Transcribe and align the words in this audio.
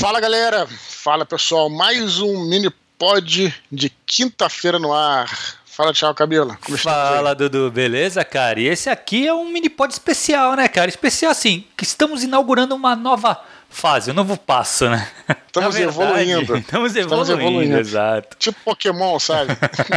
Fala 0.00 0.18
galera, 0.18 0.66
fala 0.66 1.26
pessoal, 1.26 1.68
mais 1.68 2.20
um 2.20 2.46
mini 2.46 2.70
pod 2.98 3.54
de 3.70 3.92
quinta-feira 4.06 4.78
no 4.78 4.94
ar. 4.94 5.28
Fala, 5.66 5.92
tchau, 5.92 6.14
Cabelo. 6.14 6.56
Como 6.64 6.78
Fala, 6.78 7.34
Dudu, 7.34 7.70
beleza, 7.70 8.24
cara? 8.24 8.58
E 8.58 8.66
esse 8.66 8.88
aqui 8.88 9.26
é 9.26 9.34
um 9.34 9.52
mini 9.52 9.68
pod 9.68 9.92
especial, 9.92 10.56
né, 10.56 10.68
cara? 10.68 10.88
Especial 10.88 11.30
assim, 11.30 11.66
que 11.76 11.84
estamos 11.84 12.24
inaugurando 12.24 12.74
uma 12.74 12.96
nova 12.96 13.38
fase, 13.68 14.10
um 14.10 14.14
novo 14.14 14.38
passo, 14.38 14.88
né? 14.88 15.06
Estamos 15.46 15.74
verdade, 15.76 16.00
evoluindo. 16.00 16.56
Estamos 16.56 16.96
evoluindo, 16.96 17.22
estamos 17.22 17.28
evoluindo, 17.28 17.78
exato. 17.78 18.38
Tipo 18.38 18.58
Pokémon, 18.64 19.18
sabe? 19.18 19.52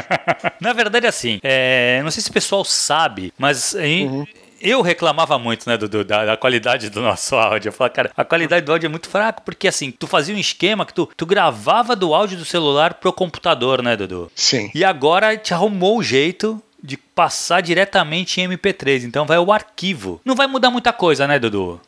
Na 0.60 0.74
verdade, 0.74 1.08
assim, 1.08 1.40
é, 1.42 2.02
não 2.04 2.12
sei 2.12 2.22
se 2.22 2.30
o 2.30 2.34
pessoal 2.34 2.66
sabe, 2.66 3.34
mas 3.38 3.74
em, 3.74 4.10
uhum 4.10 4.26
eu 4.64 4.82
reclamava 4.82 5.38
muito, 5.38 5.70
né, 5.70 5.78
do, 5.78 6.04
da, 6.04 6.26
da, 6.26 6.38
qualidade 6.38 6.90
do 6.90 7.02
nosso 7.02 7.36
áudio. 7.36 7.70
Eu 7.70 7.74
falava, 7.74 7.94
cara, 7.94 8.12
a 8.16 8.24
qualidade 8.24 8.66
do 8.66 8.72
áudio 8.72 8.88
é 8.88 8.90
muito 8.90 9.10
fraca, 9.10 9.42
porque 9.42 9.68
assim, 9.68 9.92
tu 9.92 10.08
fazia 10.08 10.34
um 10.34 10.40
esquema 10.40 10.86
que 10.86 10.94
tu, 10.94 11.10
tu 11.18 11.26
gravava 11.26 11.96
do 11.96 12.14
áudio 12.14 12.38
do 12.38 12.46
celular 12.46 12.96
pro 12.96 13.12
computador, 13.12 13.84
né, 13.84 13.98
Dudu? 13.98 14.32
Sim. 14.34 14.72
E 14.74 14.84
agora 14.84 15.36
te 15.36 15.54
arrumou 15.54 15.98
o 15.98 16.04
jeito 16.04 16.62
de 16.82 16.98
passar 16.98 17.62
diretamente 17.62 18.40
em 18.40 18.48
MP3. 18.48 19.04
Então 19.04 19.26
vai 19.26 19.38
o 19.38 19.52
arquivo. 19.52 20.22
Não 20.24 20.36
vai 20.36 20.48
mudar 20.48 20.72
muita 20.72 20.94
coisa, 20.94 21.28
né, 21.28 21.38
Dudu? 21.38 21.80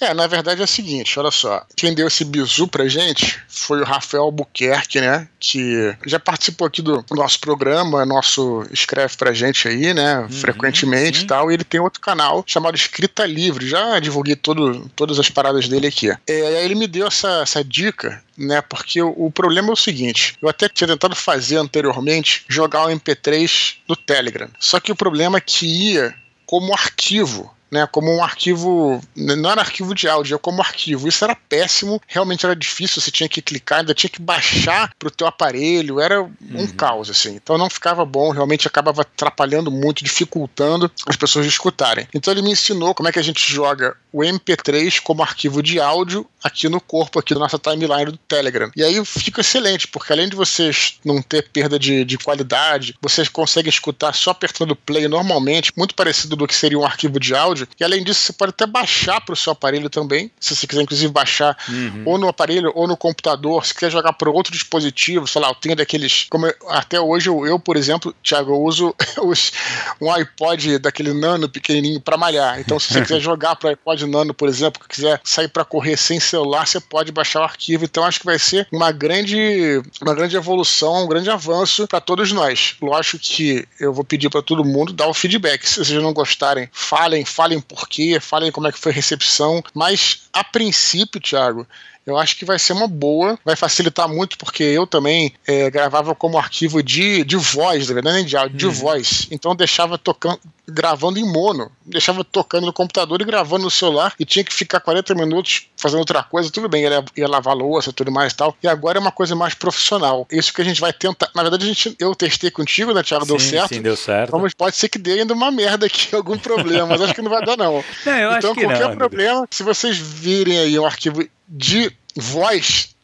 É, 0.00 0.14
na 0.14 0.26
verdade 0.26 0.60
é 0.60 0.64
o 0.64 0.68
seguinte, 0.68 1.18
olha 1.18 1.30
só. 1.30 1.64
Quem 1.76 1.94
deu 1.94 2.06
esse 2.06 2.24
bizu 2.24 2.68
pra 2.68 2.88
gente 2.88 3.40
foi 3.48 3.80
o 3.80 3.84
Rafael 3.84 4.24
Albuquerque, 4.24 5.00
né? 5.00 5.28
Que 5.38 5.94
já 6.06 6.18
participou 6.18 6.66
aqui 6.66 6.80
do 6.80 7.04
nosso 7.10 7.40
programa, 7.40 8.06
nosso 8.06 8.64
escreve 8.70 9.16
pra 9.16 9.32
gente 9.32 9.66
aí, 9.66 9.92
né? 9.92 10.20
Uhum, 10.20 10.28
frequentemente 10.28 11.22
e 11.22 11.26
tal. 11.26 11.50
E 11.50 11.54
ele 11.54 11.64
tem 11.64 11.80
outro 11.80 12.00
canal 12.00 12.44
chamado 12.46 12.76
Escrita 12.76 13.26
Livre. 13.26 13.68
Já 13.68 13.98
divulguei 13.98 14.36
todo, 14.36 14.88
todas 14.94 15.18
as 15.18 15.28
paradas 15.28 15.68
dele 15.68 15.86
aqui. 15.86 16.10
É, 16.10 16.18
aí 16.26 16.64
ele 16.64 16.74
me 16.74 16.86
deu 16.86 17.06
essa, 17.06 17.42
essa 17.42 17.64
dica 17.64 18.22
né? 18.40 18.62
Porque 18.62 19.02
o, 19.02 19.12
o, 19.16 19.30
problema 19.30 19.68
é 19.68 19.72
o 19.72 19.76
seguinte: 19.76 20.34
eu 20.40 20.48
até 20.48 20.66
tinha 20.66 20.88
tentado 20.88 21.14
fazer 21.14 21.56
anteriormente 21.56 22.44
jogar 22.48 22.86
o 22.86 22.88
MP3 22.88 23.74
no 23.86 23.94
Telegram. 23.94 24.48
Só 24.58 24.80
que 24.80 24.90
o 24.90 24.96
problema 24.96 25.36
é 25.36 25.42
que 25.42 25.66
ia 25.66 26.14
como 26.46 26.72
arquivo 26.72 27.54
né, 27.70 27.86
como 27.86 28.14
um 28.14 28.22
arquivo, 28.22 29.00
não 29.14 29.50
era 29.50 29.60
arquivo 29.60 29.94
de 29.94 30.08
áudio, 30.08 30.34
era 30.34 30.38
como 30.38 30.60
arquivo. 30.60 31.08
Isso 31.08 31.24
era 31.24 31.34
péssimo, 31.34 32.00
realmente 32.06 32.44
era 32.44 32.56
difícil, 32.56 33.00
você 33.00 33.10
tinha 33.10 33.28
que 33.28 33.40
clicar, 33.40 33.80
ainda 33.80 33.94
tinha 33.94 34.10
que 34.10 34.20
baixar 34.20 34.92
para 34.98 35.08
o 35.08 35.10
teu 35.10 35.26
aparelho, 35.26 36.00
era 36.00 36.22
um 36.22 36.32
uhum. 36.52 36.68
caos, 36.68 37.10
assim. 37.10 37.36
Então 37.36 37.56
não 37.56 37.70
ficava 37.70 38.04
bom, 38.04 38.30
realmente 38.30 38.66
acabava 38.66 39.02
atrapalhando 39.02 39.70
muito, 39.70 40.02
dificultando 40.02 40.90
as 41.06 41.16
pessoas 41.16 41.44
de 41.44 41.52
escutarem. 41.52 42.08
Então 42.14 42.32
ele 42.32 42.42
me 42.42 42.50
ensinou 42.50 42.94
como 42.94 43.08
é 43.08 43.12
que 43.12 43.18
a 43.18 43.22
gente 43.22 43.52
joga 43.52 43.96
o 44.12 44.20
MP3 44.20 45.00
como 45.00 45.22
arquivo 45.22 45.62
de 45.62 45.78
áudio 45.78 46.26
aqui 46.42 46.68
no 46.68 46.80
corpo, 46.80 47.18
aqui 47.18 47.34
da 47.34 47.40
nossa 47.40 47.58
timeline 47.58 48.12
do 48.12 48.16
Telegram. 48.16 48.70
E 48.74 48.82
aí 48.82 49.04
fica 49.04 49.40
excelente, 49.40 49.86
porque 49.86 50.12
além 50.12 50.28
de 50.28 50.36
vocês 50.36 50.98
não 51.04 51.22
ter 51.22 51.48
perda 51.48 51.78
de, 51.78 52.04
de 52.04 52.18
qualidade, 52.18 52.96
vocês 53.00 53.28
conseguem 53.28 53.68
escutar 53.68 54.14
só 54.14 54.30
apertando 54.30 54.74
play 54.74 55.06
normalmente, 55.06 55.72
muito 55.76 55.94
parecido 55.94 56.36
do 56.36 56.46
que 56.46 56.54
seria 56.54 56.78
um 56.78 56.84
arquivo 56.84 57.20
de 57.20 57.34
áudio. 57.34 57.59
E 57.78 57.84
além 57.84 58.02
disso, 58.02 58.20
você 58.20 58.32
pode 58.32 58.50
até 58.50 58.66
baixar 58.66 59.20
para 59.20 59.32
o 59.32 59.36
seu 59.36 59.52
aparelho 59.52 59.90
também, 59.90 60.30
se 60.38 60.54
você 60.54 60.66
quiser, 60.66 60.82
inclusive, 60.82 61.12
baixar 61.12 61.56
uhum. 61.68 62.02
ou 62.06 62.18
no 62.18 62.28
aparelho 62.28 62.72
ou 62.74 62.86
no 62.86 62.96
computador. 62.96 63.64
Se 63.64 63.74
quiser 63.74 63.90
jogar 63.90 64.12
para 64.12 64.30
outro 64.30 64.52
dispositivo, 64.52 65.26
sei 65.26 65.40
lá, 65.40 65.48
eu 65.48 65.54
tenho 65.54 65.76
daqueles. 65.76 66.26
Como 66.30 66.46
eu, 66.46 66.54
até 66.68 67.00
hoje, 67.00 67.28
eu, 67.28 67.46
eu, 67.46 67.58
por 67.58 67.76
exemplo, 67.76 68.14
Thiago, 68.22 68.52
eu 68.52 68.62
uso 68.62 68.94
os, 69.22 69.52
um 70.00 70.10
iPod 70.10 70.78
daquele 70.78 71.12
nano 71.12 71.48
pequenininho 71.48 72.00
para 72.00 72.16
malhar. 72.16 72.60
Então, 72.60 72.78
se 72.78 72.92
você 72.92 73.00
quiser 73.02 73.20
jogar 73.20 73.56
para 73.56 73.70
iPod 73.70 74.06
nano, 74.06 74.34
por 74.34 74.48
exemplo, 74.48 74.80
que 74.80 74.88
quiser 74.88 75.20
sair 75.24 75.48
para 75.48 75.64
correr 75.64 75.96
sem 75.96 76.20
celular, 76.20 76.66
você 76.66 76.80
pode 76.80 77.12
baixar 77.12 77.40
o 77.40 77.44
arquivo. 77.44 77.84
Então, 77.84 78.04
acho 78.04 78.20
que 78.20 78.26
vai 78.26 78.38
ser 78.38 78.66
uma 78.72 78.92
grande, 78.92 79.82
uma 80.00 80.14
grande 80.14 80.36
evolução, 80.36 81.04
um 81.04 81.08
grande 81.08 81.30
avanço 81.30 81.86
para 81.86 82.00
todos 82.00 82.32
nós. 82.32 82.76
Lógico 82.80 83.18
que 83.18 83.66
eu 83.78 83.92
vou 83.92 84.04
pedir 84.04 84.30
para 84.30 84.42
todo 84.42 84.64
mundo 84.64 84.92
dar 84.92 85.06
o 85.06 85.14
feedback. 85.14 85.66
Se 85.66 85.84
vocês 85.84 86.02
não 86.02 86.12
gostarem, 86.12 86.68
falem, 86.72 87.24
falem 87.24 87.49
falem 87.50 87.60
por 87.60 87.88
quê, 87.88 88.20
falem 88.20 88.52
como 88.52 88.68
é 88.68 88.72
que 88.72 88.78
foi 88.78 88.92
a 88.92 88.94
recepção, 88.94 89.62
mas 89.74 90.28
a 90.32 90.44
princípio, 90.44 91.20
Thiago, 91.20 91.66
eu 92.06 92.16
acho 92.16 92.36
que 92.36 92.44
vai 92.44 92.58
ser 92.58 92.72
uma 92.72 92.88
boa, 92.88 93.38
vai 93.44 93.56
facilitar 93.56 94.08
muito, 94.08 94.38
porque 94.38 94.62
eu 94.62 94.86
também 94.86 95.32
é, 95.46 95.70
gravava 95.70 96.14
como 96.14 96.38
arquivo 96.38 96.82
de, 96.82 97.24
de 97.24 97.36
voz, 97.36 97.88
na 97.88 97.94
verdade, 97.94 98.16
nem 98.16 98.24
de 98.24 98.36
áudio, 98.36 98.56
de 98.56 98.66
uhum. 98.66 98.72
voz. 98.72 99.28
Então 99.30 99.52
eu 99.52 99.56
deixava 99.56 99.98
tocando, 99.98 100.40
gravando 100.66 101.18
em 101.18 101.24
mono, 101.24 101.70
deixava 101.84 102.24
tocando 102.24 102.66
no 102.66 102.72
computador 102.72 103.20
e 103.20 103.24
gravando 103.24 103.64
no 103.64 103.70
celular, 103.70 104.14
e 104.18 104.24
tinha 104.24 104.44
que 104.44 104.52
ficar 104.52 104.80
40 104.80 105.14
minutos 105.14 105.66
fazendo 105.76 106.00
outra 106.00 106.22
coisa, 106.22 106.50
tudo 106.50 106.68
bem, 106.68 106.82
ia, 106.82 107.04
ia 107.16 107.28
lavar 107.28 107.54
louça 107.54 107.92
tudo 107.92 108.10
mais 108.10 108.32
e 108.32 108.36
tal. 108.36 108.56
E 108.62 108.68
agora 108.68 108.98
é 108.98 109.00
uma 109.00 109.12
coisa 109.12 109.34
mais 109.34 109.54
profissional. 109.54 110.26
Isso 110.30 110.52
que 110.52 110.60
a 110.60 110.64
gente 110.64 110.80
vai 110.80 110.92
tentar. 110.92 111.30
Na 111.34 111.42
verdade, 111.42 111.64
a 111.64 111.68
gente, 111.68 111.96
eu 111.98 112.14
testei 112.14 112.50
contigo, 112.50 112.92
né, 112.92 113.02
Thiago? 113.02 113.26
Deu 113.26 113.38
sim, 113.38 113.50
certo. 113.50 113.74
Sim, 113.74 113.82
deu 113.82 113.96
certo. 113.96 114.36
Então 114.36 114.48
pode 114.56 114.76
ser 114.76 114.88
que 114.88 114.98
dê 114.98 115.20
ainda 115.20 115.34
uma 115.34 115.50
merda 115.50 115.86
aqui, 115.86 116.14
algum 116.16 116.38
problema, 116.38 116.86
mas 116.86 117.00
acho 117.00 117.14
que 117.14 117.22
não 117.22 117.30
vai 117.30 117.44
dar, 117.44 117.56
não. 117.56 117.84
não 118.04 118.38
então, 118.38 118.54
qualquer 118.54 118.88
não, 118.88 118.96
problema, 118.96 119.46
se 119.50 119.62
vocês 119.62 119.96
virem 119.96 120.58
aí 120.58 120.78
um 120.78 120.86
arquivo 120.86 121.22
de 121.50 121.92
voz 122.16 122.94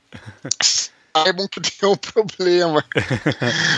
saibam 1.17 1.49
que 1.49 1.61
tem 1.61 1.89
um 1.89 1.97
problema. 1.97 2.84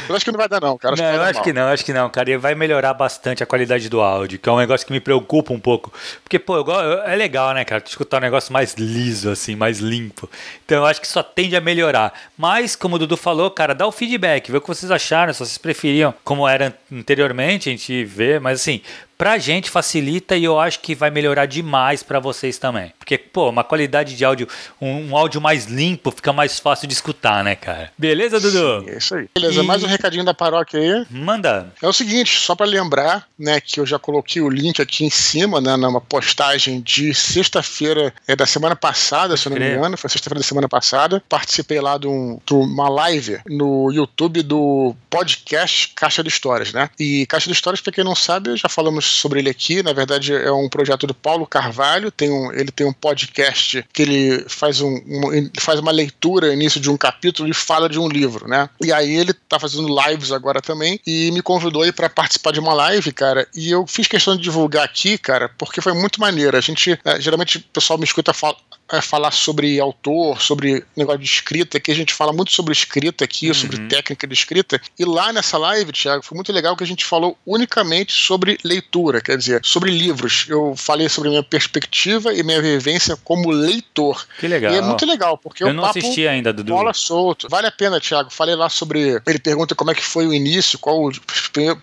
eu 0.09 0.17
acho 0.17 0.25
que 0.25 0.33
não 0.33 0.39
vai 0.39 0.49
dar, 0.49 0.61
não, 0.61 0.77
cara. 0.77 0.95
Acho 0.95 1.03
não, 1.03 1.15
eu 1.15 1.23
acho 1.23 1.35
mal. 1.35 1.45
que 1.45 1.53
não, 1.53 1.69
acho 1.69 1.85
que 1.85 1.93
não, 1.93 2.11
cara. 2.11 2.31
E 2.31 2.37
vai 2.37 2.55
melhorar 2.55 2.95
bastante 2.95 3.43
a 3.43 3.47
qualidade 3.47 3.89
do 3.89 4.01
áudio, 4.01 4.39
que 4.39 4.49
é 4.49 4.53
um 4.53 4.59
negócio 4.59 4.87
que 4.87 4.93
me 4.93 5.01
preocupa 5.01 5.53
um 5.53 5.61
pouco. 5.61 5.93
Porque, 6.23 6.39
pô, 6.39 6.65
é 7.05 7.15
legal, 7.15 7.55
né, 7.55 7.65
cara? 7.65 7.83
Escutar 7.85 8.19
um 8.19 8.21
negócio 8.21 8.53
mais 8.53 8.75
liso, 8.75 9.31
assim, 9.31 9.55
mais 9.55 9.79
limpo. 9.79 10.29
Então 10.65 10.79
eu 10.79 10.87
acho 10.87 11.01
que 11.01 11.09
só 11.09 11.23
tende 11.23 11.57
a 11.57 11.61
melhorar. 11.61 12.13
Mas, 12.37 12.75
como 12.75 12.97
o 12.97 12.99
Dudu 12.99 13.17
falou, 13.17 13.51
cara, 13.51 13.75
dá 13.75 13.87
o 13.87 13.93
feedback, 13.93 14.51
vê 14.51 14.59
o 14.59 14.61
que 14.61 14.69
vocês 14.69 14.91
acharam, 14.91 15.33
se 15.33 15.39
vocês 15.39 15.59
preferiam 15.59 16.15
como 16.25 16.47
era 16.47 16.77
anteriormente, 16.93 17.69
a 17.69 17.73
gente 17.73 18.05
vê, 18.05 18.39
mas 18.39 18.61
assim, 18.61 18.83
pra 19.19 19.37
gente 19.37 19.69
facilita 19.69 20.37
e 20.37 20.45
eu 20.45 20.61
acho 20.61 20.79
que 20.79 20.95
vai 20.95 21.11
melhorar 21.11 21.47
demais 21.47 22.05
para 22.05 22.21
vocês 22.21 22.57
também. 22.57 22.93
Porque, 22.97 23.19
pô, 23.19 23.51
uma 23.51 23.65
qualidade 23.65 24.17
de 24.17 24.25
áudio, 24.25 24.47
um, 24.81 25.11
um, 25.11 25.17
áudio 25.17 25.41
mais 25.41 25.67
limpo 25.67 26.13
fica 26.13 26.33
mais 26.33 26.61
fácil 26.61 26.87
de 26.87 26.95
escutar, 26.95 27.43
né, 27.43 27.57
cara? 27.57 27.91
Beleza, 27.99 28.39
Dudu? 28.39 28.85
Sim, 28.85 28.91
é 28.91 28.99
isso 28.99 29.15
aí. 29.17 29.29
Beleza, 29.35 29.63
e... 29.63 29.67
mais 29.67 29.83
um 29.83 29.89
recadinho 29.89 30.25
da 30.25 30.33
paróquia 30.33 30.79
aí. 30.79 31.07
Manda. 31.11 31.73
É 31.83 31.89
o 31.89 31.93
seguinte, 31.93 32.39
só 32.39 32.55
para 32.55 32.67
lembrar, 32.67 33.27
né, 33.37 33.61
que 33.61 33.81
eu 33.81 33.87
já 33.87 33.99
coloquei 33.99 34.41
o 34.41 34.49
link 34.49 34.81
aqui 34.81 35.05
em 35.05 35.11
cima, 35.11 35.61
né, 35.61 35.77
numa 35.77 36.01
postagem 36.01 36.81
de 36.81 37.13
sexta-feira 37.13 38.15
é 38.29 38.37
da 38.37 38.47
semana 38.47 38.77
passada, 38.77 39.37
se 39.37 39.49
eu 39.49 39.51
não 39.51 39.59
me 39.59 39.75
engano, 39.75 39.97
foi 39.97 40.09
sexta-feira 40.09 40.41
da 40.41 40.47
semana 40.47 40.69
passada. 40.69 41.21
Participei 41.29 41.81
lá 41.81 41.99
de, 41.99 42.07
um, 42.07 42.39
de 42.47 42.55
uma 42.55 42.89
live 42.89 43.41
no 43.49 43.91
YouTube 43.91 44.43
do 44.43 44.95
podcast 45.11 45.89
Caixa 45.97 46.23
de 46.23 46.29
Histórias, 46.29 46.73
né? 46.73 46.89
E 47.01 47.27
Caixa 47.27 47.47
de 47.47 47.53
Histórias, 47.53 47.81
para 47.81 47.93
quem 47.93 48.05
não 48.05 48.15
sabe, 48.15 48.55
já 48.57 48.69
falamos 48.69 49.08
sobre 49.11 49.41
ele 49.41 49.51
aqui. 49.51 49.83
Na 49.83 49.93
verdade, 49.93 50.35
é 50.35 50.53
um 50.53 50.69
projeto 50.69 51.07
do 51.07 51.15
Paulo 51.15 51.47
Carvalho. 51.47 52.11
Tem 52.11 52.31
um, 52.31 52.53
ele 52.53 52.71
tem 52.71 52.87
um 52.87 52.93
podcast 52.93 53.85
que 53.93 54.03
ele 54.03 54.45
faz, 54.49 54.81
um, 54.81 54.95
um, 54.95 55.51
faz 55.59 55.81
uma 55.81 55.93
leitura 55.93 56.53
início 56.53 56.81
de 56.81 56.91
um 56.91 56.97
capítulo 56.97 57.49
e 57.49 57.55
fala 57.55 57.89
de 57.89 57.99
um 57.99 58.09
livro, 58.09 58.49
né? 58.49 58.69
E 58.83 58.93
aí 58.93 59.15
ele 59.15 59.33
tá 59.33 59.59
fazendo 59.59 59.89
lives 59.89 60.33
agora 60.33 60.61
também 60.61 61.01
e 61.07 61.31
me 61.33 61.43
convidou 61.43 61.83
aí 61.83 61.93
para 61.93 62.09
participar 62.09 62.53
de 62.53 62.61
uma 62.61 62.75
live, 62.75 63.13
cara. 63.13 63.47
E 63.55 63.71
eu 63.71 63.87
fiz 63.87 64.07
questão 64.07 64.37
de 64.37 64.43
divulgar 64.43 64.85
aqui, 64.85 65.19
cara, 65.19 65.51
porque 65.59 65.81
foi 65.81 65.93
muito 65.93 66.21
maneiro. 66.21 66.57
A 66.57 66.61
gente, 66.61 66.99
é, 67.05 67.21
geralmente, 67.21 67.59
o 67.59 67.65
pessoal 67.73 67.99
me 67.99 68.05
escuta 68.05 68.33
fala, 68.33 68.57
é, 68.91 69.01
falar 69.01 69.31
sobre 69.31 69.79
autor, 69.79 70.41
sobre 70.41 70.85
negócio 70.97 71.21
de 71.21 71.27
escrita, 71.27 71.81
que 71.81 71.91
a 71.91 71.95
gente 71.95 72.15
fala 72.15 72.33
muito 72.33 72.53
sobre 72.53 72.73
escrita 72.73 73.25
aqui, 73.25 73.49
uhum. 73.49 73.55
sobre 73.55 73.79
técnica 73.89 74.27
de 74.27 74.35
escrita. 74.35 74.81
E 74.99 75.05
lá 75.05 75.33
nessa 75.33 75.59
live, 75.59 75.93
Thiago, 75.93 76.23
foi 76.23 76.37
muito 76.37 76.53
legal 76.53 76.77
que 76.77 76.85
a 76.85 76.87
gente 76.87 77.05
falou 77.05 77.37
unicamente 77.47 78.13
sobre 78.13 78.59
leitura, 78.65 79.21
quer 79.21 79.37
dizer, 79.37 79.61
sobre 79.65 79.91
livros. 79.91 80.47
Eu 80.49 80.75
falei 80.77 81.09
sobre 81.09 81.31
minha 81.31 81.43
perspectiva 81.43 82.33
e 82.33 82.43
minha 82.43 82.61
vivência 82.61 83.17
como 83.17 83.51
leitor. 83.51 84.27
Que 84.39 84.49
legal. 84.49 84.73
E 84.73 84.77
é 84.77 84.81
muito 84.81 85.05
legal, 85.05 85.37
porque 85.37 85.65
eu 85.65 85.73
não 85.73 85.85
assisti 85.85 86.27
ainda, 86.27 86.53
Dudu. 86.53 86.73
Bola 86.73 86.95
solto. 86.95 87.49
Vale 87.49 87.67
a 87.67 87.73
pena, 87.73 88.01
Thiago. 88.01 88.31
Falei 88.31 88.55
lá 88.55 88.69
sobre. 88.69 89.21
Ele 89.27 89.39
pergunta 89.39 89.75
como 89.75 89.91
é 89.91 89.95
que 89.95 90.03
foi 90.03 90.27
o 90.27 90.33
início, 90.33 90.79
qual 90.79 91.05
os 91.05 91.19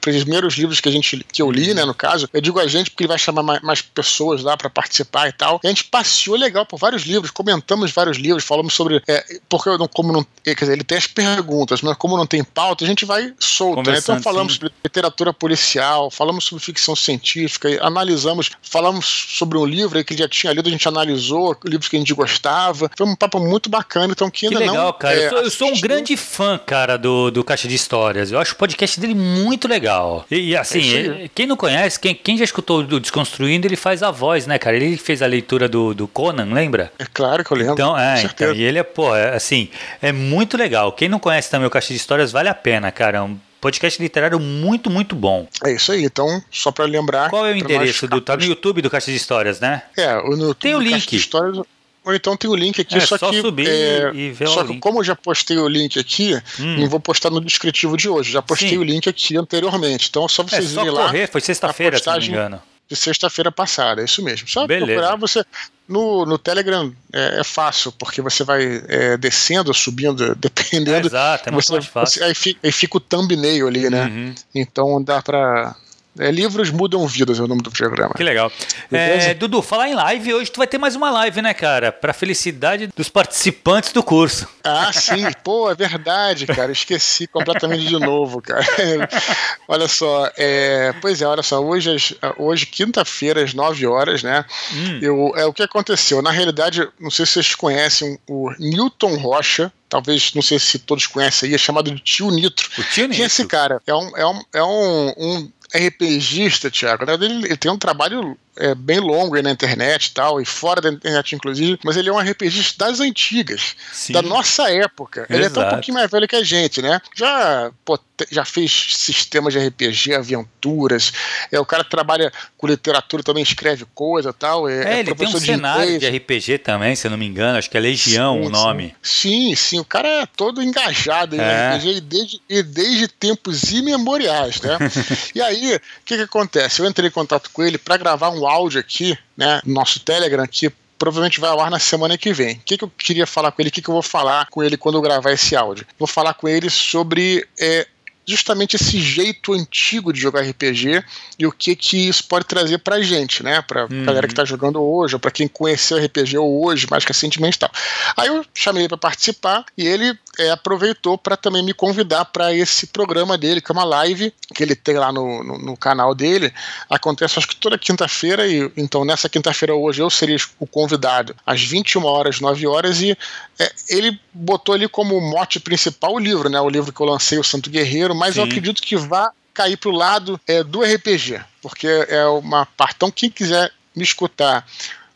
primeiros 0.02 0.56
livros 0.56 0.80
que 0.80 0.90
a 0.90 0.92
gente 0.92 1.26
que 1.32 1.42
eu 1.42 1.52
li, 1.52 1.74
né, 1.74 1.86
no 1.86 1.94
caso. 1.94 2.30
Eu 2.34 2.42
digo 2.42 2.60
a 2.60 2.68
gente 2.68 2.90
porque 2.90 3.04
ele 3.04 3.10
vai 3.10 3.20
chamar 3.20 3.44
mais 3.62 3.82
pessoas 3.82 4.44
lá 4.44 4.58
para 4.58 4.70
participar 4.70 5.30
e 5.30 5.32
tal. 5.32 5.60
E 5.64 5.68
a 5.68 5.70
gente 5.70 5.86
passeou 5.86 6.36
legal 6.36 6.66
por 6.66 6.78
vários 6.78 6.95
vários 6.96 7.04
livros, 7.04 7.32
comentamos 7.32 7.92
vários 7.92 8.18
livros, 8.18 8.44
falamos 8.44 8.74
sobre. 8.74 9.02
É, 9.08 9.24
porque 9.50 9.70
não, 9.70 9.88
como 9.88 10.12
não. 10.12 10.26
Quer 10.44 10.56
dizer, 10.56 10.74
ele 10.74 10.84
tem 10.84 10.98
as 10.98 11.08
perguntas, 11.08 11.82
mas 11.82 11.98
como 11.98 12.18
não 12.18 12.26
tem 12.26 12.44
pauta, 12.44 12.86
a 12.86 12.88
gente 12.88 13.06
vai 13.06 13.34
solto. 13.40 13.90
Né? 13.90 13.98
Então 13.98 14.22
falamos 14.22 14.54
sim. 14.54 14.60
sobre 14.60 14.74
literatura 14.84 15.34
policial, 15.34 16.10
falamos 16.10 16.46
sobre 16.46 16.64
ficção 16.64 16.96
científica, 16.96 17.68
analisamos, 17.82 18.52
falamos 18.62 19.06
sobre 19.06 19.58
um 19.58 19.66
livro 19.66 20.04
que 20.04 20.14
ele 20.14 20.22
já 20.22 20.30
tinha 20.30 20.54
lido, 20.54 20.68
a 20.68 20.72
gente 20.72 20.88
analisou 20.88 21.58
livros 21.66 21.90
que 21.90 21.96
a 21.96 22.00
gente 22.00 22.14
gostava. 22.14 22.90
Foi 22.96 23.06
um 23.06 23.16
papo 23.16 23.40
muito 23.40 23.70
bacana, 23.70 24.12
então 24.12 24.30
que 24.30 24.46
ainda 24.46 24.60
que 24.60 24.66
legal, 24.66 24.86
não. 24.88 24.94
cara. 24.94 25.16
É, 25.16 25.26
eu, 25.26 25.30
sou, 25.30 25.40
eu 25.40 25.52
sou 25.52 25.68
um 25.70 25.82
grande 25.82 26.16
fã, 26.16 26.58
cara, 26.58 26.98
do, 26.98 27.32
do 27.32 27.44
Caixa 27.44 27.68
de 27.68 27.76
Histórias. 27.76 28.32
Eu 28.32 28.40
acho 28.40 28.54
o 28.54 28.58
podcast 28.58 29.00
dele 29.00 29.16
muito 29.16 29.68
legal. 29.68 30.26
E, 30.30 30.50
e 30.50 30.56
assim, 30.56 31.24
é 31.24 31.30
quem 31.34 31.46
não 31.46 31.58
conhece, 31.58 32.00
quem, 32.00 32.16
quem 32.16 32.38
já 32.38 32.44
escutou 32.44 32.84
do 32.84 33.00
Desconstruindo, 33.00 33.68
ele 33.68 33.76
faz 33.76 34.04
a 34.04 34.12
voz, 34.12 34.48
né, 34.48 34.58
cara? 34.58 34.76
Ele 34.76 34.98
fez 34.98 35.22
a 35.22 35.26
leitura 35.26 35.68
do, 35.68 35.94
do 35.94 36.08
Conan, 36.08 36.54
lembra? 36.54 36.85
Lembra? 36.86 36.92
É 37.00 37.06
claro 37.14 37.44
que 37.44 37.52
eu 37.52 37.58
lembro. 37.58 37.74
Então, 37.74 37.98
é, 37.98 38.24
então, 38.24 38.54
e 38.54 38.64
ele 38.64 38.80
é, 38.80 38.84
pô, 38.84 39.16
é, 39.16 39.36
assim, 39.36 39.70
é 40.02 40.12
muito 40.12 40.58
legal. 40.58 40.92
Quem 40.92 41.10
não 41.10 41.20
conhece 41.20 41.50
também 41.52 41.68
o 41.68 41.70
Caixa 41.72 41.90
de 41.90 41.96
Histórias, 41.96 42.32
vale 42.32 42.50
a 42.50 42.54
pena, 42.56 42.92
cara. 42.92 43.18
É 43.18 43.22
um 43.22 43.38
podcast 43.62 44.02
literário 44.02 44.40
muito, 44.40 44.90
muito 44.90 45.16
bom. 45.16 45.48
É 45.64 45.72
isso 45.74 45.92
aí. 45.92 46.04
Então, 46.04 46.42
só 46.52 46.72
para 46.72 46.86
lembrar. 46.86 47.30
Qual 47.30 47.46
é 47.46 47.54
o 47.54 47.58
endereço 47.58 48.08
do. 48.08 48.22
Tá 48.22 48.38
no 48.38 48.44
YouTube 48.44 48.82
do 48.82 48.90
Caixa 48.90 49.12
de 49.12 49.18
Histórias, 49.18 49.60
né? 49.60 49.82
É, 49.98 50.14
no 50.16 50.32
YouTube 50.38 50.56
Tem 50.60 50.76
o 50.76 50.80
link. 50.80 50.92
Caixa 50.94 51.10
de 51.10 51.16
Histórias. 51.18 51.58
Ou 52.06 52.14
então 52.14 52.38
tem 52.38 52.48
o 52.48 52.56
link 52.56 52.80
aqui, 52.80 52.98
É, 52.98 53.00
só, 53.00 53.18
só 53.18 53.32
que. 53.32 53.42
subir 53.42 53.68
é, 53.68 54.12
e 54.14 54.30
ver 54.30 54.48
só 54.48 54.62
o 54.62 54.66
que 54.68 54.74
link. 54.74 54.80
como 54.80 55.00
eu 55.00 55.04
já 55.04 55.16
postei 55.16 55.58
o 55.58 55.68
link 55.68 55.98
aqui, 56.00 56.40
Hum. 56.60 56.82
não 56.82 56.88
vou 56.88 57.00
postar 57.00 57.32
no 57.32 57.42
descritivo 57.42 57.98
de 57.98 58.08
hoje. 58.08 58.32
Já 58.32 58.44
postei 58.44 58.70
Sim. 58.70 58.78
o 58.78 58.84
link 58.84 59.10
aqui 59.10 59.36
anteriormente. 59.36 60.08
Então 60.12 60.24
é 60.24 60.28
só 60.30 60.44
É 60.44 60.46
vocês 60.46 60.70
só 60.70 60.82
irem 60.82 60.94
lá 60.94 61.06
correr, 61.08 61.28
foi 61.28 61.42
sexta-feira, 61.42 61.98
se 61.98 62.06
não 62.06 62.20
me 62.20 62.28
engano. 62.28 62.62
De 62.90 62.96
sexta-feira 62.96 63.52
passada, 63.52 64.02
é 64.02 64.06
isso 64.06 64.24
mesmo. 64.24 64.48
Só 64.48 64.68
Beleza. 64.68 64.86
procurar 64.86 65.16
você. 65.16 65.44
No, 65.88 66.26
no 66.26 66.38
Telegram 66.40 66.92
é, 67.14 67.42
é 67.42 67.44
fácil, 67.44 67.92
porque 67.92 68.20
você 68.22 68.44
vai 68.44 68.84
é, 68.88 69.18
descendo, 69.18 69.72
subindo, 69.74 70.34
dependendo. 70.38 71.08
Exato, 71.08 71.50
é 71.50 71.52
muito 71.52 71.66
você, 71.66 71.74
mais 71.74 71.86
fácil. 71.86 72.20
você- 72.20 72.24
aí, 72.26 72.34
fica, 72.36 72.60
aí 72.64 72.72
fica 72.72 72.98
o 72.98 73.00
thumbnail 73.00 73.68
ali, 73.68 73.90
né? 73.90 74.06
Uhum. 74.06 74.36
Então 74.54 75.04
dá 75.04 75.22
pra. 75.22 75.76
É, 76.18 76.32
livros 76.32 76.70
mudam 76.70 77.06
vidas 77.08 77.40
é 77.40 77.44
o 77.44 77.48
nome 77.48 77.62
do 77.62 77.70
programa. 77.72 78.14
Que 78.16 78.24
legal. 78.24 78.52
É, 78.92 79.34
Dudu, 79.34 79.62
falar 79.62 79.90
em 79.90 79.96
live, 79.96 80.34
hoje 80.34 80.52
tu 80.52 80.58
vai 80.58 80.68
ter 80.68 80.78
mais 80.78 80.96
uma 80.96 81.12
live, 81.12 81.42
né, 81.42 81.54
cara? 81.54 81.92
Pra 81.92 82.14
felicidade 82.14 82.88
dos 82.96 83.10
participantes 83.10 83.92
do 83.92 84.02
curso. 84.02 84.48
Ah, 84.64 84.92
sim, 84.94 85.26
pô, 85.44 85.70
é 85.70 85.76
verdade, 85.76 86.48
cara. 86.48 86.72
Esqueci 86.72 87.28
completamente 87.28 87.86
de 87.86 88.00
novo, 88.00 88.42
cara. 88.42 88.66
olha 89.68 89.88
só, 89.88 90.32
é, 90.38 90.94
pois 91.02 91.22
é, 91.22 91.28
olha 91.28 91.44
só, 91.44 91.60
hoje, 91.60 92.18
hoje 92.38 92.66
quinta-feira, 92.66 93.44
às 93.44 93.54
9 93.54 93.86
horas, 93.86 94.24
né? 94.24 94.46
Hum. 94.74 95.00
Eu, 95.02 95.34
é 95.36 95.46
o 95.46 95.54
que 95.54 95.64
aconteceu. 95.64 96.22
Na 96.22 96.32
realidade, 96.32 96.88
não 97.00 97.12
sei 97.12 97.26
se 97.26 97.34
vocês 97.34 97.56
conhecem 97.56 98.18
o 98.28 98.52
Newton 98.58 99.16
Rocha. 99.18 99.72
Talvez, 99.88 100.34
não 100.34 100.42
sei 100.42 100.58
se 100.60 100.80
todos 100.80 101.06
conhecem 101.08 101.50
aí, 101.50 101.56
é 101.56 101.58
chamado 101.58 101.92
de 101.92 102.00
Tio 102.00 102.32
Nitro. 102.32 102.68
O 102.78 102.84
tio 102.84 103.08
Quem 103.08 103.22
é 103.22 103.26
esse 103.26 103.44
Nitro. 103.44 103.58
cara? 103.58 103.82
É 103.86 103.94
um, 103.94 104.18
é 104.18 104.26
um, 104.26 104.42
é 104.54 104.64
um, 104.64 105.14
um 105.18 105.52
RPGista, 105.76 106.72
Thiago. 106.72 107.06
Verdade, 107.06 107.26
Ele, 107.26 107.46
ele 107.46 107.58
tem 107.58 107.72
um 107.72 107.78
trabalho 107.78 108.38
é, 108.58 108.74
bem 108.76 109.00
longo 109.00 109.36
aí 109.36 109.42
na 109.42 109.52
internet 109.52 110.06
e 110.08 110.12
tal, 110.12 110.42
e 110.42 110.46
fora 110.46 110.80
da 110.82 110.90
internet, 110.90 111.36
inclusive, 111.36 111.80
mas 111.84 111.98
ele 111.98 112.10
é 112.10 112.14
um 112.14 112.20
RPGista 112.20 112.86
das 112.86 113.00
antigas, 113.00 113.76
Sim. 113.92 114.14
da 114.14 114.22
nossa 114.22 114.70
época. 114.72 115.26
Ele 115.30 115.44
é 115.44 115.48
até 115.48 115.60
um 115.60 115.62
Exato. 115.64 115.76
pouquinho 115.76 115.96
mais 115.96 116.10
velho 116.12 116.28
que 116.28 116.36
a 116.36 116.44
gente, 116.44 116.82
né? 116.82 117.02
Já, 117.16 117.72
pô, 117.84 118.00
já 118.32 118.46
fez 118.46 118.72
sistemas 118.96 119.54
de 119.54 119.60
RPG, 119.60 120.14
aventuras. 120.16 121.12
É, 121.52 121.60
o 121.60 121.66
cara 121.66 121.84
trabalha 121.84 122.32
com 122.58 122.68
literatura, 122.68 123.22
também 123.24 123.44
escreve 123.44 123.86
coisa 123.94 124.30
e 124.30 124.34
tal. 124.34 124.70
É, 124.70 124.96
É, 124.96 125.00
ele 125.00 125.14
tem 125.16 125.28
um 125.28 125.32
de 125.34 125.40
cenário 125.42 125.84
inglês. 125.96 126.00
de 126.00 126.18
RPG 126.18 126.58
também, 126.60 126.96
se 126.96 127.08
eu 127.08 127.12
não 127.12 127.18
me 127.18 127.26
engano. 127.26 127.58
Acho 127.58 127.70
que 127.70 127.78
é 127.78 127.80
Legião 127.80 128.40
Sim, 128.42 128.48
o 128.48 128.50
nome. 128.50 128.96
Sim, 129.02 129.56
sim, 129.56 129.80
o 129.80 129.86
cara 129.86 130.08
é 130.08 130.26
todo 130.26 130.62
engajado 130.64 131.36
em 131.36 131.40
É. 131.40 131.76
RPG 131.76 131.90
e 131.98 132.02
desde, 132.02 132.42
e 132.50 132.64
desde 132.64 133.08
tempos 133.10 133.64
imemoriais, 133.72 134.62
né? 134.62 134.78
e 135.36 135.42
aí, 135.42 135.76
o 135.76 135.82
que 136.06 136.16
que 136.16 136.24
acontece? 136.24 136.82
Eu 136.82 136.86
entrei 136.88 137.10
em 137.10 137.12
contato 137.12 137.50
com 137.52 137.64
ele 137.64 137.78
para 137.78 137.98
gravar 137.98 138.30
um 138.30 138.40
áudio 138.48 138.80
aqui, 138.80 139.18
né, 139.38 139.62
no 139.66 139.74
nosso 139.74 140.00
Telegram, 140.00 140.46
que 140.48 140.72
provavelmente 140.98 141.40
vai 141.40 141.50
ao 141.50 141.60
ar 141.60 141.70
na 141.70 141.80
semana 141.80 142.18
que 142.18 142.32
vem. 142.34 142.56
O 142.56 142.60
que, 142.66 142.78
que 142.78 142.84
eu 142.84 142.92
queria 142.98 143.28
falar 143.28 143.52
com 143.52 143.62
ele? 143.62 143.70
O 143.70 143.72
que, 143.72 143.82
que 143.82 143.90
eu 143.90 143.94
vou 143.94 144.02
falar 144.04 144.48
com 144.48 144.64
ele 144.64 144.78
quando 144.78 144.96
eu 144.96 145.02
gravar 145.02 145.32
esse 145.32 145.56
áudio? 145.56 145.86
Vou 146.00 146.08
falar 146.08 146.34
com 146.34 146.48
ele 146.48 146.70
sobre 146.70 147.46
é, 147.60 147.86
justamente 148.26 148.76
esse 148.78 149.00
jeito 149.02 149.54
antigo 149.54 150.12
de 150.14 150.20
jogar 150.20 150.42
RPG 150.42 151.04
e 151.38 151.46
o 151.46 151.52
que 151.52 151.76
que 151.76 152.08
isso 152.08 152.24
pode 152.28 152.46
trazer 152.46 152.80
pra 152.80 153.02
gente, 153.02 153.44
né? 153.44 153.62
Pra 153.62 153.84
Uhum. 153.86 154.04
galera 154.06 154.28
que 154.28 154.34
tá 154.34 154.46
jogando 154.46 154.82
hoje, 154.82 155.14
ou 155.16 155.20
pra 155.20 155.30
quem 155.32 155.48
conheceu 155.50 155.98
RPG 156.04 156.38
hoje, 156.38 156.88
mais 156.90 157.04
recentemente 157.04 157.58
e 157.58 157.60
tal. 157.60 157.72
Aí 158.18 158.28
eu 158.28 158.44
chamei 158.56 158.84
ele 158.84 158.88
pra 158.90 158.98
participar 158.98 159.66
e 159.78 159.86
ele 159.86 160.18
é, 160.40 160.52
aproveitou 160.52 161.18
para 161.18 161.38
também 161.38 161.64
me 161.64 161.74
convidar 161.74 162.26
para 162.26 162.54
esse 162.54 162.88
programa 162.88 163.38
dele, 163.38 163.62
que 163.62 163.72
é 163.72 163.74
uma 163.74 163.84
live 163.84 164.34
que 164.54 164.64
ele 164.64 164.76
tem 164.76 164.98
lá 164.98 165.12
no, 165.12 165.44
no, 165.44 165.58
no 165.58 165.78
canal 165.78 166.14
dele. 166.14 166.54
Acontece 166.90 167.38
acho 167.38 167.48
que 167.48 167.56
toda 167.56 167.78
quinta-feira, 167.78 168.48
e 168.48 168.72
então 168.78 169.06
nessa 169.06 169.30
quinta-feira 169.30 169.76
hoje 169.76 170.02
eu 170.02 170.10
seria 170.10 170.38
o 170.60 170.68
convidado 170.68 171.36
às 171.46 171.62
21 171.62 172.06
horas, 172.06 172.40
9 172.40 172.68
horas, 172.68 173.02
e 173.02 173.18
é, 173.60 173.72
ele 173.90 174.20
botou 174.34 174.76
ali 174.76 174.88
como 174.88 175.20
mote 175.20 175.60
principal 175.60 176.14
o 176.14 176.20
livro, 176.20 176.50
né? 176.50 176.60
O 176.60 176.70
livro 176.70 176.92
que 176.92 177.02
eu 177.02 177.06
lancei, 177.06 177.38
O 177.38 177.44
Santo 177.44 177.70
Guerreiro, 177.70 178.16
mas 178.16 178.38
eu 178.38 178.44
Sim. 178.44 178.50
acredito 178.50 178.82
que 178.82 178.96
vá 178.96 179.32
cair 179.54 179.78
pro 179.78 179.92
lado 179.92 180.40
é, 180.46 180.64
do 180.64 180.82
RPG, 180.82 181.42
porque 181.62 181.88
é 181.88 182.26
uma 182.26 182.66
parte. 182.66 182.96
Então, 182.98 183.10
quem 183.10 183.30
quiser 183.30 183.72
me 183.96 184.04
escutar 184.04 184.68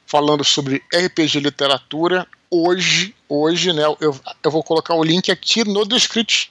falando 0.07 0.44
sobre 0.44 0.81
RPG 0.94 1.39
literatura, 1.39 2.25
hoje, 2.51 3.16
hoje, 3.28 3.74
né, 3.74 3.84
eu, 4.00 4.19
eu 4.44 4.51
vou 4.51 4.63
colocar 4.63 4.94
o 4.96 5.04
link 5.04 5.31
aqui 5.31 5.63
no 5.63 5.86
descritivo. 5.86 6.50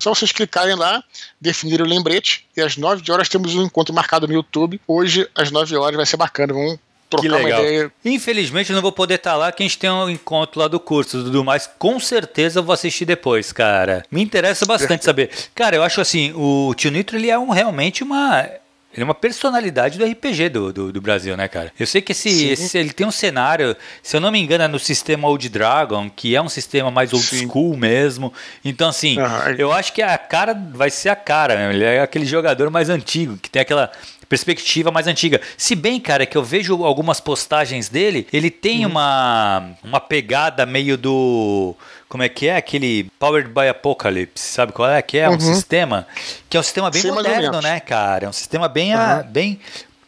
Só 0.00 0.12
vocês 0.12 0.32
clicarem 0.32 0.74
lá, 0.74 1.02
definirem 1.40 1.86
o 1.86 1.88
lembrete, 1.88 2.44
e 2.56 2.60
às 2.60 2.76
9 2.76 3.10
horas 3.12 3.28
temos 3.28 3.54
um 3.54 3.62
encontro 3.62 3.94
marcado 3.94 4.26
no 4.26 4.34
YouTube. 4.34 4.80
Hoje, 4.88 5.28
às 5.34 5.52
9 5.52 5.76
horas, 5.76 5.96
vai 5.96 6.06
ser 6.06 6.16
bacana. 6.16 6.52
Vamos 6.52 6.78
trocar 7.08 7.40
uma 7.40 7.48
ideia. 7.48 7.92
Infelizmente 8.04 8.70
eu 8.70 8.74
não 8.74 8.82
vou 8.82 8.92
poder 8.92 9.14
estar 9.14 9.36
lá, 9.36 9.50
que 9.50 9.62
a 9.62 9.66
gente 9.66 9.78
tem 9.78 9.90
um 9.90 10.10
encontro 10.10 10.60
lá 10.60 10.68
do 10.68 10.78
curso, 10.78 11.22
Dudu, 11.22 11.44
mas 11.44 11.68
com 11.78 11.98
certeza 11.98 12.58
eu 12.60 12.62
vou 12.62 12.72
assistir 12.72 13.04
depois, 13.04 13.52
cara. 13.52 14.04
Me 14.10 14.22
interessa 14.22 14.66
bastante 14.66 15.04
saber. 15.06 15.30
Cara, 15.54 15.76
eu 15.76 15.82
acho 15.82 16.00
assim, 16.00 16.32
o 16.34 16.74
Tio 16.74 16.90
Nitro 16.90 17.16
ele 17.16 17.30
é 17.30 17.38
um, 17.38 17.50
realmente 17.50 18.02
uma. 18.02 18.48
Ele 18.92 19.02
é 19.02 19.04
uma 19.04 19.14
personalidade 19.14 19.98
do 19.98 20.04
RPG 20.04 20.48
do, 20.48 20.72
do, 20.72 20.92
do 20.92 21.00
Brasil, 21.00 21.36
né, 21.36 21.46
cara? 21.46 21.70
Eu 21.78 21.86
sei 21.86 22.00
que 22.00 22.12
esse, 22.12 22.46
esse- 22.48 22.78
ele 22.78 22.90
tem 22.92 23.06
um 23.06 23.10
cenário, 23.10 23.76
se 24.02 24.16
eu 24.16 24.20
não 24.20 24.30
me 24.32 24.40
engano, 24.40 24.64
é 24.64 24.68
no 24.68 24.78
sistema 24.78 25.28
Old 25.28 25.46
Dragon, 25.50 26.08
que 26.08 26.34
é 26.34 26.40
um 26.40 26.48
sistema 26.48 26.90
mais 26.90 27.12
old 27.12 27.24
Sim. 27.24 27.46
school 27.46 27.76
mesmo. 27.76 28.32
Então, 28.64 28.88
assim, 28.88 29.16
eu 29.58 29.72
acho 29.72 29.92
que 29.92 30.00
a 30.02 30.16
cara 30.16 30.54
vai 30.72 30.88
ser 30.90 31.10
a 31.10 31.16
cara, 31.16 31.54
né? 31.54 31.74
Ele 31.74 31.84
é 31.84 32.00
aquele 32.00 32.24
jogador 32.24 32.70
mais 32.70 32.88
antigo, 32.88 33.36
que 33.36 33.50
tem 33.50 33.60
aquela 33.62 33.92
perspectiva 34.28 34.90
mais 34.90 35.06
antiga. 35.06 35.40
Se 35.56 35.74
bem, 35.74 35.98
cara, 36.00 36.26
que 36.26 36.36
eu 36.36 36.42
vejo 36.44 36.82
algumas 36.84 37.20
postagens 37.20 37.88
dele, 37.88 38.26
ele 38.32 38.50
tem 38.50 38.84
Uhum. 38.84 38.90
uma, 38.92 39.70
uma 39.84 40.00
pegada 40.00 40.64
meio 40.66 40.96
do. 40.98 41.74
Como 42.08 42.22
é 42.22 42.28
que 42.28 42.48
é? 42.48 42.56
Aquele 42.56 43.04
Powered 43.18 43.50
by 43.50 43.68
Apocalypse, 43.68 44.42
sabe 44.42 44.72
qual 44.72 44.88
é? 44.90 45.02
Que 45.02 45.18
é 45.18 45.28
um 45.28 45.32
Uhum. 45.32 45.40
sistema 45.40 46.06
que 46.48 46.56
é 46.56 46.60
um 46.60 46.62
sistema 46.62 46.90
bem 46.90 47.06
ou 47.06 47.14
moderno, 47.14 47.60
né, 47.60 47.80
cara? 47.80 48.24
É 48.24 48.28
um 48.28 48.32
sistema 48.32 48.66
bem, 48.68 48.94
a- 48.94 49.16
Aham. 49.16 49.22
bem 49.28 49.60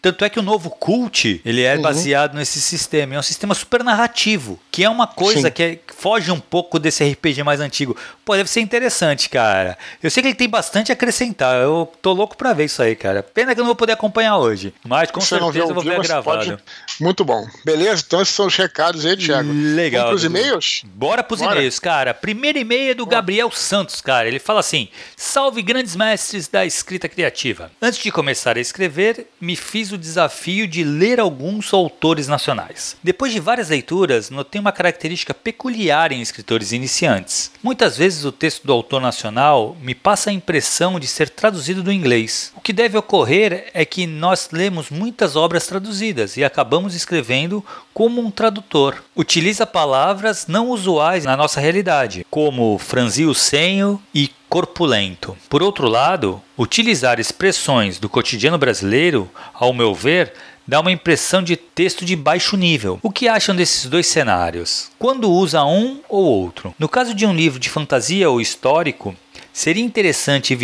tanto 0.03 0.25
é 0.25 0.29
que 0.31 0.39
o 0.39 0.43
novo 0.43 0.71
Cult, 0.71 1.41
ele 1.45 1.63
é 1.63 1.77
Uhum. 1.77 1.83
baseado 1.83 2.35
nesse 2.35 2.61
sistema. 2.61 3.15
É 3.15 3.19
um 3.19 3.23
sistema 3.23 3.55
super 3.55 3.83
narrativo, 3.85 4.59
que 4.71 4.85
é 4.85 4.89
uma 4.91 5.07
coisa 5.07 5.49
Sim. 5.49 5.53
que 5.53 5.63
é- 5.63 5.77
que 5.77 5.95
foge 5.95 6.31
um 6.31 6.41
pouco 6.41 6.79
desse 6.79 7.05
RPG 7.05 7.43
mais 7.43 7.61
antigo. 7.61 7.97
Pô, 8.25 8.35
deve 8.37 8.49
ser 8.49 8.61
interessante, 8.61 9.29
cara. 9.29 9.77
Eu 10.03 10.11
sei 10.11 10.23
que 10.23 10.29
ele 10.29 10.35
tem 10.35 10.49
bastante 10.49 10.91
a 10.91 10.95
acrescentar. 10.95 11.57
Eu 11.57 11.91
tô 12.01 12.13
louco 12.13 12.37
pra 12.37 12.53
ver 12.53 12.65
isso 12.67 12.83
aí, 12.83 12.95
cara. 12.97 13.23
Pena 13.23 13.55
que 13.55 13.61
eu 13.61 13.63
não 13.65 13.69
vou 13.69 13.77
poder 13.77 13.93
acompanhar 13.93 14.39
hoje. 14.39 14.73
Mas 14.85 15.11
com 15.11 15.21
você 15.21 15.39
certeza 15.39 15.59
eu 15.59 15.75
vou 15.75 15.83
ver 15.83 16.01
gravado. 16.01 16.23
pode. 16.25 16.57
Muito 17.01 17.25
bom. 17.25 17.47
Beleza? 17.65 18.03
Então 18.07 18.23
esses 18.23 18.35
são 18.35 18.47
os 18.47 18.57
recados 18.57 19.05
aí, 19.05 19.17
Thiago. 19.17 19.51
Legal. 19.53 20.07
Vamos 20.07 20.23
pros 20.23 20.25
e-mails? 20.25 20.83
Bora 20.95 21.23
pros 21.23 21.41
Bora. 21.41 21.57
e-mails, 21.57 21.79
cara. 21.79 22.15
Primeiro 22.15 22.59
e-mail 22.59 22.93
é 22.93 22.95
do 22.95 23.05
Gabriel 23.07 23.51
Santos, 23.51 24.01
cara. 24.01 24.29
Ele 24.29 24.39
fala 24.39 24.61
assim: 24.61 24.89
Salve 25.17 25.61
grandes 25.63 25.97
mestres 25.97 26.47
da 26.49 26.65
escrita 26.65 27.09
criativa. 27.09 27.71
Antes 27.83 27.99
de 28.03 28.11
começar 28.11 28.57
a 28.57 28.61
escrever, 28.61 29.27
me 29.41 29.57
fiz 29.57 29.90
o 29.93 29.99
desafio 29.99 30.67
de 30.67 30.85
ler 30.85 31.21
alguns 31.21 31.73
autores 31.73 32.29
nacionais. 32.29 32.97
Depois 33.03 33.33
de 33.33 33.41
várias 33.41 33.69
leituras, 33.69 34.31
notei 34.31 34.61
uma 34.61 34.73
característica 34.73 35.35
peculiar 35.35 36.13
em 36.13 36.21
escritores 36.21 36.73
iniciantes. 36.73 37.51
Muitas 37.63 37.97
vezes 37.97 38.25
o 38.25 38.33
texto 38.33 38.67
do 38.67 38.73
autor 38.73 39.01
nacional 39.01 39.77
me 39.83 39.95
passa 39.95 40.31
a 40.31 40.33
impressão 40.33 40.99
de 40.99 41.07
ser 41.07 41.29
traduzido 41.31 41.83
do 41.83 41.93
inglês. 41.93 42.53
O 42.57 42.61
que 42.61 42.73
deve 42.73 42.97
ocorrer 42.97 43.71
é 43.73 43.85
que 43.85 44.07
nós 44.07 44.49
lemos 44.53 44.91
muitas 44.91 45.37
obras 45.37 45.67
traduzidas 45.67 46.37
e 46.37 46.45
acabamos 46.45 46.95
escrevendo 46.95 47.65
como 47.93 48.21
um 48.21 48.31
tradutor. 48.31 49.03
Utiliza 49.15 49.67
palavras 49.67 50.47
não 50.47 50.71
usuais 50.71 51.25
na 51.25 51.37
nossa 51.37 51.61
realidade, 51.61 52.27
como 52.31 52.79
franzir 52.79 53.29
o 53.29 53.35
senho 53.35 54.01
e 54.15 54.31
corpulento. 54.51 55.37
Por 55.49 55.63
outro 55.63 55.89
lado, 55.89 56.43
utilizar 56.59 57.21
expressões 57.21 58.01
do 58.01 58.09
cotidiano 58.09 58.59
brasileiro, 58.59 59.31
ao 59.55 59.73
meu 59.73 59.95
ver, 59.95 60.33
dá 60.67 60.81
uma 60.81 60.91
impressão 60.91 61.41
de 61.41 61.57
texto 61.57 62.05
de 62.05 62.17
baixo 62.17 62.57
nível. 62.57 62.99
O 63.01 63.13
que 63.13 63.29
acham 63.29 63.55
desses 63.55 63.87
dois 63.87 64.09
cenários? 64.09 64.91
Quando 64.99 65.31
usa 65.31 65.65
um 65.65 66.01
ou 66.09 66.25
outro? 66.25 66.75
No 66.81 66.89
caso 66.89 67.15
de 67.15 67.25
um 67.25 67.33
livro 67.33 67.61
de 67.61 67.71
fantasia 67.71 68.29
ou 68.29 68.41
histórico, 68.41 69.15
seria 69.53 69.85
interessante 69.85 70.57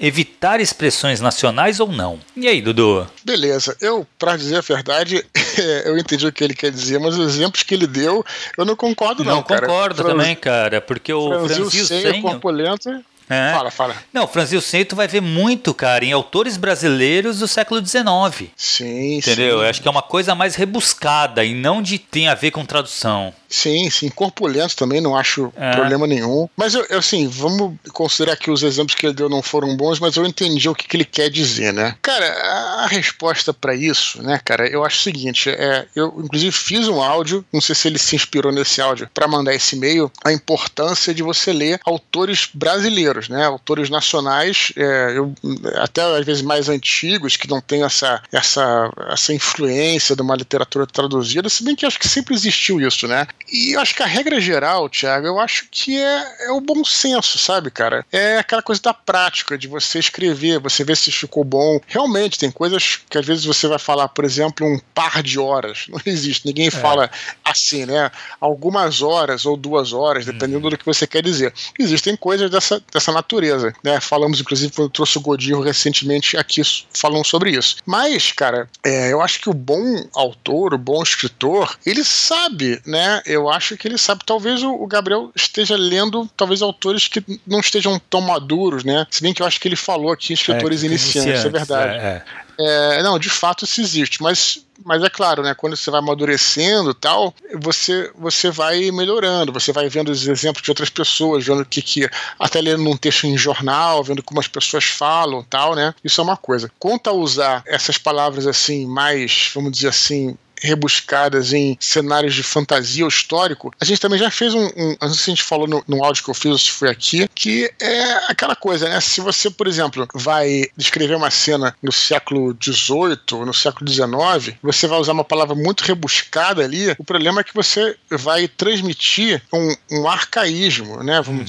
evitar 0.00 0.60
expressões 0.60 1.20
nacionais 1.20 1.80
ou 1.80 1.90
não? 1.90 2.18
E 2.36 2.46
aí, 2.48 2.60
Dudu? 2.62 3.06
Beleza. 3.24 3.76
Eu, 3.80 4.06
pra 4.18 4.36
dizer 4.36 4.56
a 4.56 4.60
verdade, 4.60 5.24
eu 5.84 5.98
entendi 5.98 6.26
o 6.26 6.32
que 6.32 6.44
ele 6.44 6.54
quer 6.54 6.70
dizer, 6.70 6.98
mas 7.00 7.16
os 7.18 7.34
exemplos 7.34 7.62
que 7.62 7.74
ele 7.74 7.86
deu, 7.86 8.24
eu 8.56 8.64
não 8.64 8.76
concordo, 8.76 9.24
não. 9.24 9.36
Não, 9.36 9.42
cara. 9.42 9.62
concordo 9.66 10.02
Franz- 10.02 10.10
também, 10.16 10.36
cara, 10.36 10.80
porque 10.80 11.12
o 11.12 11.28
Franzir 11.28 11.44
o 11.44 11.48
franzir 11.48 11.82
o 11.82 11.86
senho, 11.86 12.10
senho... 12.12 12.22
corpulento. 12.22 12.90
É. 13.30 13.52
Fala, 13.52 13.70
fala. 13.70 13.94
Não, 14.10 14.26
Franzil 14.26 14.58
Cento 14.62 14.96
vai 14.96 15.06
ver 15.06 15.20
muito, 15.20 15.74
cara, 15.74 16.02
em 16.02 16.12
autores 16.12 16.56
brasileiros 16.56 17.40
do 17.40 17.46
século 17.46 17.84
XIX. 17.84 18.50
Sim, 18.56 19.18
Entendeu? 19.18 19.58
sim. 19.58 19.62
Eu 19.64 19.68
acho 19.68 19.82
que 19.82 19.86
é 19.88 19.90
uma 19.90 20.00
coisa 20.00 20.34
mais 20.34 20.54
rebuscada 20.54 21.44
e 21.44 21.54
não 21.54 21.82
de 21.82 21.98
tem 21.98 22.26
a 22.28 22.34
ver 22.34 22.52
com 22.52 22.64
tradução. 22.64 23.34
Sim, 23.48 23.88
sim. 23.90 24.08
Corpulento 24.10 24.76
também 24.76 25.00
não 25.00 25.16
acho 25.16 25.52
É. 25.56 25.72
problema 25.72 26.06
nenhum. 26.06 26.48
Mas, 26.56 26.74
eu, 26.74 26.84
eu, 26.90 26.98
assim, 26.98 27.26
vamos 27.26 27.74
considerar 27.92 28.36
que 28.36 28.50
os 28.50 28.62
exemplos 28.62 28.94
que 28.94 29.06
ele 29.06 29.14
deu 29.14 29.28
não 29.28 29.42
foram 29.42 29.76
bons, 29.76 29.98
mas 29.98 30.16
eu 30.16 30.26
entendi 30.26 30.68
o 30.68 30.74
que, 30.74 30.86
que 30.86 30.96
ele 30.96 31.04
quer 31.04 31.30
dizer, 31.30 31.72
né? 31.72 31.96
Cara, 32.02 32.26
a, 32.26 32.86
resposta 32.86 33.52
pra 33.52 33.74
isso, 33.74 34.22
né, 34.22 34.40
cara, 34.44 34.66
eu 34.66 34.84
acho 34.84 34.98
o 34.98 35.02
seguinte: 35.02 35.50
é, 35.50 35.86
eu, 35.94 36.14
inclusive, 36.18 36.52
fiz 36.52 36.88
um 36.88 37.02
áudio, 37.02 37.44
não 37.52 37.60
sei 37.60 37.74
se 37.74 37.88
ele 37.88 37.98
se 37.98 38.16
inspirou 38.16 38.52
nesse 38.52 38.80
áudio 38.80 39.08
pra 39.14 39.28
mandar 39.28 39.54
esse 39.54 39.76
e-mail, 39.76 40.10
a 40.24 40.32
importância 40.32 41.14
de 41.14 41.22
você 41.22 41.52
ler 41.52 41.80
autores 41.84 42.48
brasileiros, 42.52 43.28
né? 43.28 43.44
Autores 43.44 43.88
nacionais, 43.90 44.72
é, 44.76 45.14
eu, 45.16 45.34
até 45.76 46.02
às 46.02 46.24
vezes 46.24 46.42
mais 46.42 46.68
antigos, 46.68 47.36
que 47.36 47.48
não 47.48 47.60
têm 47.60 47.82
essa, 47.82 48.22
essa, 48.32 48.90
essa 49.10 49.32
influência 49.32 50.14
de 50.14 50.22
uma 50.22 50.36
literatura 50.36 50.86
traduzida, 50.86 51.48
se 51.48 51.64
bem 51.64 51.76
que 51.76 51.86
acho 51.86 51.98
que 51.98 52.08
sempre 52.08 52.34
existiu 52.34 52.80
isso, 52.80 53.06
né? 53.06 53.26
E 53.50 53.74
eu 53.74 53.80
acho 53.80 53.94
que 53.94 54.02
a 54.02 54.06
regra 54.06 54.40
geral, 54.40 54.88
Thiago, 54.88 55.26
eu 55.26 55.38
acho 55.38 55.66
que 55.70 55.98
é, 55.98 56.46
é 56.46 56.50
o 56.52 56.60
bom 56.60 56.84
senso, 56.84 57.38
sabe, 57.38 57.70
cara? 57.70 58.04
É 58.12 58.38
aquela 58.38 58.62
coisa 58.62 58.80
da 58.82 58.94
prática, 58.94 59.56
de 59.56 59.66
você 59.66 59.98
escrever, 59.98 60.60
você 60.60 60.84
ver 60.84 60.96
se 60.96 61.10
ficou 61.10 61.44
bom. 61.44 61.80
Realmente, 61.86 62.38
tem 62.38 62.50
coisas 62.50 63.00
que 63.08 63.18
às 63.18 63.26
vezes 63.26 63.44
você 63.44 63.66
vai 63.66 63.78
falar, 63.78 64.08
por 64.08 64.24
exemplo, 64.24 64.66
um 64.66 64.78
par 64.94 65.22
de 65.22 65.38
horas. 65.38 65.86
Não 65.88 66.00
existe, 66.04 66.46
ninguém 66.46 66.70
fala 66.70 67.10
assim, 67.44 67.86
né? 67.86 68.10
Algumas 68.40 69.02
horas 69.02 69.46
ou 69.46 69.56
duas 69.56 69.92
horas, 69.92 70.26
dependendo 70.26 70.68
do 70.68 70.78
que 70.78 70.84
você 70.84 71.06
quer 71.06 71.22
dizer. 71.22 71.52
Existem 71.78 72.16
coisas 72.16 72.50
dessa, 72.50 72.82
dessa 72.92 73.12
natureza, 73.12 73.72
né? 73.82 74.00
Falamos, 74.00 74.40
inclusive, 74.40 74.72
quando 74.72 74.88
eu 74.88 74.92
trouxe 74.92 75.18
o 75.18 75.22
Godinho 75.22 75.60
recentemente 75.60 76.36
aqui 76.36 76.62
falando 76.92 77.24
sobre 77.24 77.50
isso. 77.50 77.76
Mas, 77.86 78.32
cara, 78.32 78.68
é, 78.84 79.12
eu 79.12 79.20
acho 79.22 79.40
que 79.40 79.48
o 79.48 79.54
bom 79.54 80.06
autor, 80.14 80.74
o 80.74 80.78
bom 80.78 81.02
escritor, 81.02 81.78
ele 81.84 82.04
sabe, 82.04 82.80
né? 82.86 83.22
Eu 83.28 83.48
acho 83.48 83.76
que 83.76 83.86
ele 83.86 83.98
sabe. 83.98 84.24
Talvez 84.24 84.62
o, 84.62 84.86
Gabriel 84.86 85.30
esteja 85.34 85.76
lendo, 85.76 86.28
talvez, 86.36 86.62
autores 86.62 87.08
que 87.08 87.22
não 87.46 87.60
estejam 87.60 88.00
tão 88.10 88.20
maduros, 88.20 88.84
né? 88.84 89.06
Se 89.10 89.22
bem 89.22 89.34
que 89.34 89.42
eu 89.42 89.46
acho 89.46 89.60
que 89.60 89.68
ele 89.68 89.76
falou 89.76 90.12
aqui 90.12 90.32
escritores 90.32 90.82
É, 90.82 90.86
iniciantes, 90.86 91.44
é 91.44 91.48
verdade. 91.48 91.96
é, 91.96 92.24
é. 92.34 92.48
É, 92.60 93.02
não, 93.04 93.20
de 93.20 93.30
fato 93.30 93.64
isso 93.64 93.80
existe, 93.80 94.20
mas, 94.20 94.64
mas 94.84 95.00
é 95.04 95.08
claro, 95.08 95.44
né? 95.44 95.54
Quando 95.54 95.76
você 95.76 95.92
vai 95.92 96.00
amadurecendo 96.00 96.90
e 96.90 96.94
tal, 96.94 97.32
você, 97.54 98.10
você 98.16 98.50
vai 98.50 98.90
melhorando, 98.90 99.52
você 99.52 99.72
vai 99.72 99.88
vendo 99.88 100.10
os 100.10 100.26
exemplos 100.26 100.64
de 100.64 100.70
outras 100.70 100.90
pessoas, 100.90 101.46
vendo 101.46 101.62
o 101.62 101.64
que, 101.64 101.80
que 101.80 102.10
até 102.36 102.60
lendo 102.60 102.90
um 102.90 102.96
texto 102.96 103.28
em 103.28 103.38
jornal, 103.38 104.02
vendo 104.02 104.24
como 104.24 104.40
as 104.40 104.48
pessoas 104.48 104.84
falam 104.84 105.44
tal, 105.48 105.76
né? 105.76 105.94
Isso 106.02 106.20
é 106.20 106.24
uma 106.24 106.36
coisa. 106.36 106.68
Quanto 106.80 107.08
a 107.08 107.12
usar 107.12 107.62
essas 107.64 107.96
palavras 107.96 108.44
assim, 108.44 108.86
mais, 108.86 109.52
vamos 109.54 109.70
dizer 109.70 109.88
assim, 109.88 110.36
rebuscadas 110.60 111.52
em 111.52 111.76
cenários 111.80 112.34
de 112.34 112.42
fantasia 112.42 113.04
ou 113.04 113.08
histórico, 113.08 113.72
a 113.80 113.84
gente 113.84 114.00
também 114.00 114.18
já 114.18 114.30
fez 114.30 114.54
um. 114.54 114.66
um 114.76 114.96
não 115.00 115.08
sei 115.08 115.24
se 115.24 115.30
a 115.30 115.34
gente 115.34 115.42
falou 115.42 115.66
no, 115.66 115.82
no 115.86 116.04
áudio 116.04 116.24
que 116.24 116.30
eu 116.30 116.34
fiz 116.34 116.52
ou 116.52 116.58
se 116.58 116.70
foi 116.70 116.88
aqui, 116.88 117.28
que 117.34 117.70
é 117.80 118.30
aquela 118.30 118.56
coisa, 118.56 118.88
né? 118.88 119.00
Se 119.00 119.20
você, 119.20 119.50
por 119.50 119.66
exemplo, 119.66 120.06
vai 120.14 120.64
descrever 120.76 121.14
uma 121.14 121.30
cena 121.30 121.74
no 121.82 121.92
século 121.92 122.56
XVIII, 122.60 123.44
no 123.44 123.54
século 123.54 123.90
XIX, 123.90 124.56
você 124.62 124.86
vai 124.86 124.98
usar 124.98 125.12
uma 125.12 125.24
palavra 125.24 125.54
muito 125.54 125.82
rebuscada 125.82 126.62
ali, 126.64 126.94
o 126.98 127.04
problema 127.04 127.40
é 127.40 127.44
que 127.44 127.54
você 127.54 127.96
vai 128.10 128.48
transmitir 128.48 129.42
um, 129.52 129.74
um 129.90 130.08
arcaísmo, 130.08 131.02
né? 131.02 131.20
Vamos 131.22 131.46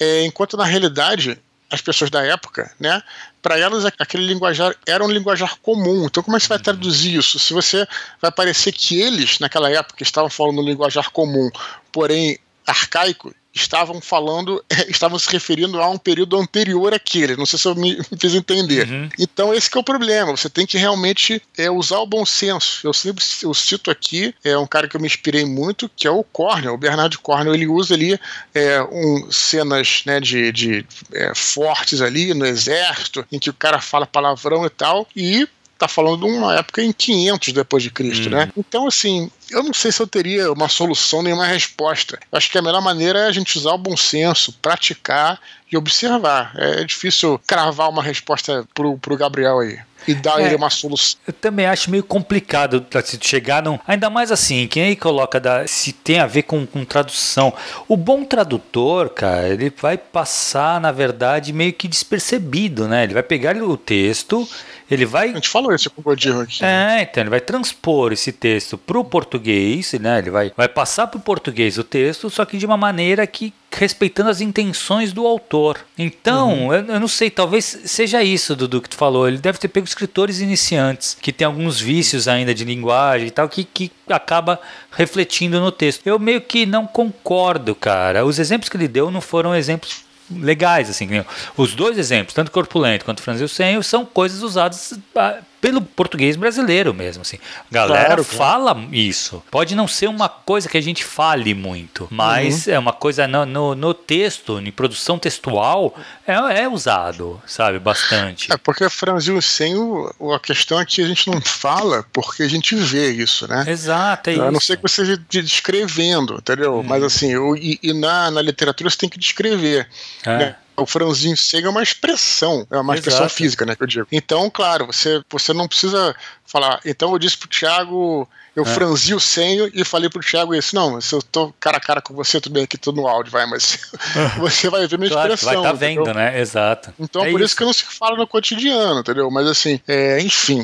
é, 0.00 0.24
enquanto 0.24 0.56
na 0.56 0.64
realidade 0.64 1.38
as 1.70 1.80
pessoas 1.80 2.10
da 2.10 2.24
época, 2.24 2.72
né, 2.80 3.02
para 3.40 3.58
elas 3.58 3.84
aquele 3.98 4.26
linguajar 4.26 4.74
era 4.86 5.04
um 5.04 5.10
linguajar 5.10 5.56
comum. 5.58 6.06
Então 6.06 6.22
como 6.22 6.36
é 6.36 6.40
que 6.40 6.46
você 6.46 6.48
vai 6.48 6.58
traduzir 6.58 7.16
isso? 7.16 7.38
Se 7.38 7.52
você 7.52 7.86
vai 8.20 8.32
parecer 8.32 8.72
que 8.72 9.00
eles 9.00 9.38
naquela 9.38 9.70
época 9.70 10.02
estavam 10.02 10.28
falando 10.28 10.60
um 10.60 10.64
linguajar 10.64 11.10
comum, 11.10 11.50
porém 11.92 12.38
arcaico, 12.66 13.34
estavam 13.54 14.00
falando, 14.00 14.64
estavam 14.88 15.18
se 15.18 15.30
referindo 15.30 15.80
a 15.80 15.88
um 15.88 15.98
período 15.98 16.38
anterior 16.38 16.94
àquele. 16.94 17.36
Não 17.36 17.46
sei 17.46 17.58
se 17.58 17.66
eu 17.66 17.74
me, 17.74 17.96
me 17.96 18.18
fiz 18.18 18.34
entender. 18.34 18.88
Uhum. 18.88 19.08
Então 19.18 19.52
esse 19.54 19.70
é 19.74 19.78
o 19.78 19.84
problema. 19.84 20.36
Você 20.36 20.48
tem 20.48 20.66
que 20.66 20.78
realmente 20.78 21.42
é, 21.56 21.70
usar 21.70 21.98
o 21.98 22.06
bom 22.06 22.24
senso. 22.24 22.86
Eu 22.86 22.92
sempre 22.92 23.24
eu 23.42 23.54
cito 23.54 23.90
aqui 23.90 24.34
é 24.44 24.56
um 24.56 24.66
cara 24.66 24.88
que 24.88 24.96
eu 24.96 25.00
me 25.00 25.06
inspirei 25.06 25.44
muito, 25.44 25.90
que 25.96 26.06
é 26.06 26.10
o 26.10 26.24
Cornell. 26.24 26.74
O 26.74 26.78
Bernard 26.78 27.16
Cornell 27.18 27.54
ele 27.54 27.66
usa 27.66 27.94
ali 27.94 28.18
é, 28.54 28.82
um, 28.82 29.30
cenas 29.30 30.02
né, 30.06 30.20
de, 30.20 30.52
de 30.52 30.86
é, 31.12 31.32
fortes 31.34 32.00
ali 32.00 32.34
no 32.34 32.46
exército, 32.46 33.24
em 33.30 33.38
que 33.38 33.50
o 33.50 33.54
cara 33.54 33.80
fala 33.80 34.06
palavrão 34.06 34.64
e 34.64 34.70
tal, 34.70 35.06
e 35.14 35.48
tá 35.80 35.88
falando 35.88 36.18
de 36.18 36.32
uma 36.32 36.54
época 36.56 36.82
em 36.82 36.92
500 36.92 37.52
depois 37.52 37.82
de 37.82 37.90
Cristo, 37.90 38.24
Uhum. 38.26 38.30
né? 38.36 38.52
Então, 38.56 38.86
assim, 38.86 39.30
eu 39.50 39.62
não 39.62 39.72
sei 39.74 39.90
se 39.90 40.00
eu 40.00 40.06
teria 40.06 40.52
uma 40.52 40.68
solução 40.68 41.22
nem 41.22 41.32
uma 41.32 41.46
resposta. 41.46 42.18
Eu 42.30 42.38
acho 42.38 42.50
que 42.50 42.58
a 42.58 42.62
melhor 42.62 42.80
maneira 42.82 43.20
é 43.20 43.26
a 43.26 43.32
gente 43.32 43.56
usar 43.58 43.72
o 43.72 43.78
bom 43.78 43.96
senso, 43.96 44.52
praticar 44.62 45.40
e 45.70 45.76
observar. 45.76 46.52
É 46.56 46.84
difícil 46.84 47.40
cravar 47.46 47.88
uma 47.88 48.02
resposta 48.02 48.64
pro, 48.74 48.96
pro 48.98 49.16
Gabriel 49.16 49.58
aí 49.60 49.78
e 50.08 50.14
dar 50.14 50.40
É. 50.40 50.46
ele 50.46 50.54
uma 50.56 50.70
solução. 50.70 51.18
Eu 51.26 51.32
também 51.34 51.66
acho 51.66 51.90
meio 51.90 52.02
complicado 52.02 52.80
pra 52.82 53.02
se 53.02 53.18
chegar 53.20 53.62
num. 53.62 53.78
Ainda 53.86 54.08
mais 54.08 54.32
assim, 54.32 54.66
quem 54.66 54.82
aí 54.84 54.96
coloca 54.96 55.38
da, 55.38 55.66
se 55.66 55.92
tem 55.92 56.18
a 56.18 56.26
ver 56.26 56.42
com, 56.44 56.66
com 56.66 56.84
tradução. 56.86 57.52
O 57.86 57.96
bom 57.98 58.24
tradutor, 58.24 59.10
cara, 59.10 59.48
ele 59.48 59.70
vai 59.78 59.98
passar, 59.98 60.80
na 60.80 60.90
verdade, 60.90 61.52
meio 61.52 61.72
que 61.74 61.86
despercebido, 61.86 62.88
né? 62.88 63.04
Ele 63.04 63.12
vai 63.14 63.22
pegar 63.22 63.54
o 63.56 63.76
texto, 63.76 64.48
ele 64.90 65.06
vai 65.06 65.30
A 65.30 65.34
gente 65.34 65.48
falou 65.48 65.72
isso 65.74 65.90
com 65.90 66.00
o 66.00 66.04
Godinho 66.04 66.40
aqui. 66.40 66.64
É, 66.64 67.02
então 67.02 67.22
ele 67.22 67.30
vai 67.30 67.40
transpor 67.40 68.12
esse 68.12 68.32
texto 68.32 68.76
para 68.76 68.98
o 68.98 69.04
português, 69.04 69.92
né? 69.94 70.18
Ele 70.18 70.30
vai, 70.30 70.52
vai 70.56 70.68
passar 70.68 71.06
para 71.06 71.18
o 71.18 71.22
português 71.22 71.78
o 71.78 71.84
texto, 71.84 72.28
só 72.28 72.44
que 72.44 72.58
de 72.58 72.66
uma 72.66 72.76
maneira 72.76 73.26
que 73.26 73.52
respeitando 73.72 74.30
as 74.30 74.40
intenções 74.40 75.12
do 75.12 75.26
autor. 75.26 75.78
Então, 75.96 76.74
eu, 76.74 76.84
eu 76.86 77.00
não 77.00 77.06
sei, 77.06 77.30
talvez 77.30 77.64
seja 77.84 78.22
isso, 78.22 78.56
Dudu, 78.56 78.82
que 78.82 78.88
tu 78.88 78.96
falou. 78.96 79.28
Ele 79.28 79.38
deve 79.38 79.58
ter 79.58 79.68
pego 79.68 79.86
escritores 79.86 80.40
iniciantes, 80.40 81.16
que 81.20 81.32
tem 81.32 81.46
alguns 81.46 81.80
vícios 81.80 82.26
ainda 82.26 82.52
de 82.52 82.64
linguagem 82.64 83.28
e 83.28 83.30
tal, 83.30 83.48
que, 83.48 83.62
que 83.62 83.92
acaba 84.08 84.60
refletindo 84.90 85.60
no 85.60 85.70
texto. 85.70 86.06
Eu 86.06 86.18
meio 86.18 86.40
que 86.40 86.66
não 86.66 86.86
concordo, 86.86 87.74
cara. 87.74 88.24
Os 88.24 88.38
exemplos 88.38 88.68
que 88.68 88.76
ele 88.76 88.88
deu 88.88 89.10
não 89.10 89.20
foram 89.20 89.54
exemplos 89.54 90.09
legais, 90.30 90.88
assim. 90.88 91.08
Os 91.56 91.74
dois 91.74 91.98
exemplos, 91.98 92.34
tanto 92.34 92.50
Corpulento 92.50 93.04
quanto 93.04 93.22
Franzil 93.22 93.48
Senho, 93.48 93.82
são 93.82 94.04
coisas 94.04 94.42
usadas 94.42 94.98
ah, 95.16 95.38
pelo 95.60 95.82
português 95.82 96.36
brasileiro 96.36 96.94
mesmo, 96.94 97.22
assim. 97.22 97.38
A 97.70 97.74
galera 97.74 98.06
Claro, 98.06 98.24
claro. 98.24 98.38
fala 98.38 98.88
isso. 98.92 99.42
Pode 99.50 99.74
não 99.74 99.86
ser 99.86 100.08
uma 100.08 100.28
coisa 100.28 100.68
que 100.68 100.78
a 100.78 100.80
gente 100.80 101.04
fale 101.04 101.52
muito, 101.54 102.08
mas 102.10 102.66
Uhum. 102.66 102.72
é 102.72 102.78
uma 102.78 102.92
coisa 102.92 103.28
no, 103.28 103.44
no, 103.44 103.74
no 103.74 103.92
texto, 103.94 104.58
em 104.58 104.70
produção 104.72 105.18
textual, 105.18 105.94
é, 106.26 106.62
é 106.62 106.68
usado, 106.68 107.40
sabe, 107.46 107.78
bastante. 107.78 108.50
É 108.52 108.56
porque 108.56 108.88
franzil 108.88 109.40
sem 109.42 109.76
o, 109.76 110.10
a 110.34 110.40
questão 110.40 110.80
é 110.80 110.84
que 110.86 111.02
a 111.02 111.06
gente 111.06 111.28
não 111.30 111.40
fala 111.40 112.04
porque 112.12 112.42
a 112.42 112.48
gente 112.48 112.74
vê 112.74 113.10
isso, 113.10 113.46
né? 113.46 113.64
Exato, 113.68 114.30
é 114.30 114.32
A 114.32 114.36
isso. 114.36 114.44
Uhum. 114.44 114.52
não 114.52 114.60
ser 114.60 114.76
que 114.76 114.82
você 114.82 115.02
esteja 115.02 115.42
descrevendo, 115.42 116.34
entendeu? 116.36 116.82
Mas 116.82 117.02
assim, 117.02 117.36
o- 117.36 117.56
e, 117.56 117.78
e 117.82 117.92
na, 117.92 118.30
na 118.30 118.40
literatura 118.42 118.88
você 118.90 118.96
tem 118.96 119.08
que 119.08 119.18
descrever. 119.18 119.86
É. 120.24 120.38
né? 120.38 120.56
O 120.80 120.86
franzinho 120.86 121.36
cego 121.36 121.66
é 121.66 121.70
uma 121.70 121.82
expressão, 121.82 122.66
é 122.70 122.78
uma 122.78 122.94
expressão 122.94 123.20
Exato. 123.26 123.34
física, 123.34 123.66
né? 123.66 123.76
Que 123.76 123.82
eu 123.82 123.86
digo. 123.86 124.06
Então, 124.10 124.48
claro, 124.50 124.86
você, 124.86 125.22
você 125.30 125.52
não 125.52 125.68
precisa 125.68 126.14
falar. 126.46 126.80
Então 126.84 127.12
eu 127.12 127.18
disse 127.18 127.36
pro 127.38 127.48
Thiago, 127.48 128.28
eu 128.56 128.62
É. 128.64 128.66
franzi 128.66 129.14
o 129.14 129.20
senho 129.20 129.70
e 129.72 129.84
falei 129.84 130.08
pro 130.10 130.20
Thiago 130.20 130.54
isso. 130.54 130.74
Não, 130.74 131.00
se 131.00 131.14
eu 131.14 131.22
tô 131.22 131.52
cara 131.60 131.76
a 131.76 131.80
cara 131.80 132.00
com 132.00 132.14
você, 132.14 132.40
tudo 132.40 132.54
bem 132.54 132.64
aqui, 132.64 132.76
tô 132.78 132.90
no 132.92 133.06
áudio, 133.06 133.30
vai, 133.30 133.46
mas 133.46 133.78
você 134.38 134.68
vai 134.68 134.86
ver 134.86 134.98
minha 134.98 135.10
Claro, 135.10 135.34
expressão. 135.34 135.62
vai 135.62 135.72
estar 135.72 135.84
entendeu? 135.86 136.04
vendo, 136.04 136.16
né? 136.16 136.40
Exato. 136.40 136.92
Então, 136.98 137.24
É 137.24 137.30
por 137.30 137.40
isso. 137.40 137.54
que 137.56 137.64
não 137.64 137.72
se 137.72 137.84
fala 137.84 138.16
no 138.16 138.26
cotidiano, 138.26 139.00
entendeu? 139.00 139.30
Mas 139.30 139.46
assim, 139.46 139.80
é, 139.86 140.20
enfim. 140.20 140.62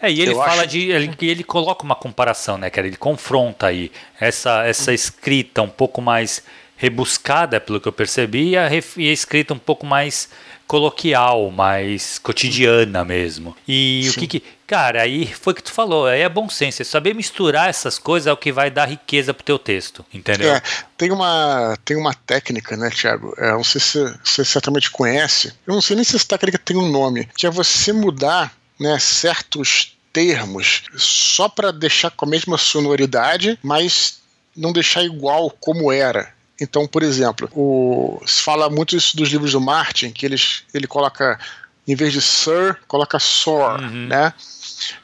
É, 0.00 0.10
e 0.12 0.20
ele 0.20 0.32
Eu 0.32 0.36
fala 0.36 0.60
acho- 0.62 0.66
de. 0.68 0.90
Ele, 0.90 1.16
ele 1.22 1.42
coloca 1.42 1.82
uma 1.82 1.94
comparação, 1.94 2.58
né, 2.58 2.68
cara? 2.68 2.86
Ele 2.86 2.98
confronta 2.98 3.68
aí 3.68 3.90
essa, 4.20 4.62
essa 4.66 4.92
escrita 4.92 5.62
um 5.62 5.70
pouco 5.70 6.02
mais 6.02 6.42
rebuscada, 6.76 7.60
pelo 7.60 7.80
que 7.80 7.88
eu 7.88 7.92
percebi, 7.92 8.50
e 8.50 8.56
a, 8.56 8.68
e 8.96 9.08
a 9.08 9.12
escrita 9.12 9.54
um 9.54 9.58
pouco 9.58 9.86
mais 9.86 10.28
coloquial, 10.66 11.50
mais 11.50 12.18
cotidiana 12.18 13.04
mesmo. 13.04 13.56
E 13.66 14.06
o 14.08 14.12
Sim. 14.12 14.20
que 14.20 14.26
que. 14.26 14.42
Cara, 14.66 15.02
aí 15.02 15.32
foi 15.32 15.52
o 15.52 15.56
que 15.56 15.62
tu 15.62 15.72
falou, 15.72 16.06
aí 16.06 16.22
é 16.22 16.28
bom 16.28 16.48
senso. 16.48 16.82
é 16.82 16.84
Saber 16.84 17.14
misturar 17.14 17.70
essas 17.70 18.00
coisas 18.00 18.26
é 18.26 18.32
o 18.32 18.36
que 18.36 18.50
vai 18.50 18.68
dar 18.68 18.86
riqueza 18.86 19.32
pro 19.32 19.44
teu 19.44 19.60
texto, 19.60 20.04
entendeu? 20.12 20.52
É, 20.52 20.62
tem 20.96 21.12
uma, 21.12 21.78
tem 21.84 21.96
uma 21.96 22.12
técnica, 22.12 22.76
né, 22.76 22.90
Thiago? 22.90 23.32
É, 23.38 23.52
não 23.52 23.62
sei 23.62 23.80
se 23.80 24.18
você 24.24 24.44
certamente 24.44 24.90
conhece. 24.90 25.52
Eu 25.64 25.74
não 25.74 25.80
sei 25.80 25.94
nem 25.94 26.04
se 26.04 26.16
essa 26.16 26.26
técnica 26.26 26.58
tem 26.58 26.76
um 26.76 26.90
nome, 26.90 27.28
que 27.36 27.46
é 27.46 27.50
você 27.50 27.92
mudar 27.92 28.52
né, 28.78 28.98
certos 28.98 29.96
termos 30.12 30.82
só 30.96 31.48
para 31.48 31.70
deixar 31.70 32.10
com 32.10 32.24
a 32.24 32.28
mesma 32.28 32.58
sonoridade, 32.58 33.56
mas 33.62 34.18
não 34.56 34.72
deixar 34.72 35.04
igual 35.04 35.50
como 35.60 35.92
era. 35.92 36.34
Então, 36.60 36.86
por 36.86 37.02
exemplo, 37.02 37.48
o, 37.52 38.20
se 38.26 38.42
fala 38.42 38.70
muito 38.70 38.96
isso 38.96 39.16
dos 39.16 39.28
livros 39.28 39.52
do 39.52 39.60
Martin, 39.60 40.10
que 40.10 40.24
eles, 40.24 40.64
ele 40.72 40.86
coloca, 40.86 41.38
em 41.86 41.94
vez 41.94 42.12
de 42.12 42.22
Sir, 42.22 42.78
coloca 42.88 43.18
Sor, 43.18 43.80
uhum. 43.80 44.06
né? 44.08 44.32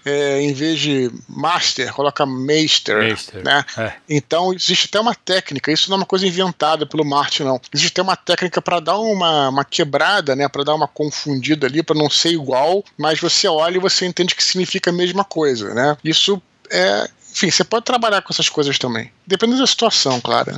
É, 0.05 0.41
em 0.41 0.53
vez 0.53 0.79
de 0.81 1.11
master, 1.27 1.93
coloca 1.95 2.27
meister, 2.27 2.99
meister. 2.99 3.43
né? 3.43 3.65
É. 3.79 3.93
Então 4.09 4.53
existe 4.53 4.87
até 4.87 5.01
uma 5.01 5.15
técnica, 5.15 5.73
isso 5.73 5.89
não 5.89 5.97
é 5.97 6.01
uma 6.01 6.07
coisa 6.07 6.27
inventada 6.27 6.85
pelo 6.85 7.05
Martin, 7.05 7.45
não. 7.45 7.61
Existe 7.73 7.93
até 7.93 8.03
uma 8.03 8.17
técnica 8.17 8.61
para 8.61 8.81
dar 8.81 8.99
uma, 8.99 9.49
uma 9.49 9.65
quebrada, 9.65 10.37
né? 10.37 10.47
Para 10.47 10.65
dar 10.65 10.75
uma 10.75 10.87
confundida 10.87 11.67
ali, 11.67 11.83
para 11.83 11.97
não 11.97 12.11
ser 12.11 12.31
igual, 12.31 12.85
mas 12.99 13.19
você 13.19 13.49
olha 13.49 13.77
e 13.77 13.81
você 13.81 14.05
entende 14.05 14.35
que 14.35 14.45
significa 14.45 14.91
a 14.91 14.93
mesma 14.95 15.25
coisa, 15.25 15.73
né? 15.73 15.97
Isso 16.05 16.41
é. 16.71 17.09
Enfim, 17.33 17.51
você 17.51 17.65
pode 17.65 17.87
trabalhar 17.87 18.21
com 18.21 18.31
essas 18.31 18.51
coisas 18.51 18.79
também. 18.79 19.11
Depende 19.27 19.57
da 19.57 19.67
situação, 19.67 20.21
claro. 20.21 20.53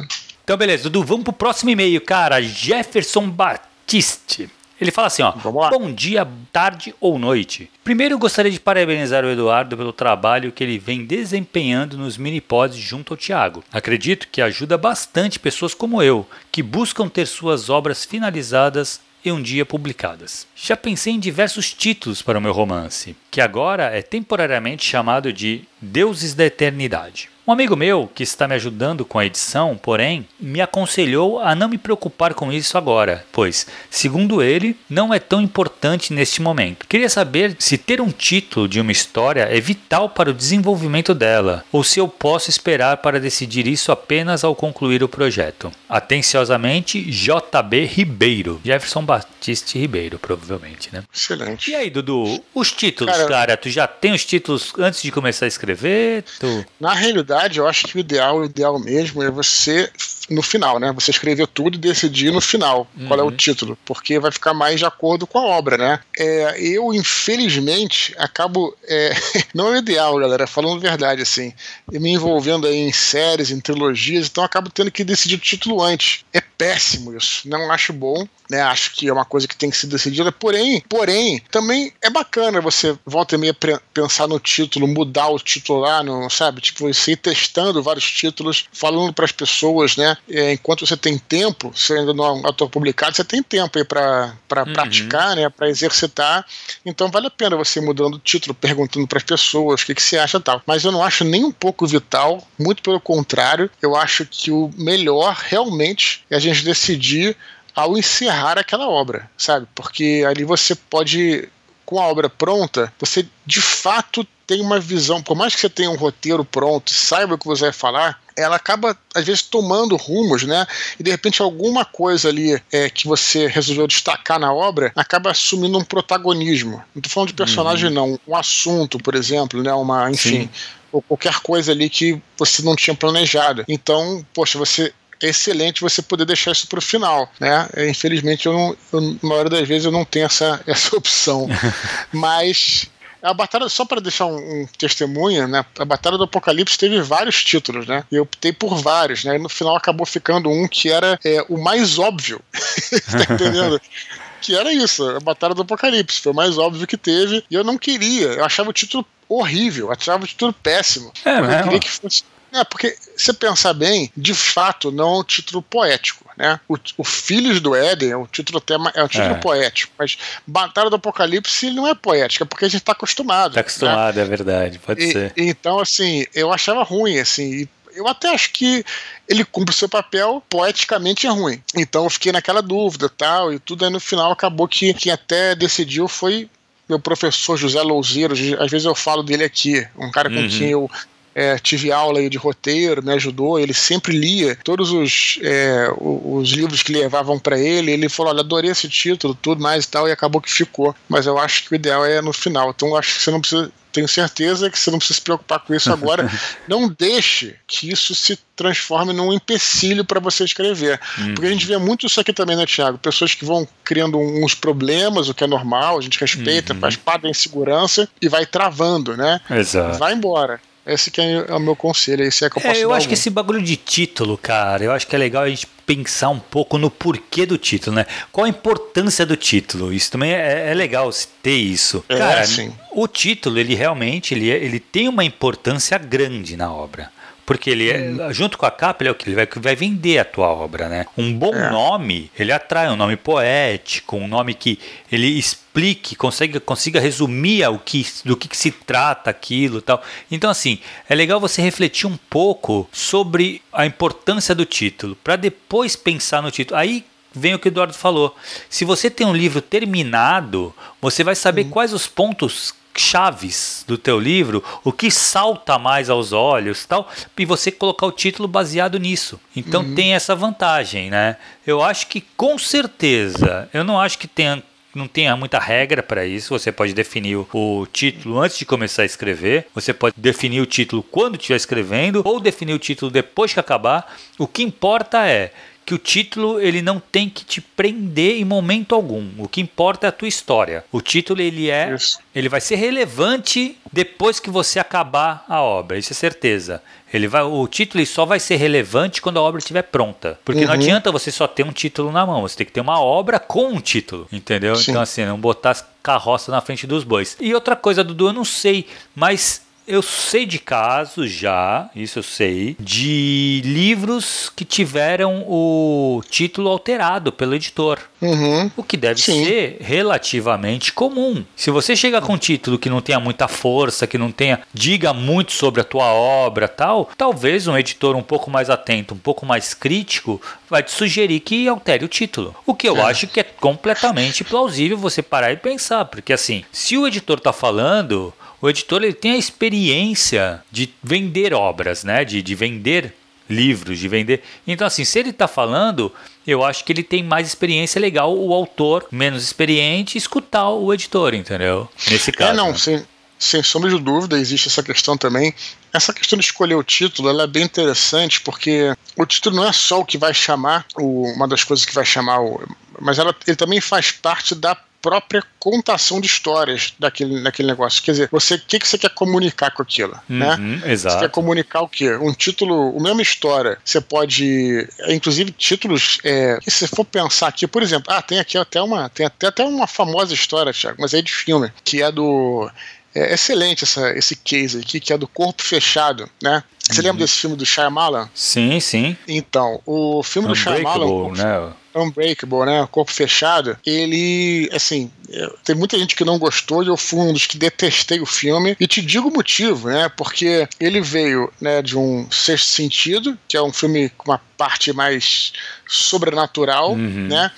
Então, 0.44 0.58
beleza, 0.58 0.90
Dudu, 0.90 1.02
vamos 1.02 1.24
pro 1.24 1.32
próximo 1.32 1.70
e-mail, 1.70 1.98
cara. 2.02 2.42
Jefferson 2.42 3.30
Batiste. 3.30 4.50
Ele 4.78 4.90
fala 4.90 5.06
assim, 5.06 5.22
ó. 5.22 5.32
Bom 5.32 5.90
dia, 5.90 6.28
tarde 6.52 6.94
ou 7.00 7.18
noite. 7.18 7.70
Primeiro, 7.82 8.18
gostaria 8.18 8.52
de 8.52 8.60
parabenizar 8.60 9.24
o 9.24 9.30
Eduardo 9.30 9.74
pelo 9.74 9.92
trabalho 9.92 10.52
que 10.52 10.62
ele 10.62 10.78
vem 10.78 11.06
desempenhando 11.06 11.96
nos 11.96 12.18
mini-pods 12.18 12.76
junto 12.76 13.14
ao 13.14 13.16
Tiago. 13.16 13.64
Acredito 13.72 14.28
que 14.30 14.42
ajuda 14.42 14.76
bastante 14.76 15.38
pessoas 15.38 15.72
como 15.72 16.02
eu, 16.02 16.26
que 16.52 16.62
buscam 16.62 17.08
ter 17.08 17.26
suas 17.26 17.70
obras 17.70 18.04
finalizadas 18.04 19.00
e 19.24 19.32
um 19.32 19.40
dia 19.40 19.64
publicadas. 19.64 20.46
Já 20.54 20.76
pensei 20.76 21.14
em 21.14 21.18
diversos 21.18 21.72
títulos 21.72 22.20
para 22.20 22.38
o 22.38 22.42
meu 22.42 22.52
romance, 22.52 23.16
que 23.30 23.40
agora 23.40 23.84
é 23.84 24.02
temporariamente 24.02 24.84
chamado 24.84 25.32
de 25.32 25.62
Deuses 25.80 26.34
da 26.34 26.44
Eternidade. 26.44 27.30
Um 27.46 27.52
amigo 27.52 27.76
meu, 27.76 28.10
que 28.14 28.22
está 28.22 28.48
me 28.48 28.54
ajudando 28.54 29.04
com 29.04 29.18
a 29.18 29.26
edição, 29.26 29.76
porém, 29.76 30.26
me 30.40 30.62
aconselhou 30.62 31.40
a 31.40 31.54
não 31.54 31.68
me 31.68 31.76
preocupar 31.76 32.32
com 32.32 32.50
isso 32.50 32.78
agora, 32.78 33.22
pois, 33.30 33.66
segundo 33.90 34.42
ele, 34.42 34.74
não 34.88 35.12
é 35.12 35.18
tão 35.18 35.42
importante 35.42 36.10
neste 36.14 36.40
momento. 36.40 36.86
Queria 36.88 37.10
saber 37.10 37.54
se 37.58 37.76
ter 37.76 38.00
um 38.00 38.08
título 38.08 38.66
de 38.66 38.80
uma 38.80 38.92
história 38.92 39.42
é 39.42 39.60
vital 39.60 40.08
para 40.08 40.30
o 40.30 40.34
desenvolvimento 40.34 41.12
dela, 41.12 41.62
ou 41.70 41.84
se 41.84 42.00
eu 42.00 42.08
posso 42.08 42.48
esperar 42.48 42.96
para 42.96 43.20
decidir 43.20 43.66
isso 43.66 43.92
apenas 43.92 44.42
ao 44.42 44.54
concluir 44.54 45.02
o 45.02 45.08
projeto. 45.08 45.70
Atenciosamente, 45.86 47.02
JB 47.02 47.84
Ribeiro. 47.84 48.58
Jefferson 48.64 49.04
Batiste 49.04 49.78
Ribeiro, 49.78 50.18
provavelmente, 50.18 50.88
né? 50.90 51.02
Excelente. 51.12 51.70
E 51.70 51.74
aí, 51.74 51.90
Dudu, 51.90 52.42
os 52.54 52.72
títulos, 52.72 53.14
cara, 53.14 53.28
cara 53.28 53.56
tu 53.58 53.68
já 53.68 53.86
tem 53.86 54.14
os 54.14 54.24
títulos 54.24 54.72
antes 54.78 55.02
de 55.02 55.12
começar 55.12 55.44
a 55.44 55.48
escrever? 55.48 56.24
Tu... 56.40 56.64
Na 56.80 56.94
realidade, 56.94 57.33
verdade, 57.34 57.58
eu 57.58 57.66
acho 57.66 57.86
que 57.86 57.96
o 57.96 58.00
ideal, 58.00 58.38
o 58.38 58.44
ideal 58.44 58.78
mesmo 58.78 59.22
é 59.22 59.30
você 59.30 59.90
no 60.30 60.42
final, 60.42 60.78
né? 60.78 60.92
Você 60.92 61.10
escrever 61.10 61.46
tudo 61.46 61.76
e 61.76 61.80
decidir 61.80 62.32
no 62.32 62.40
final 62.40 62.86
uhum. 62.96 63.08
qual 63.08 63.20
é 63.20 63.22
o 63.22 63.26
uhum. 63.26 63.36
título, 63.36 63.78
porque 63.84 64.18
vai 64.18 64.30
ficar 64.30 64.54
mais 64.54 64.78
de 64.78 64.86
acordo 64.86 65.26
com 65.26 65.38
a 65.38 65.44
obra, 65.44 65.76
né? 65.76 66.00
É, 66.18 66.60
eu, 66.60 66.92
infelizmente, 66.94 68.14
acabo. 68.18 68.76
É, 68.84 69.14
não 69.54 69.68
é 69.68 69.70
o 69.72 69.76
ideal, 69.76 70.18
galera, 70.18 70.46
falando 70.46 70.80
verdade, 70.80 71.22
assim. 71.22 71.52
Me 71.90 72.10
envolvendo 72.10 72.66
aí 72.66 72.76
em 72.76 72.92
séries, 72.92 73.50
em 73.50 73.60
trilogias, 73.60 74.28
então 74.28 74.44
acabo 74.44 74.70
tendo 74.70 74.90
que 74.90 75.04
decidir 75.04 75.36
o 75.36 75.38
título 75.38 75.82
antes. 75.82 76.24
É 76.32 76.40
péssimo 76.40 77.16
isso. 77.16 77.48
Não 77.48 77.70
acho 77.70 77.92
bom, 77.92 78.26
né? 78.48 78.62
Acho 78.62 78.92
que 78.92 79.08
é 79.08 79.12
uma 79.12 79.24
coisa 79.24 79.48
que 79.48 79.56
tem 79.56 79.70
que 79.70 79.76
ser 79.76 79.86
decidida. 79.86 80.30
Porém, 80.32 80.82
porém, 80.88 81.42
também 81.50 81.92
é 82.02 82.10
bacana 82.10 82.60
você 82.60 82.96
volta 83.04 83.34
e 83.34 83.38
meia 83.38 83.56
pensar 83.92 84.26
no 84.26 84.38
título, 84.38 84.86
mudar 84.86 85.28
o 85.28 85.38
título 85.38 85.80
lá, 85.80 86.02
no, 86.02 86.28
sabe? 86.30 86.60
Tipo, 86.60 86.92
você 86.92 87.12
ir 87.12 87.16
testando 87.16 87.82
vários 87.82 88.10
títulos, 88.10 88.66
falando 88.72 89.12
para 89.12 89.24
as 89.24 89.32
pessoas, 89.32 89.96
né? 89.96 90.13
É, 90.28 90.52
enquanto 90.52 90.86
você 90.86 90.96
tem 90.96 91.18
tempo, 91.18 91.72
sendo 91.74 92.14
no 92.14 92.22
autor 92.22 92.68
publicado, 92.68 93.16
você 93.16 93.24
tem 93.24 93.42
tempo 93.42 93.78
aí 93.78 93.84
para 93.84 94.34
uhum. 94.56 94.72
praticar, 94.72 95.36
né? 95.36 95.48
Para 95.48 95.68
exercitar. 95.68 96.44
Então 96.84 97.10
vale 97.10 97.26
a 97.26 97.30
pena 97.30 97.56
você 97.56 97.80
mudando 97.80 98.14
o 98.14 98.18
título, 98.18 98.54
perguntando 98.54 99.06
para 99.06 99.18
as 99.18 99.24
pessoas 99.24 99.82
o 99.82 99.86
que, 99.86 99.94
que 99.94 100.02
você 100.02 100.18
acha 100.18 100.40
tal. 100.40 100.62
Mas 100.66 100.84
eu 100.84 100.92
não 100.92 101.02
acho 101.02 101.24
nem 101.24 101.44
um 101.44 101.52
pouco 101.52 101.86
vital, 101.86 102.46
muito 102.58 102.82
pelo 102.82 103.00
contrário, 103.00 103.70
eu 103.80 103.96
acho 103.96 104.26
que 104.26 104.50
o 104.50 104.70
melhor 104.76 105.34
realmente 105.34 106.24
é 106.30 106.36
a 106.36 106.40
gente 106.40 106.64
decidir 106.64 107.36
ao 107.74 107.98
encerrar 107.98 108.58
aquela 108.58 108.88
obra, 108.88 109.30
sabe? 109.36 109.66
Porque 109.74 110.24
ali 110.26 110.44
você 110.44 110.74
pode, 110.74 111.48
com 111.84 112.00
a 112.00 112.06
obra 112.06 112.30
pronta, 112.30 112.92
você 112.98 113.26
de 113.44 113.60
fato 113.60 114.26
tem 114.46 114.60
uma 114.60 114.80
visão, 114.80 115.22
por 115.22 115.36
mais 115.36 115.54
que 115.54 115.60
você 115.60 115.68
tenha 115.68 115.90
um 115.90 115.96
roteiro 115.96 116.44
pronto, 116.44 116.92
saiba 116.92 117.34
o 117.34 117.38
que 117.38 117.46
você 117.46 117.64
vai 117.64 117.72
falar, 117.72 118.20
ela 118.36 118.56
acaba, 118.56 118.96
às 119.14 119.24
vezes, 119.24 119.42
tomando 119.42 119.96
rumos, 119.96 120.42
né? 120.42 120.66
E 120.98 121.02
de 121.02 121.10
repente 121.10 121.40
alguma 121.40 121.84
coisa 121.84 122.28
ali 122.28 122.60
é, 122.72 122.90
que 122.90 123.06
você 123.06 123.46
resolveu 123.46 123.86
destacar 123.86 124.38
na 124.38 124.52
obra 124.52 124.92
acaba 124.96 125.30
assumindo 125.30 125.78
um 125.78 125.84
protagonismo. 125.84 126.82
Não 126.94 127.02
tô 127.02 127.08
falando 127.08 127.28
de 127.28 127.34
personagem, 127.34 127.88
uhum. 127.88 127.94
não. 127.94 128.20
Um 128.26 128.36
assunto, 128.36 128.98
por 128.98 129.14
exemplo, 129.14 129.62
né? 129.62 129.72
Uma, 129.72 130.10
enfim. 130.10 130.42
Sim. 130.42 130.50
Ou 130.92 131.02
qualquer 131.02 131.40
coisa 131.40 131.72
ali 131.72 131.88
que 131.88 132.20
você 132.36 132.62
não 132.62 132.76
tinha 132.76 132.94
planejado. 132.94 133.64
Então, 133.68 134.24
poxa, 134.32 134.58
você 134.58 134.92
é 135.22 135.28
excelente 135.28 135.80
você 135.80 136.02
poder 136.02 136.24
deixar 136.24 136.52
isso 136.52 136.66
para 136.66 136.78
o 136.78 136.82
final, 136.82 137.30
né? 137.40 137.68
É, 137.74 137.88
infelizmente, 137.88 138.46
eu 138.46 138.52
não, 138.52 138.76
eu, 138.92 139.00
na 139.00 139.18
maioria 139.22 139.50
das 139.50 139.68
vezes 139.68 139.84
eu 139.84 139.92
não 139.92 140.04
tenho 140.04 140.26
essa, 140.26 140.60
essa 140.66 140.96
opção. 140.96 141.48
Mas 142.12 142.88
a 143.24 143.34
batalha, 143.34 143.68
só 143.68 143.84
para 143.84 144.00
deixar 144.00 144.26
um, 144.26 144.36
um 144.36 144.66
testemunho, 144.78 145.48
né? 145.48 145.64
A 145.78 145.84
Batalha 145.84 146.18
do 146.18 146.24
Apocalipse 146.24 146.76
teve 146.76 147.00
vários 147.00 147.42
títulos, 147.42 147.86
né? 147.86 148.04
E 148.12 148.16
eu 148.16 148.24
optei 148.24 148.52
por 148.52 148.76
vários, 148.76 149.24
né? 149.24 149.36
E 149.36 149.38
no 149.38 149.48
final 149.48 149.74
acabou 149.74 150.04
ficando 150.04 150.50
um 150.50 150.68
que 150.68 150.90
era 150.90 151.18
é, 151.24 151.44
o 151.48 151.56
mais 151.56 151.98
óbvio. 151.98 152.40
tá 152.52 153.34
entendendo? 153.34 153.80
que 154.42 154.54
era 154.54 154.70
isso, 154.72 155.08
a 155.08 155.20
Batalha 155.20 155.54
do 155.54 155.62
Apocalipse. 155.62 156.20
Foi 156.20 156.32
o 156.32 156.34
mais 156.34 156.58
óbvio 156.58 156.86
que 156.86 156.98
teve. 156.98 157.42
E 157.50 157.54
eu 157.54 157.64
não 157.64 157.78
queria. 157.78 158.28
Eu 158.28 158.44
achava 158.44 158.68
o 158.68 158.74
título 158.74 159.06
horrível, 159.26 159.90
achava 159.90 160.24
o 160.24 160.28
título 160.28 160.52
péssimo. 160.52 161.10
É, 161.24 161.38
eu 161.38 161.62
queria 161.64 161.80
que 161.80 161.90
fosse 161.90 162.24
é, 162.54 162.62
porque 162.62 162.96
você 163.16 163.32
pensar 163.32 163.72
bem, 163.72 164.12
de 164.16 164.32
fato, 164.32 164.92
não 164.92 165.16
é 165.16 165.18
um 165.18 165.24
título 165.24 165.60
poético. 165.60 166.23
Né? 166.36 166.58
O, 166.68 166.76
o 166.98 167.04
Filhos 167.04 167.60
do 167.60 167.74
Éden 167.74 168.10
é 168.10 168.16
um 168.16 168.26
título 168.26 168.60
tema, 168.60 168.90
é 168.94 169.02
um 169.02 169.08
título 169.08 169.34
é. 169.34 169.38
poético, 169.38 169.92
mas 169.98 170.18
Batalha 170.46 170.90
do 170.90 170.96
Apocalipse 170.96 171.70
não 171.70 171.86
é 171.86 171.94
poética, 171.94 172.44
é 172.44 172.46
porque 172.46 172.64
a 172.64 172.68
gente 172.68 172.80
está 172.80 172.92
acostumado. 172.92 173.52
Está 173.52 173.60
acostumado, 173.60 174.16
né? 174.16 174.22
é 174.22 174.24
verdade, 174.24 174.78
pode 174.78 175.02
e, 175.02 175.12
ser. 175.12 175.32
Então, 175.36 175.78
assim, 175.78 176.26
eu 176.34 176.52
achava 176.52 176.82
ruim, 176.82 177.18
assim, 177.18 177.68
eu 177.94 178.08
até 178.08 178.34
acho 178.34 178.52
que 178.52 178.84
ele 179.28 179.44
cumpre 179.44 179.72
o 179.72 179.76
seu 179.76 179.88
papel, 179.88 180.42
poeticamente 180.48 181.26
é 181.26 181.30
ruim. 181.30 181.62
Então 181.76 182.04
eu 182.04 182.10
fiquei 182.10 182.32
naquela 182.32 182.60
dúvida 182.60 183.08
tal, 183.08 183.52
e 183.52 183.58
tudo 183.58 183.84
aí 183.84 183.90
no 183.90 184.00
final 184.00 184.32
acabou 184.32 184.66
que 184.66 184.92
quem 184.94 185.12
até 185.12 185.54
decidiu 185.54 186.08
foi 186.08 186.48
meu 186.88 186.98
professor 186.98 187.56
José 187.56 187.80
Louzeiro, 187.80 188.34
às 188.60 188.70
vezes 188.70 188.84
eu 188.84 188.94
falo 188.94 189.22
dele 189.22 189.44
aqui, 189.44 189.86
um 189.96 190.10
cara 190.10 190.28
com 190.28 190.36
uhum. 190.36 190.48
quem 190.48 190.70
eu 190.70 190.90
é, 191.34 191.58
tive 191.58 191.90
aula 191.90 192.28
de 192.30 192.38
roteiro, 192.38 193.02
me 193.02 193.12
ajudou. 193.12 193.58
Ele 193.58 193.74
sempre 193.74 194.16
lia 194.16 194.56
todos 194.62 194.92
os, 194.92 195.38
é, 195.42 195.88
os 195.98 196.50
livros 196.50 196.82
que 196.82 196.92
levavam 196.92 197.38
para 197.38 197.58
ele. 197.58 197.90
Ele 197.90 198.08
falou: 198.08 198.32
Olha, 198.32 198.40
adorei 198.40 198.70
esse 198.70 198.88
título, 198.88 199.34
tudo 199.34 199.60
mais 199.60 199.84
e 199.84 199.88
tal, 199.88 200.08
e 200.08 200.12
acabou 200.12 200.40
que 200.40 200.50
ficou. 200.50 200.94
Mas 201.08 201.26
eu 201.26 201.36
acho 201.38 201.64
que 201.64 201.72
o 201.72 201.74
ideal 201.74 202.06
é 202.06 202.22
no 202.22 202.32
final. 202.32 202.70
Então 202.70 202.90
eu 202.90 202.96
acho 202.96 203.14
que 203.14 203.22
você 203.22 203.30
não 203.30 203.40
precisa. 203.40 203.70
Tenho 203.90 204.08
certeza 204.08 204.68
que 204.68 204.76
você 204.76 204.90
não 204.90 204.98
precisa 204.98 205.18
se 205.18 205.22
preocupar 205.22 205.60
com 205.60 205.72
isso 205.72 205.92
agora. 205.92 206.28
não 206.66 206.88
deixe 206.88 207.54
que 207.64 207.92
isso 207.92 208.12
se 208.12 208.36
transforme 208.56 209.12
num 209.12 209.32
empecilho 209.32 210.04
para 210.04 210.18
você 210.18 210.42
escrever. 210.42 211.00
Uhum. 211.16 211.34
Porque 211.34 211.46
a 211.46 211.50
gente 211.50 211.64
vê 211.64 211.78
muito 211.78 212.04
isso 212.04 212.20
aqui 212.20 212.32
também, 212.32 212.56
né, 212.56 212.66
Tiago? 212.66 212.98
Pessoas 212.98 213.34
que 213.34 213.44
vão 213.44 213.68
criando 213.84 214.18
uns 214.18 214.52
problemas, 214.52 215.28
o 215.28 215.34
que 215.34 215.44
é 215.44 215.46
normal, 215.46 215.96
a 215.96 216.00
gente 216.00 216.18
respeita, 216.18 216.74
uhum. 216.74 216.80
faz 216.80 216.96
parte 216.96 217.22
da 217.22 217.28
insegurança 217.30 218.08
e 218.20 218.28
vai 218.28 218.44
travando, 218.44 219.16
né? 219.16 219.40
Exato. 219.48 219.96
Vai 219.96 220.12
embora. 220.12 220.60
Esse 220.86 221.10
que 221.10 221.20
é 221.20 221.54
o 221.54 221.58
meu 221.58 221.74
conselho, 221.74 222.22
esse 222.22 222.44
é 222.44 222.50
que 222.50 222.58
eu 222.58 222.62
posso 222.62 222.76
é, 222.76 222.84
Eu 222.84 222.92
acho 222.92 223.04
algum. 223.04 223.08
que 223.08 223.14
esse 223.14 223.30
bagulho 223.30 223.62
de 223.62 223.76
título, 223.76 224.36
cara, 224.36 224.84
eu 224.84 224.92
acho 224.92 225.06
que 225.06 225.16
é 225.16 225.18
legal 225.18 225.44
a 225.44 225.48
gente 225.48 225.66
pensar 225.86 226.28
um 226.28 226.38
pouco 226.38 226.76
no 226.76 226.90
porquê 226.90 227.46
do 227.46 227.56
título, 227.56 227.96
né? 227.96 228.06
Qual 228.30 228.44
a 228.44 228.48
importância 228.48 229.24
do 229.24 229.36
título? 229.36 229.92
Isso 229.92 230.10
também 230.10 230.32
é, 230.32 230.70
é 230.70 230.74
legal 230.74 231.10
ter 231.42 231.56
isso. 231.56 232.04
É, 232.08 232.16
cara, 232.18 232.44
sim. 232.44 232.72
o 232.92 233.08
título, 233.08 233.58
ele 233.58 233.74
realmente 233.74 234.34
ele, 234.34 234.50
é, 234.50 234.56
ele 234.56 234.78
tem 234.78 235.08
uma 235.08 235.24
importância 235.24 235.96
grande 235.96 236.56
na 236.56 236.70
obra. 236.72 237.10
Porque 237.46 237.70
ele 237.70 237.90
é, 237.90 238.32
junto 238.32 238.56
com 238.56 238.64
a 238.64 238.70
capa, 238.70 239.02
ele 239.02 239.08
é 239.08 239.12
o 239.12 239.14
que? 239.14 239.28
Ele 239.28 239.36
vai, 239.36 239.46
vai 239.56 239.76
vender 239.76 240.18
a 240.18 240.24
tua 240.24 240.48
obra, 240.48 240.88
né? 240.88 241.06
Um 241.16 241.32
bom 241.32 241.54
é. 241.54 241.70
nome, 241.70 242.30
ele 242.38 242.52
atrai 242.52 242.88
um 242.88 242.96
nome 242.96 243.16
poético, 243.16 244.16
um 244.16 244.26
nome 244.26 244.54
que 244.54 244.78
ele 245.12 245.26
explique, 245.26 246.16
consiga, 246.16 246.58
consiga 246.58 246.98
resumir 247.00 247.66
o 247.68 247.78
que, 247.78 248.06
do 248.24 248.36
que, 248.36 248.48
que 248.48 248.56
se 248.56 248.70
trata 248.70 249.28
aquilo 249.28 249.82
tal. 249.82 250.02
Então, 250.30 250.50
assim, 250.50 250.78
é 251.08 251.14
legal 251.14 251.38
você 251.38 251.60
refletir 251.60 252.06
um 252.06 252.16
pouco 252.16 252.88
sobre 252.90 253.60
a 253.72 253.84
importância 253.84 254.54
do 254.54 254.64
título, 254.64 255.16
para 255.16 255.36
depois 255.36 255.96
pensar 255.96 256.42
no 256.42 256.50
título. 256.50 256.80
Aí 256.80 257.04
vem 257.34 257.54
o 257.54 257.58
que 257.58 257.68
o 257.68 257.70
Eduardo 257.70 257.92
falou. 257.92 258.34
Se 258.70 258.84
você 258.84 259.10
tem 259.10 259.26
um 259.26 259.34
livro 259.34 259.60
terminado, 259.60 260.74
você 261.00 261.24
vai 261.24 261.34
saber 261.34 261.64
quais 261.64 261.92
os 261.92 262.06
pontos 262.06 262.74
chaves 262.96 263.84
do 263.86 263.98
teu 263.98 264.18
livro, 264.18 264.62
o 264.82 264.92
que 264.92 265.10
salta 265.10 265.78
mais 265.78 266.08
aos 266.08 266.32
olhos, 266.32 266.84
tal, 266.84 267.10
e 267.36 267.44
você 267.44 267.70
colocar 267.70 268.06
o 268.06 268.12
título 268.12 268.48
baseado 268.48 268.98
nisso. 268.98 269.40
Então 269.54 269.82
uhum. 269.82 269.94
tem 269.94 270.14
essa 270.14 270.34
vantagem, 270.34 271.10
né? 271.10 271.36
Eu 271.66 271.82
acho 271.82 272.06
que 272.06 272.20
com 272.36 272.58
certeza, 272.58 273.68
eu 273.72 273.84
não 273.84 274.00
acho 274.00 274.18
que 274.18 274.28
tenha 274.28 274.62
não 274.94 275.08
tenha 275.08 275.36
muita 275.36 275.58
regra 275.58 276.02
para 276.02 276.24
isso. 276.24 276.56
Você 276.56 276.70
pode 276.70 276.94
definir 276.94 277.36
o 277.36 277.86
título 277.92 278.38
antes 278.38 278.56
de 278.56 278.64
começar 278.64 279.02
a 279.02 279.06
escrever. 279.06 279.66
Você 279.74 279.92
pode 279.92 280.14
definir 280.16 280.60
o 280.60 280.66
título 280.66 281.02
quando 281.02 281.36
estiver 281.36 281.56
escrevendo 281.56 282.22
ou 282.24 282.38
definir 282.38 282.74
o 282.74 282.78
título 282.78 283.10
depois 283.10 283.52
que 283.52 283.60
acabar. 283.60 284.14
O 284.38 284.46
que 284.46 284.62
importa 284.62 285.26
é 285.26 285.52
que 285.84 285.94
o 285.94 285.98
título 285.98 286.60
ele 286.60 286.80
não 286.80 286.98
tem 286.98 287.28
que 287.28 287.44
te 287.44 287.60
prender 287.60 288.40
em 288.40 288.44
momento 288.44 288.94
algum. 288.94 289.28
O 289.38 289.48
que 289.48 289.60
importa 289.60 290.06
é 290.06 290.08
a 290.08 290.12
tua 290.12 290.28
história. 290.28 290.84
O 290.90 291.00
título 291.00 291.40
ele 291.40 291.70
é, 291.70 291.94
isso. 291.94 292.18
ele 292.34 292.48
vai 292.48 292.60
ser 292.60 292.76
relevante 292.76 293.76
depois 293.92 294.40
que 294.40 294.50
você 294.50 294.78
acabar 294.78 295.44
a 295.48 295.60
obra. 295.60 295.98
Isso 295.98 296.12
é 296.12 296.16
certeza. 296.16 296.82
Ele 297.12 297.28
vai, 297.28 297.42
o 297.42 297.68
título 297.68 298.04
só 298.06 298.24
vai 298.24 298.40
ser 298.40 298.56
relevante 298.56 299.22
quando 299.22 299.38
a 299.38 299.42
obra 299.42 299.58
estiver 299.58 299.82
pronta. 299.82 300.38
Porque 300.44 300.62
uhum. 300.62 300.66
não 300.66 300.74
adianta 300.74 301.12
você 301.12 301.30
só 301.30 301.46
ter 301.46 301.64
um 301.64 301.70
título 301.70 302.10
na 302.10 302.26
mão. 302.26 302.42
Você 302.42 302.56
tem 302.56 302.66
que 302.66 302.72
ter 302.72 302.80
uma 302.80 303.00
obra 303.00 303.38
com 303.38 303.68
um 303.68 303.80
título, 303.80 304.26
entendeu? 304.32 304.74
Sim. 304.74 304.90
Então 304.90 305.02
assim, 305.02 305.24
não 305.24 305.38
botar 305.38 305.70
as 305.70 305.86
carroças 306.02 306.48
na 306.48 306.60
frente 306.60 306.86
dos 306.86 307.04
bois. 307.04 307.36
E 307.40 307.54
outra 307.54 307.76
coisa, 307.76 308.02
Dudu, 308.02 308.28
eu 308.28 308.32
não 308.32 308.44
sei, 308.44 308.86
mas 309.14 309.63
eu 309.86 310.02
sei 310.02 310.46
de 310.46 310.58
casos 310.58 311.30
já, 311.30 311.90
isso 311.94 312.18
eu 312.18 312.22
sei, 312.22 312.76
de 312.80 313.62
livros 313.64 314.50
que 314.54 314.64
tiveram 314.64 315.44
o 315.46 316.22
título 316.28 316.68
alterado 316.70 317.30
pelo 317.30 317.54
editor. 317.54 317.98
Uhum. 318.20 318.70
O 318.76 318.82
que 318.82 318.96
deve 318.96 319.20
Sim. 319.20 319.44
ser 319.44 319.76
relativamente 319.80 320.92
comum. 320.92 321.44
Se 321.54 321.70
você 321.70 321.94
chega 321.94 322.22
com 322.22 322.34
um 322.34 322.38
título 322.38 322.78
que 322.78 322.88
não 322.88 323.02
tenha 323.02 323.20
muita 323.20 323.46
força, 323.46 324.06
que 324.06 324.16
não 324.16 324.32
tenha, 324.32 324.60
diga 324.72 325.12
muito 325.12 325.52
sobre 325.52 325.82
a 325.82 325.84
tua 325.84 326.12
obra 326.12 326.66
tal, 326.66 327.10
talvez 327.16 327.66
um 327.66 327.76
editor 327.76 328.16
um 328.16 328.22
pouco 328.22 328.50
mais 328.50 328.70
atento, 328.70 329.14
um 329.14 329.18
pouco 329.18 329.44
mais 329.44 329.74
crítico, 329.74 330.40
vai 330.68 330.82
te 330.82 330.92
sugerir 330.92 331.40
que 331.40 331.68
altere 331.68 332.04
o 332.04 332.08
título. 332.08 332.54
O 332.64 332.74
que 332.74 332.88
eu 332.88 332.96
é. 332.96 333.02
acho 333.02 333.26
que 333.26 333.40
é 333.40 333.44
completamente 333.44 334.42
plausível 334.42 334.96
você 334.96 335.22
parar 335.22 335.52
e 335.52 335.56
pensar, 335.56 336.06
porque 336.06 336.32
assim, 336.32 336.64
se 336.72 336.96
o 336.96 337.06
editor 337.06 337.38
está 337.38 337.52
falando 337.52 338.32
o 338.64 338.70
editor 338.70 339.02
ele 339.02 339.12
tem 339.12 339.32
a 339.32 339.36
experiência 339.36 340.64
de 340.72 340.88
vender 341.02 341.52
obras, 341.52 342.02
né? 342.02 342.24
De, 342.24 342.40
de 342.40 342.54
vender 342.54 343.14
livros, 343.46 343.98
de 343.98 344.08
vender. 344.08 344.42
Então, 344.66 344.86
assim, 344.86 345.04
se 345.04 345.18
ele 345.18 345.28
está 345.28 345.46
falando, 345.46 346.10
eu 346.46 346.64
acho 346.64 346.82
que 346.82 346.90
ele 346.90 347.02
tem 347.02 347.22
mais 347.22 347.46
experiência 347.46 348.00
legal, 348.00 348.34
o 348.34 348.54
autor 348.54 349.06
menos 349.12 349.44
experiente, 349.44 350.16
escutar 350.16 350.70
o 350.70 350.94
editor, 350.94 351.34
entendeu? 351.34 351.90
Nesse 352.10 352.30
é, 352.30 352.32
caso. 352.32 352.52
É, 352.52 352.56
não, 352.56 352.68
né? 352.68 352.78
sem, 352.78 353.04
sem 353.38 353.62
sombra 353.62 353.90
de 353.90 353.98
dúvida, 353.98 354.38
existe 354.38 354.68
essa 354.68 354.82
questão 354.82 355.14
também. 355.14 355.54
Essa 355.92 356.14
questão 356.14 356.38
de 356.38 356.46
escolher 356.46 356.76
o 356.76 356.82
título 356.82 357.28
ela 357.28 357.42
é 357.42 357.46
bem 357.46 357.64
interessante, 357.64 358.40
porque 358.40 358.96
o 359.14 359.26
título 359.26 359.56
não 359.56 359.68
é 359.68 359.74
só 359.74 360.00
o 360.00 360.06
que 360.06 360.16
vai 360.16 360.32
chamar, 360.32 360.86
o, 360.96 361.24
uma 361.34 361.46
das 361.46 361.62
coisas 361.62 361.84
que 361.84 361.94
vai 361.94 362.06
chamar 362.06 362.40
o. 362.40 362.66
Mas 362.98 363.18
ela, 363.18 363.36
ele 363.46 363.56
também 363.58 363.82
faz 363.82 364.10
parte 364.10 364.54
da 364.54 364.74
própria 365.04 365.42
contação 365.60 366.18
de 366.18 366.26
histórias 366.26 366.94
daquele, 366.98 367.42
daquele 367.42 367.68
negócio. 367.68 368.02
Quer 368.02 368.12
dizer, 368.12 368.28
você 368.32 368.54
o 368.54 368.60
que, 368.60 368.78
que 368.78 368.88
você 368.88 368.96
quer 368.96 369.10
comunicar 369.10 369.70
com 369.70 369.82
aquilo? 369.82 370.18
Uhum, 370.30 370.38
né? 370.38 370.82
Exato. 370.86 371.16
Você 371.16 371.20
quer 371.20 371.30
comunicar 371.30 371.82
o 371.82 371.88
quê? 371.88 372.14
Um 372.16 372.32
título, 372.32 372.88
uma 372.92 373.08
mesma 373.08 373.20
história. 373.20 373.76
Você 373.84 374.00
pode. 374.00 374.88
Inclusive, 375.08 375.52
títulos. 375.52 376.18
É, 376.24 376.58
se 376.62 376.70
você 376.70 376.86
for 376.86 377.04
pensar 377.04 377.48
aqui, 377.48 377.66
por 377.66 377.82
exemplo, 377.82 378.10
ah, 378.10 378.22
tem 378.22 378.38
aqui 378.38 378.56
até 378.56 378.80
uma. 378.80 379.10
Tem 379.10 379.26
até, 379.26 379.48
até 379.48 379.62
uma 379.62 379.86
famosa 379.86 380.32
história, 380.32 380.72
Thiago, 380.72 380.96
mas 380.98 381.12
é 381.12 381.20
de 381.20 381.30
filme, 381.30 381.70
que 381.84 382.02
é 382.02 382.10
do. 382.10 382.70
É 383.14 383.34
excelente 383.34 383.84
essa, 383.84 384.10
esse 384.16 384.34
case 384.34 384.80
aqui, 384.80 384.98
que 384.98 385.12
é 385.12 385.18
do 385.18 385.28
corpo 385.28 385.62
fechado, 385.62 386.28
né? 386.42 386.64
Você 386.80 387.00
uhum. 387.00 387.06
lembra 387.06 387.24
desse 387.24 387.36
filme 387.36 387.56
do 387.56 387.66
Shyamalan? 387.66 388.28
Sim, 388.34 388.80
sim. 388.80 389.16
Então, 389.28 389.80
o 389.86 390.22
filme 390.22 390.48
do 390.48 390.56
Shyamalan... 390.56 391.30
Né? 391.32 391.72
Unbreakable, 391.94 392.66
né? 392.66 392.88
Corpo 392.90 393.12
Fechado, 393.12 393.76
ele, 393.84 394.68
assim, 394.72 395.10
é, 395.30 395.50
tem 395.64 395.74
muita 395.74 395.98
gente 395.98 396.14
que 396.14 396.24
não 396.24 396.38
gostou 396.38 396.82
e 396.82 396.88
eu 396.88 396.96
fui 396.96 397.20
um 397.20 397.32
dos 397.32 397.46
que 397.46 397.56
detestei 397.56 398.20
o 398.20 398.26
filme. 398.26 398.76
E 398.78 398.86
te 398.86 399.00
digo 399.00 399.28
o 399.28 399.32
motivo, 399.32 399.88
né? 399.88 400.10
Porque 400.16 400.68
ele 400.78 401.00
veio 401.00 401.52
né, 401.60 401.82
de 401.82 401.96
um 401.96 402.26
Sexto 402.30 402.66
Sentido, 402.66 403.38
que 403.48 403.56
é 403.56 403.62
um 403.62 403.72
filme 403.72 404.10
com 404.10 404.30
uma 404.30 404.40
parte 404.56 404.92
mais 404.92 405.52
sobrenatural, 405.86 406.92
uhum. 406.92 407.28
né? 407.28 407.50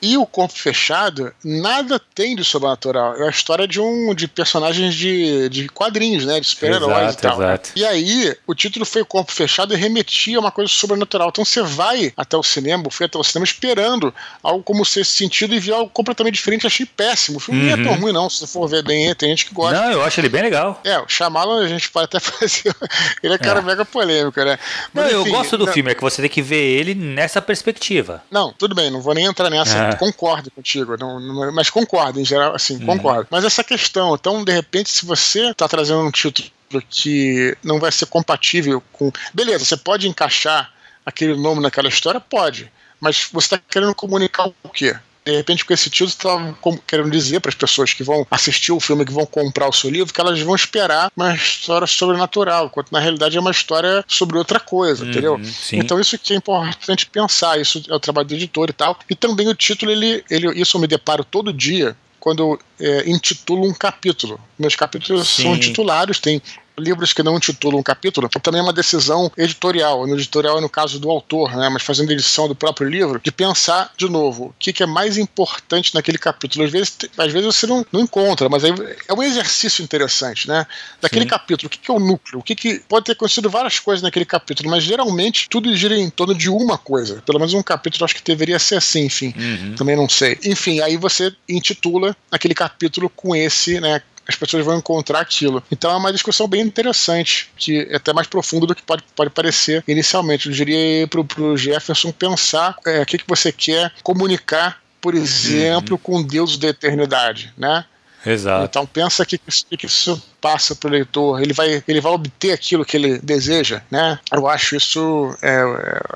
E 0.00 0.16
o 0.16 0.26
Corpo 0.26 0.54
Fechado, 0.54 1.32
nada 1.44 2.00
tem 2.14 2.36
de 2.36 2.44
sobrenatural. 2.44 3.16
É 3.16 3.26
a 3.26 3.30
história 3.30 3.66
de 3.66 3.80
um 3.80 4.14
de 4.14 4.28
personagens 4.28 4.94
de, 4.94 5.48
de 5.48 5.68
quadrinhos, 5.68 6.24
né? 6.26 6.40
De 6.40 6.46
super-heróis 6.46 7.14
e 7.14 7.18
tal. 7.18 7.42
Exato. 7.42 7.70
E 7.74 7.84
aí, 7.84 8.36
o 8.46 8.54
título 8.54 8.84
foi 8.84 9.04
Corpo 9.04 9.32
Fechado 9.32 9.74
e 9.74 9.76
remetia 9.76 10.36
a 10.36 10.40
uma 10.40 10.52
coisa 10.52 10.70
sobrenatural. 10.70 11.28
Então 11.28 11.44
você 11.44 11.62
vai 11.62 12.12
até 12.16 12.36
o 12.36 12.42
cinema, 12.42 12.90
foi 12.90 13.06
até 13.06 13.18
o 13.18 13.24
cinema 13.24 13.44
esperando 13.44 14.14
algo 14.42 14.62
como 14.62 14.84
ser 14.84 15.00
esse 15.00 15.12
sentido 15.12 15.54
e 15.54 15.58
viu 15.58 15.74
algo 15.74 15.90
completamente 15.90 16.34
diferente. 16.34 16.66
Achei 16.66 16.86
péssimo. 16.86 17.38
O 17.38 17.40
filme 17.40 17.60
uhum. 17.60 17.66
não 17.66 17.72
é 17.72 17.84
tão 17.84 17.92
uhum. 17.94 18.00
ruim, 18.00 18.12
não. 18.12 18.30
Se 18.30 18.38
você 18.38 18.46
for 18.46 18.68
ver 18.68 18.82
bem, 18.82 19.14
tem 19.14 19.30
gente 19.30 19.46
que 19.46 19.54
gosta. 19.54 19.80
Não, 19.80 19.92
eu 19.92 20.04
acho 20.04 20.20
ele 20.20 20.28
bem 20.28 20.42
legal. 20.42 20.80
É, 20.84 20.98
o 20.98 21.08
Shyamalan 21.08 21.64
a 21.64 21.68
gente 21.68 21.90
pode 21.90 22.04
até 22.04 22.20
fazer. 22.20 22.74
ele 23.22 23.34
é 23.34 23.38
cara 23.38 23.60
é. 23.60 23.62
mega 23.62 23.84
polêmico, 23.84 24.38
né? 24.44 24.58
Mas, 24.92 25.12
não, 25.12 25.20
enfim, 25.20 25.30
eu 25.30 25.36
gosto 25.36 25.56
do 25.56 25.66
não... 25.66 25.72
filme, 25.72 25.90
é 25.90 25.94
que 25.94 26.02
você 26.02 26.20
tem 26.20 26.30
que 26.30 26.42
ver 26.42 26.62
ele 26.62 26.94
nessa 26.94 27.40
perspectiva. 27.40 28.22
Não, 28.30 28.52
tudo 28.52 28.74
bem, 28.74 28.90
não 28.90 29.00
vou 29.00 29.14
nem 29.14 29.24
entrar 29.24 29.50
nessa. 29.50 29.76
É. 29.76 29.85
Concordo 29.94 30.50
contigo, 30.50 30.96
não, 30.98 31.20
não, 31.20 31.52
mas 31.52 31.70
concordo, 31.70 32.20
em 32.20 32.24
geral, 32.24 32.54
assim, 32.54 32.76
uhum. 32.78 32.86
concordo. 32.86 33.28
Mas 33.30 33.44
essa 33.44 33.62
questão, 33.62 34.14
então, 34.14 34.44
de 34.44 34.52
repente, 34.52 34.90
se 34.90 35.06
você 35.06 35.50
está 35.50 35.68
trazendo 35.68 36.00
um 36.00 36.10
título 36.10 36.50
que 36.90 37.56
não 37.62 37.78
vai 37.78 37.92
ser 37.92 38.06
compatível 38.06 38.82
com. 38.92 39.12
Beleza, 39.32 39.64
você 39.64 39.76
pode 39.76 40.08
encaixar 40.08 40.72
aquele 41.04 41.36
nome 41.36 41.60
naquela 41.60 41.88
história? 41.88 42.20
Pode. 42.20 42.70
Mas 43.00 43.28
você 43.32 43.54
está 43.54 43.58
querendo 43.58 43.94
comunicar 43.94 44.48
o 44.62 44.68
quê? 44.68 44.96
De 45.26 45.36
repente, 45.36 45.64
com 45.64 45.74
esse 45.74 45.90
título, 45.90 46.10
estava 46.10 46.58
querendo 46.86 47.10
dizer 47.10 47.40
para 47.40 47.48
as 47.48 47.54
pessoas 47.54 47.92
que 47.92 48.04
vão 48.04 48.24
assistir 48.30 48.70
o 48.70 48.78
filme, 48.78 49.04
que 49.04 49.12
vão 49.12 49.26
comprar 49.26 49.68
o 49.68 49.72
seu 49.72 49.90
livro, 49.90 50.14
que 50.14 50.20
elas 50.20 50.40
vão 50.40 50.54
esperar 50.54 51.10
uma 51.16 51.34
história 51.34 51.86
sobrenatural, 51.86 52.70
quando 52.70 52.86
na 52.92 53.00
realidade 53.00 53.36
é 53.36 53.40
uma 53.40 53.50
história 53.50 54.04
sobre 54.06 54.38
outra 54.38 54.60
coisa, 54.60 55.04
uhum, 55.04 55.10
entendeu? 55.10 55.40
Sim. 55.44 55.78
Então, 55.78 55.98
isso 55.98 56.16
que 56.16 56.32
é 56.32 56.36
importante 56.36 57.06
pensar, 57.06 57.60
isso 57.60 57.82
é 57.88 57.94
o 57.94 57.98
trabalho 57.98 58.28
do 58.28 58.34
editor 58.34 58.70
e 58.70 58.72
tal. 58.72 58.96
E 59.10 59.16
também 59.16 59.48
o 59.48 59.54
título, 59.54 59.90
ele, 59.90 60.24
ele 60.30 60.60
isso 60.60 60.76
eu 60.76 60.80
me 60.80 60.86
deparo 60.86 61.24
todo 61.24 61.52
dia 61.52 61.96
quando 62.20 62.40
eu 62.42 62.58
é, 62.80 63.08
intitulo 63.10 63.68
um 63.68 63.74
capítulo. 63.74 64.40
Meus 64.58 64.76
capítulos 64.76 65.28
Sim. 65.28 65.42
são 65.42 65.58
titulares, 65.58 66.20
tem 66.20 66.40
livros 66.78 67.12
que 67.12 67.22
não 67.22 67.36
intitulam 67.36 67.80
um 67.80 67.82
capítulo, 67.82 68.28
também 68.28 68.60
é 68.60 68.62
uma 68.62 68.72
decisão 68.72 69.30
editorial. 69.36 70.06
No 70.06 70.14
editorial 70.14 70.58
é 70.58 70.60
no 70.60 70.68
caso 70.68 70.98
do 70.98 71.10
autor, 71.10 71.54
né, 71.56 71.68
mas 71.68 71.82
fazendo 71.82 72.12
edição 72.12 72.48
do 72.48 72.54
próprio 72.54 72.88
livro, 72.88 73.20
de 73.22 73.32
pensar 73.32 73.92
de 73.96 74.08
novo 74.08 74.46
o 74.46 74.54
que, 74.58 74.72
que 74.72 74.82
é 74.82 74.86
mais 74.86 75.16
importante 75.18 75.94
naquele 75.94 76.18
capítulo. 76.18 76.64
Às 76.64 76.70
vezes, 76.70 76.96
às 77.16 77.32
vezes 77.32 77.46
você 77.46 77.66
não, 77.66 77.84
não 77.90 78.00
encontra, 78.00 78.48
mas 78.48 78.64
aí 78.64 78.72
é 79.08 79.14
um 79.14 79.22
exercício 79.22 79.82
interessante, 79.82 80.48
né? 80.48 80.66
Daquele 81.00 81.24
Sim. 81.24 81.30
capítulo, 81.30 81.66
o 81.66 81.70
que, 81.70 81.78
que 81.78 81.90
é 81.90 81.94
o 81.94 81.98
núcleo? 82.00 82.40
O 82.40 82.42
que, 82.42 82.54
que 82.54 82.80
pode 82.88 83.06
ter 83.06 83.12
acontecido 83.12 83.50
várias 83.50 83.78
coisas 83.78 84.02
naquele 84.02 84.24
capítulo, 84.24 84.70
mas 84.70 84.84
geralmente 84.84 85.48
tudo 85.48 85.74
gira 85.74 85.96
em 85.96 86.10
torno 86.10 86.34
de 86.34 86.48
uma 86.48 86.78
coisa. 86.78 87.22
Pelo 87.24 87.38
menos 87.38 87.54
um 87.54 87.62
capítulo 87.62 88.04
acho 88.04 88.14
que 88.14 88.22
deveria 88.22 88.58
ser 88.58 88.76
assim, 88.76 89.06
enfim. 89.06 89.34
Uhum. 89.36 89.74
Também 89.74 89.96
não 89.96 90.08
sei. 90.08 90.38
Enfim, 90.44 90.80
aí 90.80 90.96
você 90.96 91.34
intitula 91.48 92.16
aquele 92.30 92.54
capítulo 92.54 93.08
com 93.08 93.34
esse, 93.34 93.80
né? 93.80 94.02
As 94.26 94.36
pessoas 94.36 94.64
vão 94.64 94.78
encontrar 94.78 95.20
aquilo. 95.20 95.62
Então 95.70 95.90
é 95.90 95.96
uma 95.96 96.12
discussão 96.12 96.48
bem 96.48 96.62
interessante, 96.62 97.50
que 97.56 97.86
é 97.90 97.96
até 97.96 98.12
mais 98.12 98.26
profunda 98.26 98.66
do 98.66 98.74
que 98.74 98.82
pode, 98.82 99.02
pode 99.14 99.30
parecer 99.30 99.84
inicialmente. 99.86 100.48
Eu 100.48 100.54
diria 100.54 101.06
para 101.06 101.42
o 101.42 101.56
Jefferson 101.56 102.12
pensar 102.12 102.76
é, 102.86 103.02
o 103.02 103.06
que, 103.06 103.18
que 103.18 103.28
você 103.28 103.52
quer 103.52 103.92
comunicar, 104.02 104.80
por 105.00 105.14
exemplo, 105.14 105.94
uhum. 105.94 105.98
com 106.02 106.22
Deus 106.22 106.56
da 106.56 106.68
eternidade, 106.68 107.52
né? 107.56 107.84
Exato. 108.24 108.64
Então 108.64 108.86
pensa 108.86 109.24
que, 109.24 109.38
que 109.38 109.86
isso 109.86 110.20
passa 110.46 110.76
para 110.76 110.88
o 110.88 110.90
leitor, 110.92 111.42
ele 111.42 111.52
vai, 111.52 111.82
ele 111.88 112.00
vai 112.00 112.12
obter 112.12 112.52
aquilo 112.52 112.84
que 112.84 112.96
ele 112.96 113.18
deseja, 113.18 113.82
né? 113.90 114.16
Eu 114.32 114.46
acho 114.46 114.76
isso 114.76 115.36
é, 115.42 115.56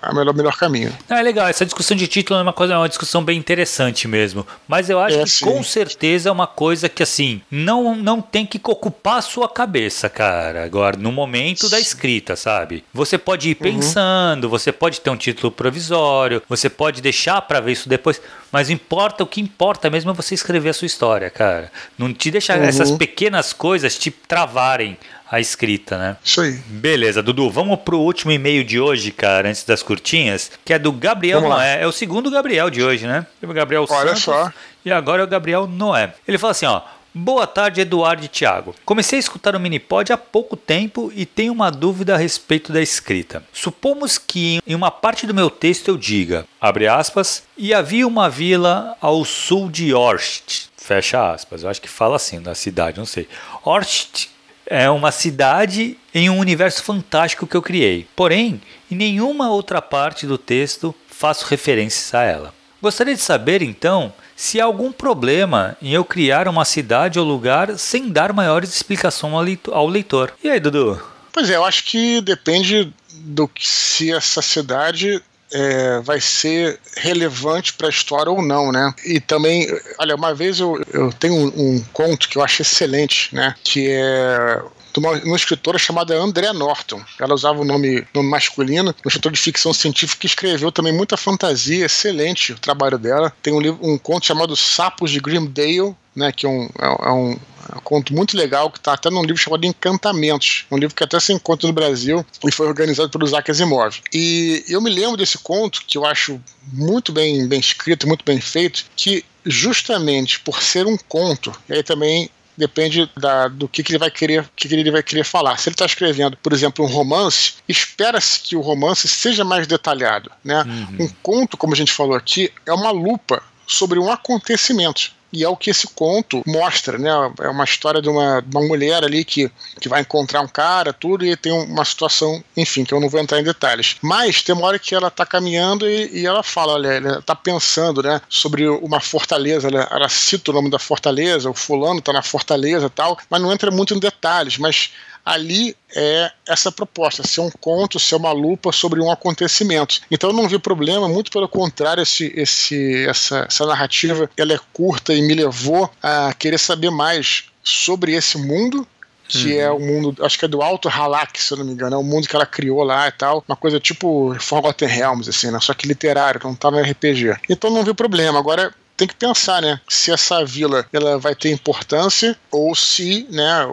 é 0.03 0.11
o 0.11 0.15
melhor, 0.15 0.35
melhor 0.35 0.57
caminho. 0.57 0.97
Não, 1.09 1.17
é 1.17 1.23
legal, 1.23 1.49
essa 1.49 1.65
discussão 1.65 1.97
de 1.97 2.07
título 2.07 2.39
é 2.39 2.43
uma 2.43 2.53
coisa, 2.53 2.75
é 2.75 2.77
uma 2.77 2.89
discussão 2.89 3.25
bem 3.25 3.37
interessante 3.37 4.07
mesmo. 4.07 4.47
Mas 4.69 4.89
eu 4.89 5.01
acho 5.01 5.19
é, 5.19 5.25
que 5.25 5.31
sim. 5.31 5.45
com 5.45 5.61
certeza 5.65 6.29
é 6.29 6.33
uma 6.33 6.47
coisa 6.47 6.89
que 6.89 7.03
assim, 7.03 7.43
não, 7.51 7.97
não 7.97 8.23
tem 8.23 8.47
que 8.47 8.61
ocupar 8.63 9.19
a 9.19 9.23
sua 9.23 9.49
cabeça, 9.49 10.09
cara, 10.09 10.65
agora, 10.65 10.97
no 10.97 11.11
momento 11.11 11.69
da 11.69 11.81
escrita, 11.81 12.37
sabe? 12.37 12.85
Você 12.95 13.19
pode 13.19 13.51
ir 13.51 13.57
uhum. 13.57 13.63
pensando, 13.63 14.45
uhum. 14.45 14.51
você 14.51 14.71
pode 14.71 15.01
ter 15.01 15.11
um 15.11 15.17
título 15.17 15.51
provisório, 15.51 16.41
você 16.49 16.71
pode 16.71 17.03
deixar 17.03 17.43
para 17.43 17.59
ver 17.59 17.73
isso 17.73 17.89
depois, 17.89 18.23
mas 18.53 18.71
importa, 18.71 19.25
o 19.25 19.27
que 19.27 19.41
importa 19.41 19.91
mesmo 19.91 20.13
é 20.13 20.15
você 20.15 20.35
escrever 20.37 20.69
a 20.69 20.75
sua 20.75 20.87
história, 20.87 21.29
cara. 21.31 21.73
Não 21.99 22.15
te 22.15 22.31
deixar 22.31 22.59
uhum. 22.59 22.65
essas 22.65 22.93
pequenas 22.93 23.53
coisas 23.53 23.99
te 23.99 24.15
travarem 24.27 24.97
a 25.31 25.39
escrita, 25.39 25.97
né? 25.97 26.17
Isso 26.25 26.41
aí. 26.41 26.53
Beleza, 26.67 27.23
Dudu, 27.23 27.49
vamos 27.51 27.79
pro 27.81 27.99
último 27.99 28.33
e-mail 28.33 28.65
de 28.65 28.81
hoje, 28.81 29.13
cara, 29.13 29.49
antes 29.49 29.65
das 29.65 29.83
curtinhas, 29.83 30.51
que 30.65 30.73
é 30.73 30.79
do 30.79 30.93
Gabriel 30.93 31.41
Noé. 31.41 31.83
É 31.83 31.87
o 31.87 31.93
segundo 31.93 32.31
Gabriel 32.31 32.69
de 32.69 32.83
hoje, 32.83 33.07
né? 33.07 33.27
O 33.43 33.53
Gabriel 33.53 33.87
Olha 33.89 34.09
Santos, 34.09 34.23
só. 34.23 34.53
E 34.85 34.91
agora 34.91 35.23
é 35.23 35.25
o 35.25 35.29
Gabriel 35.29 35.67
Noé. 35.67 36.15
Ele 36.27 36.39
fala 36.39 36.51
assim, 36.51 36.67
ó: 36.67 36.83
Boa 37.13 37.45
tarde, 37.45 37.81
Eduardo 37.81 38.25
e 38.25 38.29
Thiago. 38.29 38.73
Comecei 38.85 39.19
a 39.19 39.21
escutar 39.21 39.57
o 39.57 39.61
Minipod 39.61 40.13
há 40.13 40.17
pouco 40.17 40.57
tempo 40.57 41.11
e 41.13 41.27
tenho 41.27 41.53
uma 41.53 41.69
dúvida 41.69 42.15
a 42.15 42.17
respeito 42.17 42.73
da 42.73 42.81
escrita. 42.81 43.43
Supomos 43.53 44.17
que 44.17 44.61
em 44.65 44.77
uma 44.77 44.93
parte 44.93 45.27
do 45.27 45.35
meu 45.35 45.51
texto 45.51 45.89
eu 45.89 45.97
diga, 45.97 46.47
abre 46.61 46.87
aspas, 46.87 47.43
e 47.59 47.75
havia 47.75 48.07
uma 48.07 48.31
vila 48.31 48.97
ao 49.01 49.25
sul 49.25 49.69
de 49.69 49.93
Orst, 49.93 50.70
fecha 50.81 51.33
aspas. 51.33 51.63
Eu 51.63 51.69
acho 51.69 51.81
que 51.81 51.89
fala 51.89 52.17
assim 52.17 52.39
na 52.39 52.55
cidade, 52.55 52.99
não 52.99 53.07
sei. 53.07 53.29
Orst 53.63 54.29
é 54.67 54.89
uma 54.89 55.13
cidade 55.13 55.97
em 56.15 56.31
um 56.31 56.39
universo 56.39 56.83
fantástico 56.83 57.47
que 57.47 57.57
eu 57.57 57.63
criei. 57.63 58.09
Porém, 58.17 58.61
em 58.91 58.97
nenhuma 58.97 59.51
outra 59.51 59.83
parte 59.83 60.27
do 60.27 60.39
texto 60.39 60.95
faço 61.09 61.45
referências 61.47 62.15
a 62.15 62.23
ela. 62.23 62.55
Gostaria 62.81 63.15
de 63.15 63.21
saber, 63.21 63.61
então, 63.61 64.13
se 64.35 64.59
há 64.59 64.65
algum 64.65 64.91
problema 64.91 65.77
em 65.83 65.93
eu 65.93 66.03
criar 66.03 66.49
uma 66.49 66.65
cidade 66.65 67.19
ou 67.19 67.27
lugar 67.27 67.79
sem 67.79 68.09
dar 68.09 68.33
maiores 68.33 68.75
explicações 68.75 69.59
ao 69.71 69.87
leitor. 69.87 70.33
E 70.43 70.49
aí, 70.49 70.59
Dudu? 70.59 71.01
Pois 71.31 71.51
é, 71.51 71.57
eu 71.57 71.65
acho 71.65 71.85
que 71.85 72.23
depende 72.23 72.93
do 73.13 73.47
que 73.47 73.69
se 73.69 74.13
essa 74.13 74.41
cidade 74.41 75.23
é, 75.53 76.01
vai 76.01 76.21
ser 76.21 76.79
relevante 76.97 77.73
para 77.73 77.89
a 77.89 77.91
história 77.91 78.31
ou 78.31 78.43
não, 78.43 78.71
né? 78.71 78.93
E 79.05 79.21
também, 79.21 79.67
olha, 79.99 80.15
uma 80.15 80.35
vez 80.35 80.61
eu, 80.61 80.81
eu 80.93 81.13
tenho 81.13 81.35
um, 81.35 81.77
um 81.77 81.85
conto 81.93 82.29
que 82.29 82.39
eu 82.39 82.43
acho 82.43 82.63
excelente, 82.63 83.35
né? 83.35 83.55
Que 83.63 83.89
é 83.89 84.63
de 84.93 84.99
uma, 84.99 85.13
uma, 85.13 85.37
escritora 85.37 85.79
chamada 85.79 86.17
Andrea 86.17 86.53
Norton. 86.53 87.01
Ela 87.19 87.35
usava 87.35 87.61
o 87.61 87.65
nome, 87.65 88.05
nome 88.15 88.29
masculino, 88.29 88.95
um 89.05 89.09
escritor 89.09 89.33
de 89.33 89.39
ficção 89.39 89.73
científica 89.73 90.21
que 90.21 90.27
escreveu 90.27 90.73
também 90.73 90.93
muita 90.93 91.17
fantasia, 91.17 91.87
excelente 91.87 92.53
o 92.53 92.59
trabalho 92.59 92.99
dela. 92.99 93.33
Tem 93.43 93.53
um, 93.53 93.61
livro, 93.61 93.79
um 93.83 93.97
conto 93.97 94.27
chamado 94.27 94.57
Sapos 94.57 95.11
de 95.11 95.21
Grimdale, 95.21 95.95
né, 96.15 96.33
que 96.33 96.47
é 96.47 96.49
um, 96.49 96.69
é, 96.79 96.87
é 96.87 97.13
um, 97.13 97.33
é 97.33 97.77
um 97.77 97.81
conto 97.83 98.13
muito 98.15 98.37
legal 98.37 98.71
que 98.71 98.79
está 98.79 98.95
até 98.95 99.11
num 99.11 99.23
livro 99.23 99.37
chamado 99.37 99.65
Encantamentos, 99.65 100.67
um 100.71 100.77
livro 100.77 100.95
que 100.95 101.05
até 101.05 101.19
se 101.21 101.33
encontra 101.33 101.67
no 101.67 101.73
Brasil 101.73 102.25
e 102.47 102.53
foi 102.53 102.67
organizado 102.67 103.11
pelo 103.11 103.27
Isaac 103.27 103.51
Asimov. 103.51 104.01
E 104.13 104.65
eu 104.69 104.81
me 104.81 104.91
lembro 104.91 105.17
desse 105.17 105.39
conto 105.39 105.83
que 105.87 105.97
eu 105.97 106.05
acho 106.05 106.41
muito 106.73 107.13
bem, 107.13 107.47
bem 107.47 107.61
escrito, 107.61 108.07
muito 108.07 108.25
bem 108.25 108.41
feito, 108.41 108.85
que 108.97 109.25
justamente 109.45 110.41
por 110.41 110.63
ser 110.63 110.87
um 110.87 110.97
conto, 111.09 111.53
e 111.69 111.75
aí 111.75 111.83
também 111.83 112.31
depende 112.57 113.11
da, 113.17 113.49
do 113.49 113.67
que, 113.67 113.83
que, 113.83 113.93
ele 113.93 113.99
vai 113.99 114.11
querer 114.11 114.49
que, 114.55 114.69
que 114.69 114.75
ele 114.75 114.91
vai 114.91 115.03
querer 115.03 115.25
falar. 115.25 115.57
Se 115.57 115.69
ele 115.69 115.75
está 115.75 115.87
escrevendo, 115.87 116.37
por 116.37 116.53
exemplo, 116.53 116.85
um 116.85 116.89
romance, 116.89 117.55
espera-se 117.67 118.41
que 118.41 118.55
o 118.55 118.61
romance 118.61 119.09
seja 119.09 119.45
mais 119.45 119.67
detalhado. 119.67 120.31
Né? 120.45 120.63
Uhum. 120.63 121.07
Um 121.07 121.09
conto, 121.23 121.57
como 121.57 121.73
a 121.73 121.77
gente 121.77 121.91
falou 121.91 122.15
aqui, 122.15 122.53
é 122.67 122.73
uma 122.73 122.91
lupa 122.91 123.43
sobre 123.67 123.99
um 123.99 124.11
acontecimento. 124.11 125.13
E 125.33 125.45
é 125.45 125.49
o 125.49 125.57
que 125.57 125.71
esse 125.71 125.87
conto 125.89 126.43
mostra, 126.47 126.99
né? 126.99 127.11
É 127.41 127.49
uma 127.49 127.65
história 127.65 128.03
de 128.03 128.09
uma, 128.09 128.45
uma 128.53 128.63
mulher 128.63 129.05
ali 129.05 129.25
que, 129.25 129.51
que 129.81 129.89
vai 129.89 130.01
encontrar 130.01 130.41
um 130.41 130.49
cara, 130.49 130.93
tudo, 130.93 131.25
e 131.25 131.37
tem 131.37 131.53
uma 131.53 131.85
situação, 131.85 132.43
enfim, 132.57 132.85
que 132.85 132.93
eu 132.93 133.01
não 133.01 133.09
vou 133.09 133.21
entrar 133.21 133.41
em 133.41 133.45
detalhes. 133.45 133.97
Mas 134.03 134.43
tem 134.43 134.55
uma 134.55 134.67
hora 134.67 134.79
que 134.79 134.95
ela 134.95 135.09
está 135.09 135.25
caminhando 135.25 135.89
e, 135.89 136.21
e, 136.21 136.27
ela 136.27 136.43
fala, 136.43 136.75
olha, 136.75 136.89
ela 136.89 137.19
está 137.19 137.35
pensando, 137.35 138.03
né, 138.03 138.21
sobre 138.29 138.69
uma 138.69 139.01
fortaleza, 139.01 139.69
ela, 139.69 139.89
ela, 139.91 140.09
cita 140.09 140.51
o 140.51 140.55
nome 140.55 140.71
da 140.71 140.79
fortaleza, 140.79 141.49
o 141.49 141.55
fulano 141.55 142.01
está 142.01 142.13
na 142.13 142.23
fortaleza 142.23 142.87
e 142.87 142.91
tal, 142.91 143.19
mas 143.29 143.41
não 143.41 143.53
entra 143.53 143.71
muito 143.71 143.95
em 143.95 143.99
detalhes, 143.99 144.59
mas 144.59 144.91
ali 145.25 145.77
é 145.95 146.31
essa 146.47 146.71
proposta, 146.71 147.27
ser 147.27 147.41
um 147.41 147.51
conto, 147.51 147.99
ser 147.99 148.17
uma 148.17 148.33
lupa 148.33 148.73
sobre 148.73 149.01
um 149.01 149.11
acontecimento. 149.11 150.01
Então 150.11 150.31
eu 150.31 150.37
não 150.37 150.49
vi 150.49 150.59
problema, 150.59 151.09
muito 151.09 151.31
pelo 151.31 151.49
contrário, 151.49 152.03
esse, 152.03 152.33
esse, 152.37 153.07
essa, 153.07 153.47
essa 153.49 153.67
narrativa 153.67 154.31
ela 154.37 154.53
é 154.53 154.61
curta 154.73 155.13
e 155.13 155.23
me 155.23 155.35
levou 155.35 155.91
a 156.03 156.33
querer 156.35 156.59
saber 156.59 156.91
mais 156.91 157.45
sobre 157.63 158.15
esse 158.15 158.39
mundo 158.39 158.87
que 159.31 159.55
uhum. 159.55 159.61
é 159.61 159.71
o 159.71 159.79
mundo, 159.79 160.25
acho 160.25 160.37
que 160.37 160.45
é 160.45 160.49
do 160.49 160.61
Alto 160.61 160.89
Halak, 160.89 161.41
se 161.41 161.53
eu 161.53 161.59
não 161.59 161.65
me 161.65 161.73
engano, 161.73 161.95
é 161.95 161.99
o 161.99 162.03
mundo 162.03 162.27
que 162.27 162.35
ela 162.35 162.45
criou 162.45 162.83
lá 162.83 163.07
e 163.07 163.13
tal, 163.13 163.45
uma 163.47 163.57
coisa 163.57 163.79
tipo 163.79 164.35
Forgotten 164.41 164.89
Realms, 164.89 165.31
assim, 165.31 165.53
né? 165.53 165.61
Só 165.61 165.73
que 165.73 165.87
literário, 165.87 166.41
não 166.43 166.55
tá 166.55 166.69
no 166.69 166.81
RPG. 166.81 167.37
Então 167.49 167.71
não 167.71 167.85
vi 167.85 167.95
problema. 167.95 168.41
Agora 168.41 168.75
tem 168.97 169.07
que 169.07 169.15
pensar, 169.15 169.63
né? 169.63 169.81
Se 169.89 170.11
essa 170.11 170.45
vila 170.45 170.85
ela 170.93 171.17
vai 171.17 171.35
ter 171.35 171.51
importância 171.53 172.37
ou 172.51 172.75
se, 172.75 173.27
né, 173.31 173.67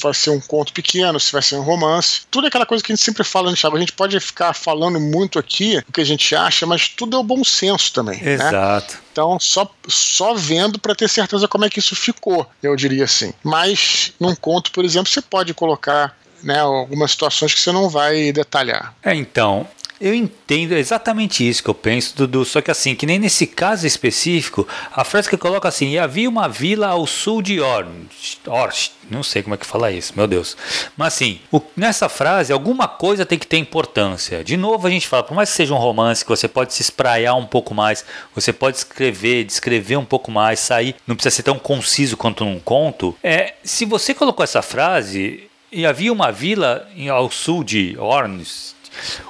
vai 0.00 0.14
ser 0.14 0.30
um 0.30 0.40
conto 0.40 0.72
pequeno, 0.72 1.18
se 1.18 1.32
vai 1.32 1.42
ser 1.42 1.56
um 1.56 1.62
romance. 1.62 2.22
Tudo 2.30 2.46
é 2.46 2.48
aquela 2.48 2.66
coisa 2.66 2.82
que 2.82 2.92
a 2.92 2.94
gente 2.94 3.04
sempre 3.04 3.24
fala, 3.24 3.50
né, 3.50 3.56
Thiago? 3.56 3.76
A 3.76 3.80
gente 3.80 3.92
pode 3.92 4.18
ficar 4.20 4.52
falando 4.52 5.00
muito 5.00 5.38
aqui 5.38 5.82
o 5.88 5.92
que 5.92 6.00
a 6.00 6.06
gente 6.06 6.34
acha, 6.34 6.66
mas 6.66 6.88
tudo 6.88 7.16
é 7.16 7.20
o 7.20 7.24
bom 7.24 7.42
senso 7.44 7.92
também. 7.92 8.20
Né? 8.22 8.34
Exato. 8.34 8.94
Né? 8.94 9.00
Então, 9.12 9.38
só, 9.40 9.70
só 9.88 10.34
vendo 10.34 10.78
para 10.78 10.94
ter 10.94 11.08
certeza 11.08 11.48
como 11.48 11.64
é 11.64 11.70
que 11.70 11.78
isso 11.78 11.96
ficou, 11.96 12.46
eu 12.62 12.76
diria 12.76 13.04
assim. 13.04 13.32
Mas 13.42 14.12
num 14.20 14.34
conto, 14.34 14.70
por 14.70 14.84
exemplo, 14.84 15.10
você 15.10 15.22
pode 15.22 15.54
colocar 15.54 16.16
né, 16.42 16.60
algumas 16.60 17.10
situações 17.10 17.54
que 17.54 17.60
você 17.60 17.72
não 17.72 17.88
vai 17.88 18.30
detalhar. 18.32 18.94
É, 19.02 19.14
então, 19.14 19.66
eu 20.00 20.14
entendo 20.14 20.72
exatamente 20.72 21.46
isso 21.46 21.62
que 21.62 21.70
eu 21.70 21.74
penso, 21.74 22.16
Dudu. 22.16 22.44
Só 22.44 22.60
que 22.60 22.70
assim, 22.70 22.94
que 22.94 23.06
nem 23.06 23.18
nesse 23.18 23.46
caso 23.46 23.86
específico, 23.86 24.66
a 24.92 25.04
frase 25.04 25.28
que 25.28 25.36
coloca 25.36 25.68
assim: 25.68 25.96
havia 25.98 26.28
uma 26.28 26.48
vila 26.48 26.88
ao 26.88 27.06
sul 27.06 27.40
de 27.40 27.60
Orst. 27.60 28.92
Não 29.10 29.22
sei 29.22 29.42
como 29.42 29.54
é 29.54 29.58
que 29.58 29.66
fala 29.66 29.90
isso, 29.92 30.12
meu 30.16 30.26
Deus. 30.26 30.56
Mas 30.96 31.14
assim, 31.14 31.40
o, 31.52 31.62
nessa 31.76 32.08
frase, 32.08 32.52
alguma 32.52 32.88
coisa 32.88 33.24
tem 33.24 33.38
que 33.38 33.46
ter 33.46 33.56
importância. 33.56 34.42
De 34.42 34.56
novo, 34.56 34.86
a 34.86 34.90
gente 34.90 35.06
fala, 35.06 35.22
por 35.22 35.34
mais 35.34 35.50
que 35.50 35.56
seja 35.56 35.72
um 35.72 35.78
romance, 35.78 36.24
que 36.24 36.30
você 36.30 36.48
pode 36.48 36.74
se 36.74 36.82
espraiar 36.82 37.34
um 37.34 37.46
pouco 37.46 37.74
mais, 37.74 38.04
você 38.34 38.52
pode 38.52 38.78
escrever, 38.78 39.44
descrever 39.44 39.96
um 39.96 40.04
pouco 40.04 40.30
mais, 40.30 40.60
sair, 40.60 40.96
não 41.06 41.14
precisa 41.14 41.36
ser 41.36 41.42
tão 41.44 41.58
conciso 41.58 42.16
quanto 42.16 42.44
um 42.44 42.58
conto. 42.58 43.16
É, 43.22 43.54
se 43.62 43.84
você 43.84 44.12
colocou 44.12 44.42
essa 44.42 44.60
frase, 44.60 45.48
e 45.70 45.84
havia 45.84 46.12
uma 46.12 46.30
vila 46.30 46.88
ao 47.10 47.30
sul 47.30 47.62
de 47.64 47.96
Orns, 47.98 48.75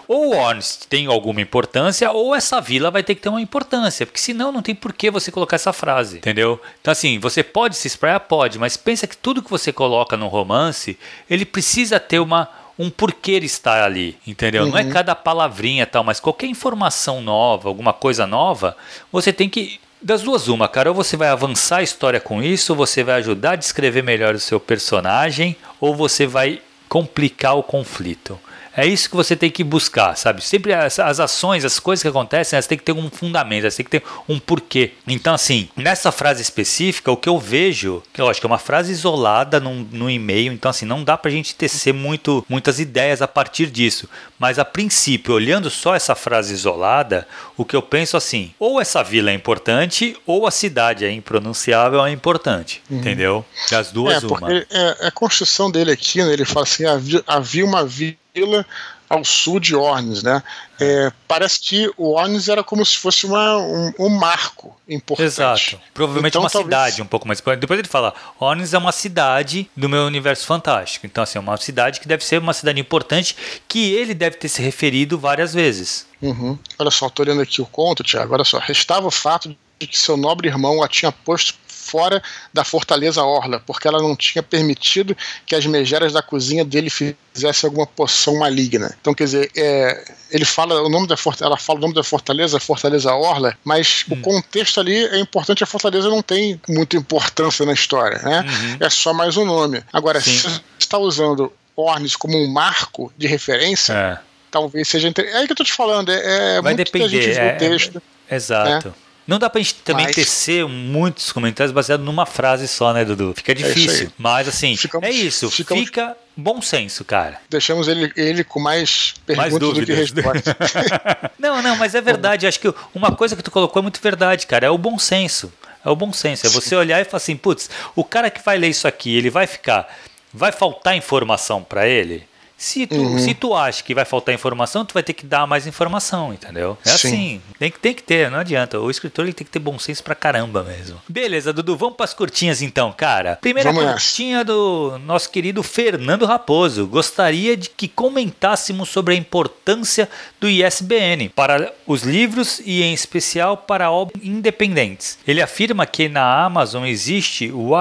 ou 0.06 0.34
o 0.34 0.36
Orns 0.36 0.76
tem 0.88 1.06
alguma 1.06 1.40
importância, 1.40 2.10
ou 2.10 2.34
essa 2.34 2.60
vila 2.60 2.90
vai 2.90 3.02
ter 3.02 3.14
que 3.14 3.20
ter 3.20 3.28
uma 3.28 3.40
importância, 3.40 4.06
porque 4.06 4.20
senão 4.20 4.52
não 4.52 4.62
tem 4.62 4.74
por 4.74 4.92
que 4.92 5.10
você 5.10 5.30
colocar 5.30 5.56
essa 5.56 5.72
frase, 5.72 6.18
entendeu? 6.18 6.60
Então, 6.80 6.92
assim, 6.92 7.18
você 7.18 7.42
pode 7.42 7.76
se 7.76 7.86
espraiar? 7.86 8.20
Pode, 8.20 8.58
mas 8.58 8.76
pensa 8.76 9.06
que 9.06 9.16
tudo 9.16 9.42
que 9.42 9.50
você 9.50 9.72
coloca 9.72 10.16
no 10.16 10.28
romance, 10.28 10.98
ele 11.28 11.44
precisa 11.44 12.00
ter 12.00 12.18
uma 12.18 12.48
um 12.78 12.90
porquê 12.90 13.32
ele 13.32 13.46
estar 13.46 13.82
ali, 13.82 14.18
entendeu? 14.26 14.64
Uhum. 14.64 14.70
Não 14.70 14.78
é 14.78 14.82
uhum. 14.82 14.90
cada 14.90 15.14
palavrinha 15.14 15.86
tal, 15.86 16.04
mas 16.04 16.20
qualquer 16.20 16.46
informação 16.46 17.22
nova, 17.22 17.68
alguma 17.70 17.92
coisa 17.94 18.26
nova, 18.26 18.76
você 19.10 19.32
tem 19.32 19.48
que 19.48 19.80
das 20.00 20.22
duas, 20.22 20.46
uma, 20.46 20.68
cara, 20.68 20.90
ou 20.90 20.94
você 20.94 21.16
vai 21.16 21.28
avançar 21.28 21.78
a 21.78 21.82
história 21.82 22.20
com 22.20 22.42
isso, 22.42 22.72
ou 22.72 22.76
você 22.76 23.02
vai 23.02 23.16
ajudar 23.16 23.52
a 23.52 23.56
descrever 23.56 24.02
melhor 24.02 24.34
o 24.34 24.38
seu 24.38 24.60
personagem, 24.60 25.56
ou 25.80 25.96
você 25.96 26.26
vai 26.26 26.60
complicar 26.88 27.56
o 27.56 27.62
conflito. 27.62 28.38
É 28.76 28.86
isso 28.86 29.08
que 29.08 29.16
você 29.16 29.34
tem 29.34 29.50
que 29.50 29.64
buscar, 29.64 30.16
sabe? 30.16 30.44
Sempre 30.44 30.74
as, 30.74 30.98
as 30.98 31.18
ações, 31.18 31.64
as 31.64 31.78
coisas 31.78 32.02
que 32.02 32.08
acontecem, 32.08 32.56
elas 32.56 32.66
têm 32.66 32.76
que 32.76 32.84
ter 32.84 32.92
um 32.92 33.10
fundamento, 33.10 33.62
elas 33.62 33.74
têm 33.74 33.84
que 33.84 33.90
ter 33.90 34.02
um 34.28 34.38
porquê. 34.38 34.92
Então, 35.06 35.32
assim, 35.32 35.68
nessa 35.74 36.12
frase 36.12 36.42
específica, 36.42 37.10
o 37.10 37.16
que 37.16 37.28
eu 37.28 37.38
vejo, 37.38 38.02
que 38.12 38.20
eu 38.20 38.28
acho 38.28 38.38
que 38.38 38.46
é 38.46 38.48
uma 38.48 38.58
frase 38.58 38.92
isolada 38.92 39.58
num, 39.58 39.86
num 39.90 40.10
e-mail, 40.10 40.52
então, 40.52 40.70
assim, 40.70 40.84
não 40.84 41.02
dá 41.02 41.16
pra 41.16 41.30
gente 41.30 41.54
tecer 41.54 41.94
muito, 41.94 42.44
muitas 42.48 42.78
ideias 42.78 43.22
a 43.22 43.28
partir 43.28 43.70
disso. 43.70 44.08
Mas, 44.38 44.58
a 44.58 44.64
princípio, 44.64 45.34
olhando 45.34 45.70
só 45.70 45.94
essa 45.94 46.14
frase 46.14 46.52
isolada, 46.52 47.26
o 47.56 47.64
que 47.64 47.74
eu 47.74 47.82
penso 47.82 48.16
assim, 48.16 48.52
ou 48.58 48.80
essa 48.80 49.02
vila 49.02 49.30
é 49.30 49.34
importante, 49.34 50.16
ou 50.26 50.46
a 50.46 50.50
cidade 50.50 51.04
é 51.04 51.10
impronunciável 51.10 52.04
é 52.04 52.10
importante, 52.10 52.82
uhum. 52.90 52.98
entendeu? 52.98 53.44
Das 53.70 53.90
duas, 53.90 54.22
é, 54.22 54.26
uma. 54.26 54.52
É, 54.52 54.66
é, 54.70 55.06
a 55.06 55.10
construção 55.10 55.70
dele 55.70 55.90
aqui, 55.90 56.22
né, 56.22 56.32
ele 56.32 56.44
fala 56.44 56.64
assim, 56.64 56.84
havia, 56.84 57.22
havia 57.26 57.64
uma 57.64 57.84
vila 57.84 58.16
vila 58.36 58.66
ao 59.08 59.24
sul 59.24 59.60
de 59.60 59.74
Ornes, 59.74 60.22
né? 60.22 60.42
É, 60.80 61.12
parece 61.28 61.60
que 61.60 61.90
o 61.96 62.12
Ornes 62.12 62.48
era 62.48 62.62
como 62.62 62.84
se 62.84 62.98
fosse 62.98 63.24
uma, 63.24 63.56
um, 63.56 63.92
um 64.00 64.08
marco 64.08 64.76
importante. 64.88 65.26
Exato. 65.26 65.80
Provavelmente 65.94 66.32
então, 66.32 66.42
uma 66.42 66.50
talvez... 66.50 66.66
cidade 66.66 67.02
um 67.02 67.06
pouco 67.06 67.26
mais. 67.26 67.40
Depois 67.40 67.78
ele 67.78 67.88
fala, 67.88 68.12
Ornes 68.38 68.74
é 68.74 68.78
uma 68.78 68.92
cidade 68.92 69.70
do 69.76 69.88
meu 69.88 70.02
universo 70.02 70.44
fantástico. 70.44 71.06
Então, 71.06 71.22
assim, 71.22 71.38
é 71.38 71.40
uma 71.40 71.56
cidade 71.56 72.00
que 72.00 72.08
deve 72.08 72.24
ser 72.24 72.38
uma 72.40 72.52
cidade 72.52 72.80
importante 72.80 73.36
que 73.68 73.92
ele 73.92 74.12
deve 74.12 74.36
ter 74.36 74.48
se 74.48 74.60
referido 74.60 75.18
várias 75.18 75.54
vezes. 75.54 76.06
Uhum. 76.20 76.58
Olha 76.78 76.90
só, 76.90 77.06
estou 77.06 77.24
olhando 77.24 77.42
aqui 77.42 77.62
o 77.62 77.66
conto, 77.66 78.02
Tiago. 78.02 78.34
Olha 78.34 78.44
só, 78.44 78.58
restava 78.58 79.06
o 79.06 79.10
fato 79.10 79.56
de 79.78 79.86
que 79.86 79.98
seu 79.98 80.16
nobre 80.16 80.48
irmão 80.48 80.82
a 80.82 80.88
tinha 80.88 81.12
posto 81.12 81.54
fora 81.86 82.22
da 82.52 82.64
fortaleza 82.64 83.22
Orla, 83.22 83.62
porque 83.64 83.86
ela 83.86 84.02
não 84.02 84.16
tinha 84.16 84.42
permitido 84.42 85.16
que 85.46 85.54
as 85.54 85.64
megeras 85.66 86.12
da 86.12 86.20
cozinha 86.20 86.64
dele 86.64 86.90
fizessem 86.90 87.68
alguma 87.68 87.86
poção 87.86 88.38
maligna. 88.38 88.96
Então, 89.00 89.14
quer 89.14 89.24
dizer, 89.24 89.50
é, 89.56 90.04
ele 90.30 90.44
fala 90.44 90.82
o 90.82 90.88
nome 90.88 91.06
da 91.06 91.16
fortaleza, 91.16 91.46
ela 91.46 91.56
fala 91.56 91.78
o 91.78 91.82
nome 91.82 91.94
da 91.94 92.02
fortaleza, 92.02 92.58
Fortaleza 92.58 93.14
Orla, 93.14 93.56
mas 93.64 94.04
hum. 94.10 94.14
o 94.14 94.20
contexto 94.20 94.80
ali 94.80 94.96
é 94.96 95.18
importante, 95.18 95.62
a 95.62 95.66
fortaleza 95.66 96.08
não 96.08 96.22
tem 96.22 96.60
muita 96.68 96.96
importância 96.96 97.64
na 97.64 97.72
história, 97.72 98.18
né? 98.18 98.40
Uhum. 98.40 98.76
É 98.80 98.90
só 98.90 99.12
mais 99.12 99.36
um 99.36 99.44
nome. 99.44 99.82
Agora, 99.92 100.20
Sim. 100.20 100.32
se 100.32 100.42
você 100.42 100.60
está 100.78 100.98
usando 100.98 101.52
Ornes 101.76 102.16
como 102.16 102.36
um 102.36 102.48
marco 102.50 103.12
de 103.16 103.26
referência, 103.26 103.92
é. 103.92 104.18
talvez 104.50 104.88
seja. 104.88 105.08
É 105.08 105.36
aí 105.36 105.46
que 105.46 105.52
eu 105.52 105.56
tô 105.56 105.64
te 105.64 105.72
falando, 105.72 106.10
é, 106.10 106.56
é 106.56 106.62
Vai 106.62 106.74
muito 106.74 106.84
depender, 106.84 107.36
é, 107.36 107.54
o 107.54 107.58
texto. 107.58 108.02
É, 108.28 108.36
exato. 108.36 108.88
Né? 108.88 108.94
Não 109.26 109.38
dá 109.38 109.50
pra 109.50 109.60
gente 109.60 109.74
também 109.76 110.06
Mas... 110.06 110.14
tecer 110.14 110.66
muitos 110.68 111.32
comentários 111.32 111.72
baseados 111.72 112.06
numa 112.06 112.24
frase 112.24 112.68
só, 112.68 112.92
né, 112.92 113.04
Dudu? 113.04 113.34
Fica 113.34 113.52
é 113.52 113.54
difícil. 113.56 114.06
É 114.06 114.10
Mas 114.16 114.46
assim, 114.46 114.76
Ficamos, 114.76 115.08
é 115.08 115.10
isso. 115.10 115.50
Ficamos... 115.50 115.84
Fica 115.84 116.16
bom 116.36 116.62
senso, 116.62 117.04
cara. 117.04 117.40
Deixamos 117.50 117.88
ele, 117.88 118.12
ele 118.16 118.44
com 118.44 118.60
mais 118.60 119.14
perguntas 119.26 119.52
mais 119.52 119.74
do 119.74 119.84
que 119.84 119.92
respostas. 119.92 120.54
não, 121.38 121.60
não, 121.60 121.76
mas 121.76 121.94
é 121.94 122.00
verdade. 122.00 122.46
Acho 122.46 122.60
que 122.60 122.72
uma 122.94 123.10
coisa 123.16 123.34
que 123.34 123.42
tu 123.42 123.50
colocou 123.50 123.80
é 123.80 123.82
muito 123.82 124.00
verdade, 124.00 124.46
cara. 124.46 124.66
É 124.66 124.70
o 124.70 124.78
bom 124.78 124.98
senso. 124.98 125.52
É 125.84 125.90
o 125.90 125.96
bom 125.96 126.12
senso. 126.12 126.46
É 126.46 126.50
você 126.50 126.76
olhar 126.76 127.00
e 127.00 127.04
falar 127.04 127.16
assim, 127.16 127.36
putz, 127.36 127.68
o 127.96 128.04
cara 128.04 128.30
que 128.30 128.44
vai 128.44 128.58
ler 128.58 128.68
isso 128.68 128.86
aqui, 128.86 129.16
ele 129.16 129.30
vai 129.30 129.46
ficar. 129.46 129.88
Vai 130.32 130.52
faltar 130.52 130.96
informação 130.96 131.62
para 131.62 131.88
ele? 131.88 132.28
Se 132.58 132.86
tu, 132.86 132.96
uhum. 132.96 133.18
se 133.18 133.34
tu 133.34 133.54
acha 133.54 133.82
que 133.82 133.94
vai 133.94 134.04
faltar 134.04 134.34
informação, 134.34 134.84
tu 134.84 134.94
vai 134.94 135.02
ter 135.02 135.12
que 135.12 135.26
dar 135.26 135.46
mais 135.46 135.66
informação, 135.66 136.32
entendeu? 136.32 136.78
É 136.86 136.90
Sim. 136.90 137.08
assim, 137.08 137.42
tem 137.58 137.70
que, 137.70 137.78
tem 137.78 137.94
que 137.94 138.02
ter, 138.02 138.30
não 138.30 138.38
adianta. 138.38 138.80
O 138.80 138.90
escritor 138.90 139.26
ele 139.26 139.34
tem 139.34 139.44
que 139.44 139.50
ter 139.50 139.58
bom 139.58 139.78
senso 139.78 140.02
pra 140.02 140.14
caramba 140.14 140.62
mesmo. 140.62 141.00
Beleza, 141.06 141.52
Dudu, 141.52 141.76
vamos 141.76 141.96
pras 141.96 142.14
curtinhas 142.14 142.62
então, 142.62 142.92
cara. 142.92 143.36
Primeira 143.36 143.72
vamos 143.72 143.90
curtinha 143.90 144.42
do 144.42 144.98
nosso 145.04 145.30
querido 145.30 145.62
Fernando 145.62 146.24
Raposo. 146.24 146.86
Gostaria 146.86 147.56
de 147.56 147.68
que 147.68 147.88
comentássemos 147.88 148.88
sobre 148.88 149.14
a 149.14 149.16
importância 149.16 150.08
do 150.40 150.48
ISBN 150.48 151.28
para 151.28 151.72
os 151.86 152.04
livros 152.04 152.62
e 152.64 152.82
em 152.82 152.94
especial 152.94 153.58
para 153.58 153.90
obras 153.90 154.22
independentes. 154.24 155.18
Ele 155.26 155.42
afirma 155.42 155.84
que 155.84 156.08
na 156.08 156.44
Amazon 156.44 156.86
existe 156.86 157.50
o 157.52 157.74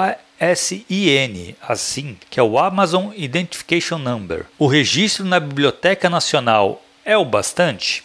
SIN, 0.56 1.56
assim, 1.62 2.18
que 2.30 2.40
é 2.40 2.44
o 2.44 2.58
Amazon 2.58 3.12
Identification 3.16 3.98
Number. 3.98 4.46
O 4.58 4.68
registro 4.68 5.26
na 5.26 5.40
Biblioteca 5.40 6.10
Nacional 6.10 6.82
é 7.04 7.18
o 7.18 7.26
bastante? 7.26 8.05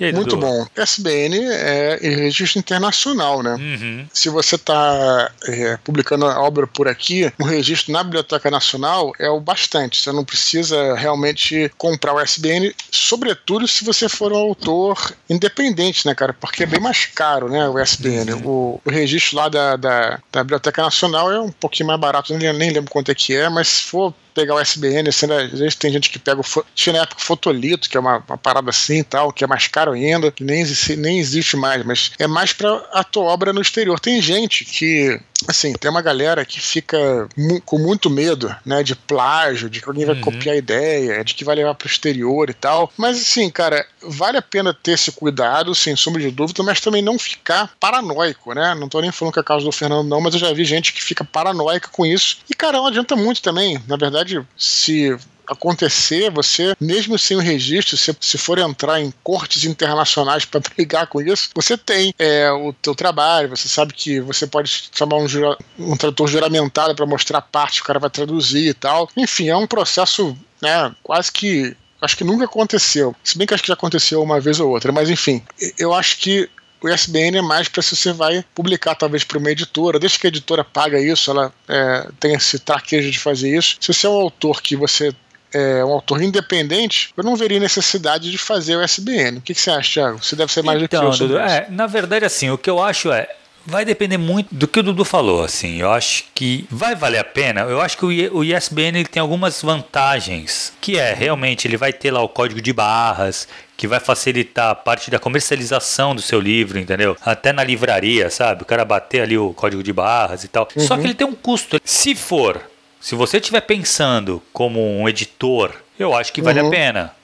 Aí, 0.00 0.12
Muito 0.12 0.36
bom. 0.36 0.66
SBN 0.76 1.38
é 1.38 1.98
registro 2.00 2.58
internacional, 2.58 3.42
né? 3.42 3.54
Uhum. 3.54 4.06
Se 4.12 4.28
você 4.28 4.54
está 4.54 5.30
é, 5.46 5.76
publicando 5.84 6.26
a 6.26 6.40
obra 6.40 6.66
por 6.66 6.88
aqui, 6.88 7.32
o 7.38 7.44
registro 7.44 7.92
na 7.92 8.02
Biblioteca 8.02 8.50
Nacional 8.50 9.12
é 9.18 9.28
o 9.28 9.40
bastante. 9.40 10.00
Você 10.00 10.12
não 10.12 10.24
precisa 10.24 10.94
realmente 10.94 11.70
comprar 11.76 12.14
o 12.14 12.20
SBN, 12.20 12.74
sobretudo 12.90 13.66
se 13.66 13.84
você 13.84 14.08
for 14.08 14.32
um 14.32 14.36
autor 14.36 15.14
independente, 15.28 16.06
né, 16.06 16.14
cara? 16.14 16.32
Porque 16.32 16.62
é 16.62 16.66
bem 16.66 16.80
mais 16.80 17.06
caro, 17.06 17.48
né, 17.48 17.68
o 17.68 17.78
SBN. 17.78 18.32
Uhum. 18.34 18.42
O, 18.44 18.80
o, 18.84 18.90
registro 18.90 19.36
lá 19.36 19.48
da, 19.48 19.76
da, 19.76 20.20
da, 20.32 20.44
Biblioteca 20.44 20.82
Nacional 20.82 21.30
é 21.30 21.40
um 21.40 21.50
pouquinho 21.50 21.88
mais 21.88 22.00
barato, 22.00 22.36
nem, 22.36 22.52
nem 22.52 22.70
lembro 22.70 22.90
quanto 22.90 23.10
é 23.10 23.14
que 23.14 23.34
é, 23.34 23.48
mas 23.48 23.68
se 23.68 23.84
for 23.84 24.14
pegar 24.34 24.54
o 24.54 24.60
SBN, 24.60 25.08
assim, 25.08 25.26
né, 25.26 25.50
às 25.52 25.58
vezes 25.58 25.74
tem 25.74 25.90
gente 25.90 26.10
que 26.10 26.18
pega 26.18 26.40
o. 26.40 26.64
Tinha 26.74 26.94
na 26.94 27.02
época 27.02 27.20
o 27.20 27.24
Fotolito, 27.24 27.88
que 27.88 27.96
é 27.96 28.00
uma, 28.00 28.22
uma 28.28 28.38
parada 28.38 28.70
assim 28.70 28.98
e 28.98 29.04
tal, 29.04 29.32
que 29.32 29.44
é 29.44 29.46
mais 29.46 29.66
caro 29.66 29.92
ainda, 29.92 30.30
que 30.30 30.44
nem, 30.44 30.64
nem 30.96 31.18
existe 31.18 31.56
mais, 31.56 31.84
mas 31.84 32.12
é 32.18 32.26
mais 32.26 32.52
para 32.52 32.76
a 32.92 33.04
tua 33.04 33.24
obra 33.24 33.52
no 33.52 33.60
exterior. 33.60 33.98
Tem 33.98 34.20
gente 34.20 34.64
que 34.64 35.20
assim, 35.46 35.72
tem 35.72 35.90
uma 35.90 36.02
galera 36.02 36.44
que 36.44 36.60
fica 36.60 37.28
mu 37.36 37.60
com 37.60 37.78
muito 37.78 38.10
medo, 38.10 38.54
né, 38.64 38.82
de 38.82 38.96
plágio, 38.96 39.70
de 39.70 39.80
que 39.80 39.88
alguém 39.88 40.04
vai 40.04 40.16
uhum. 40.16 40.20
copiar 40.20 40.54
a 40.54 40.58
ideia, 40.58 41.24
de 41.24 41.34
que 41.34 41.44
vai 41.44 41.54
levar 41.54 41.74
para 41.74 41.86
o 41.86 41.90
exterior 41.90 42.50
e 42.50 42.54
tal. 42.54 42.92
Mas 42.96 43.18
assim, 43.18 43.48
cara, 43.50 43.86
vale 44.02 44.38
a 44.38 44.42
pena 44.42 44.74
ter 44.74 44.92
esse 44.92 45.12
cuidado, 45.12 45.74
sem 45.74 45.94
sombra 45.94 46.20
de 46.20 46.30
dúvida, 46.30 46.62
mas 46.62 46.80
também 46.80 47.02
não 47.02 47.18
ficar 47.18 47.70
paranoico, 47.78 48.54
né? 48.54 48.74
Não 48.74 48.88
tô 48.88 49.00
nem 49.00 49.12
falando 49.12 49.32
que 49.32 49.38
é 49.38 49.42
a 49.42 49.44
causa 49.44 49.64
do 49.64 49.72
Fernando 49.72 50.08
não, 50.08 50.20
mas 50.20 50.34
eu 50.34 50.40
já 50.40 50.52
vi 50.52 50.64
gente 50.64 50.92
que 50.92 51.02
fica 51.02 51.24
paranoica 51.24 51.88
com 51.88 52.04
isso. 52.04 52.38
E 52.50 52.54
cara, 52.54 52.78
não 52.78 52.86
adianta 52.86 53.14
muito 53.14 53.42
também. 53.42 53.80
Na 53.86 53.96
verdade, 53.96 54.44
se 54.56 55.16
acontecer, 55.48 56.30
você, 56.30 56.74
mesmo 56.80 57.18
sem 57.18 57.36
o 57.36 57.40
registro, 57.40 57.96
se, 57.96 58.14
se 58.20 58.38
for 58.38 58.58
entrar 58.58 59.00
em 59.00 59.12
cortes 59.22 59.64
internacionais 59.64 60.44
para 60.44 60.60
brigar 60.74 61.06
com 61.06 61.20
isso, 61.20 61.50
você 61.54 61.76
tem 61.76 62.14
é, 62.18 62.50
o 62.50 62.72
teu 62.72 62.94
trabalho, 62.94 63.50
você 63.50 63.68
sabe 63.68 63.92
que 63.92 64.20
você 64.20 64.46
pode 64.46 64.90
chamar 64.92 65.16
um, 65.16 65.28
jura, 65.28 65.56
um 65.78 65.96
tradutor 65.96 66.28
juramentado 66.28 66.94
para 66.94 67.06
mostrar 67.06 67.38
a 67.38 67.42
parte 67.42 67.80
o 67.80 67.84
cara 67.84 67.98
vai 67.98 68.10
traduzir 68.10 68.68
e 68.68 68.74
tal. 68.74 69.08
Enfim, 69.16 69.48
é 69.48 69.56
um 69.56 69.66
processo 69.66 70.36
né, 70.62 70.94
quase 71.02 71.30
que 71.32 71.76
acho 72.00 72.16
que 72.16 72.24
nunca 72.24 72.44
aconteceu. 72.44 73.14
Se 73.24 73.36
bem 73.36 73.46
que 73.46 73.54
acho 73.54 73.62
que 73.62 73.68
já 73.68 73.74
aconteceu 73.74 74.22
uma 74.22 74.40
vez 74.40 74.60
ou 74.60 74.70
outra, 74.70 74.92
mas 74.92 75.10
enfim, 75.10 75.42
eu 75.78 75.92
acho 75.92 76.18
que 76.18 76.48
o 76.80 76.88
ISBN 76.88 77.38
é 77.38 77.42
mais 77.42 77.68
para 77.68 77.82
se 77.82 77.96
você 77.96 78.12
vai 78.12 78.44
publicar 78.54 78.94
talvez 78.94 79.24
para 79.24 79.38
uma 79.38 79.50
editora, 79.50 79.98
desde 79.98 80.18
que 80.18 80.26
a 80.26 80.28
editora 80.28 80.62
paga 80.62 81.00
isso, 81.00 81.30
ela 81.30 81.52
é, 81.66 82.08
tem 82.20 82.34
esse 82.34 82.58
traquejo 82.58 83.10
de 83.10 83.18
fazer 83.18 83.56
isso. 83.56 83.76
Se 83.80 83.92
você 83.92 84.06
é 84.06 84.10
um 84.10 84.14
autor 84.14 84.62
que 84.62 84.76
você 84.76 85.12
é, 85.52 85.84
um 85.84 85.92
autor 85.92 86.22
independente, 86.22 87.10
eu 87.16 87.24
não 87.24 87.36
veria 87.36 87.60
necessidade 87.60 88.30
de 88.30 88.38
fazer 88.38 88.76
o 88.76 88.82
SBN. 88.82 89.38
O 89.38 89.40
que, 89.40 89.54
que 89.54 89.60
você 89.60 89.70
acha, 89.70 89.92
Thiago? 89.92 90.24
Você 90.24 90.36
deve 90.36 90.52
ser 90.52 90.62
mais 90.62 90.82
então, 90.82 91.10
do 91.10 91.16
que 91.16 91.22
eu 91.22 91.28
Dudu, 91.28 91.38
é, 91.38 91.66
Na 91.70 91.86
verdade, 91.86 92.24
assim, 92.24 92.50
o 92.50 92.58
que 92.58 92.68
eu 92.68 92.82
acho 92.82 93.10
é 93.10 93.28
vai 93.68 93.84
depender 93.84 94.16
muito 94.16 94.54
do 94.54 94.66
que 94.66 94.80
o 94.80 94.82
Dudu 94.82 95.04
falou, 95.04 95.44
assim. 95.44 95.76
Eu 95.76 95.90
acho 95.90 96.24
que 96.34 96.66
vai 96.70 96.94
valer 96.94 97.18
a 97.18 97.24
pena. 97.24 97.60
Eu 97.62 97.80
acho 97.80 97.98
que 97.98 98.04
o 98.04 98.42
ISBN 98.42 99.00
ele 99.00 99.08
tem 99.08 99.20
algumas 99.20 99.60
vantagens, 99.60 100.72
que 100.80 100.98
é 100.98 101.12
realmente 101.12 101.68
ele 101.68 101.76
vai 101.76 101.92
ter 101.92 102.10
lá 102.10 102.22
o 102.22 102.28
código 102.28 102.62
de 102.62 102.72
barras, 102.72 103.46
que 103.76 103.86
vai 103.86 104.00
facilitar 104.00 104.70
a 104.70 104.74
parte 104.74 105.10
da 105.10 105.18
comercialização 105.18 106.14
do 106.14 106.22
seu 106.22 106.40
livro, 106.40 106.78
entendeu? 106.78 107.16
Até 107.20 107.52
na 107.52 107.62
livraria, 107.62 108.30
sabe? 108.30 108.62
O 108.62 108.66
cara 108.66 108.84
bater 108.84 109.20
ali 109.20 109.36
o 109.36 109.52
código 109.52 109.82
de 109.82 109.92
barras 109.92 110.44
e 110.44 110.48
tal. 110.48 110.66
Uhum. 110.74 110.86
Só 110.86 110.96
que 110.96 111.04
ele 111.04 111.14
tem 111.14 111.26
um 111.26 111.34
custo. 111.34 111.78
Se 111.84 112.14
for 112.14 112.60
se 113.08 113.14
você 113.14 113.38
estiver 113.38 113.62
pensando 113.62 114.42
como 114.52 114.82
um 115.00 115.08
editor, 115.08 115.72
eu 115.98 116.14
acho 116.14 116.30
que 116.30 116.42
vale 116.42 116.60
uhum. 116.60 116.66
a 116.66 116.70
pena. 116.70 117.14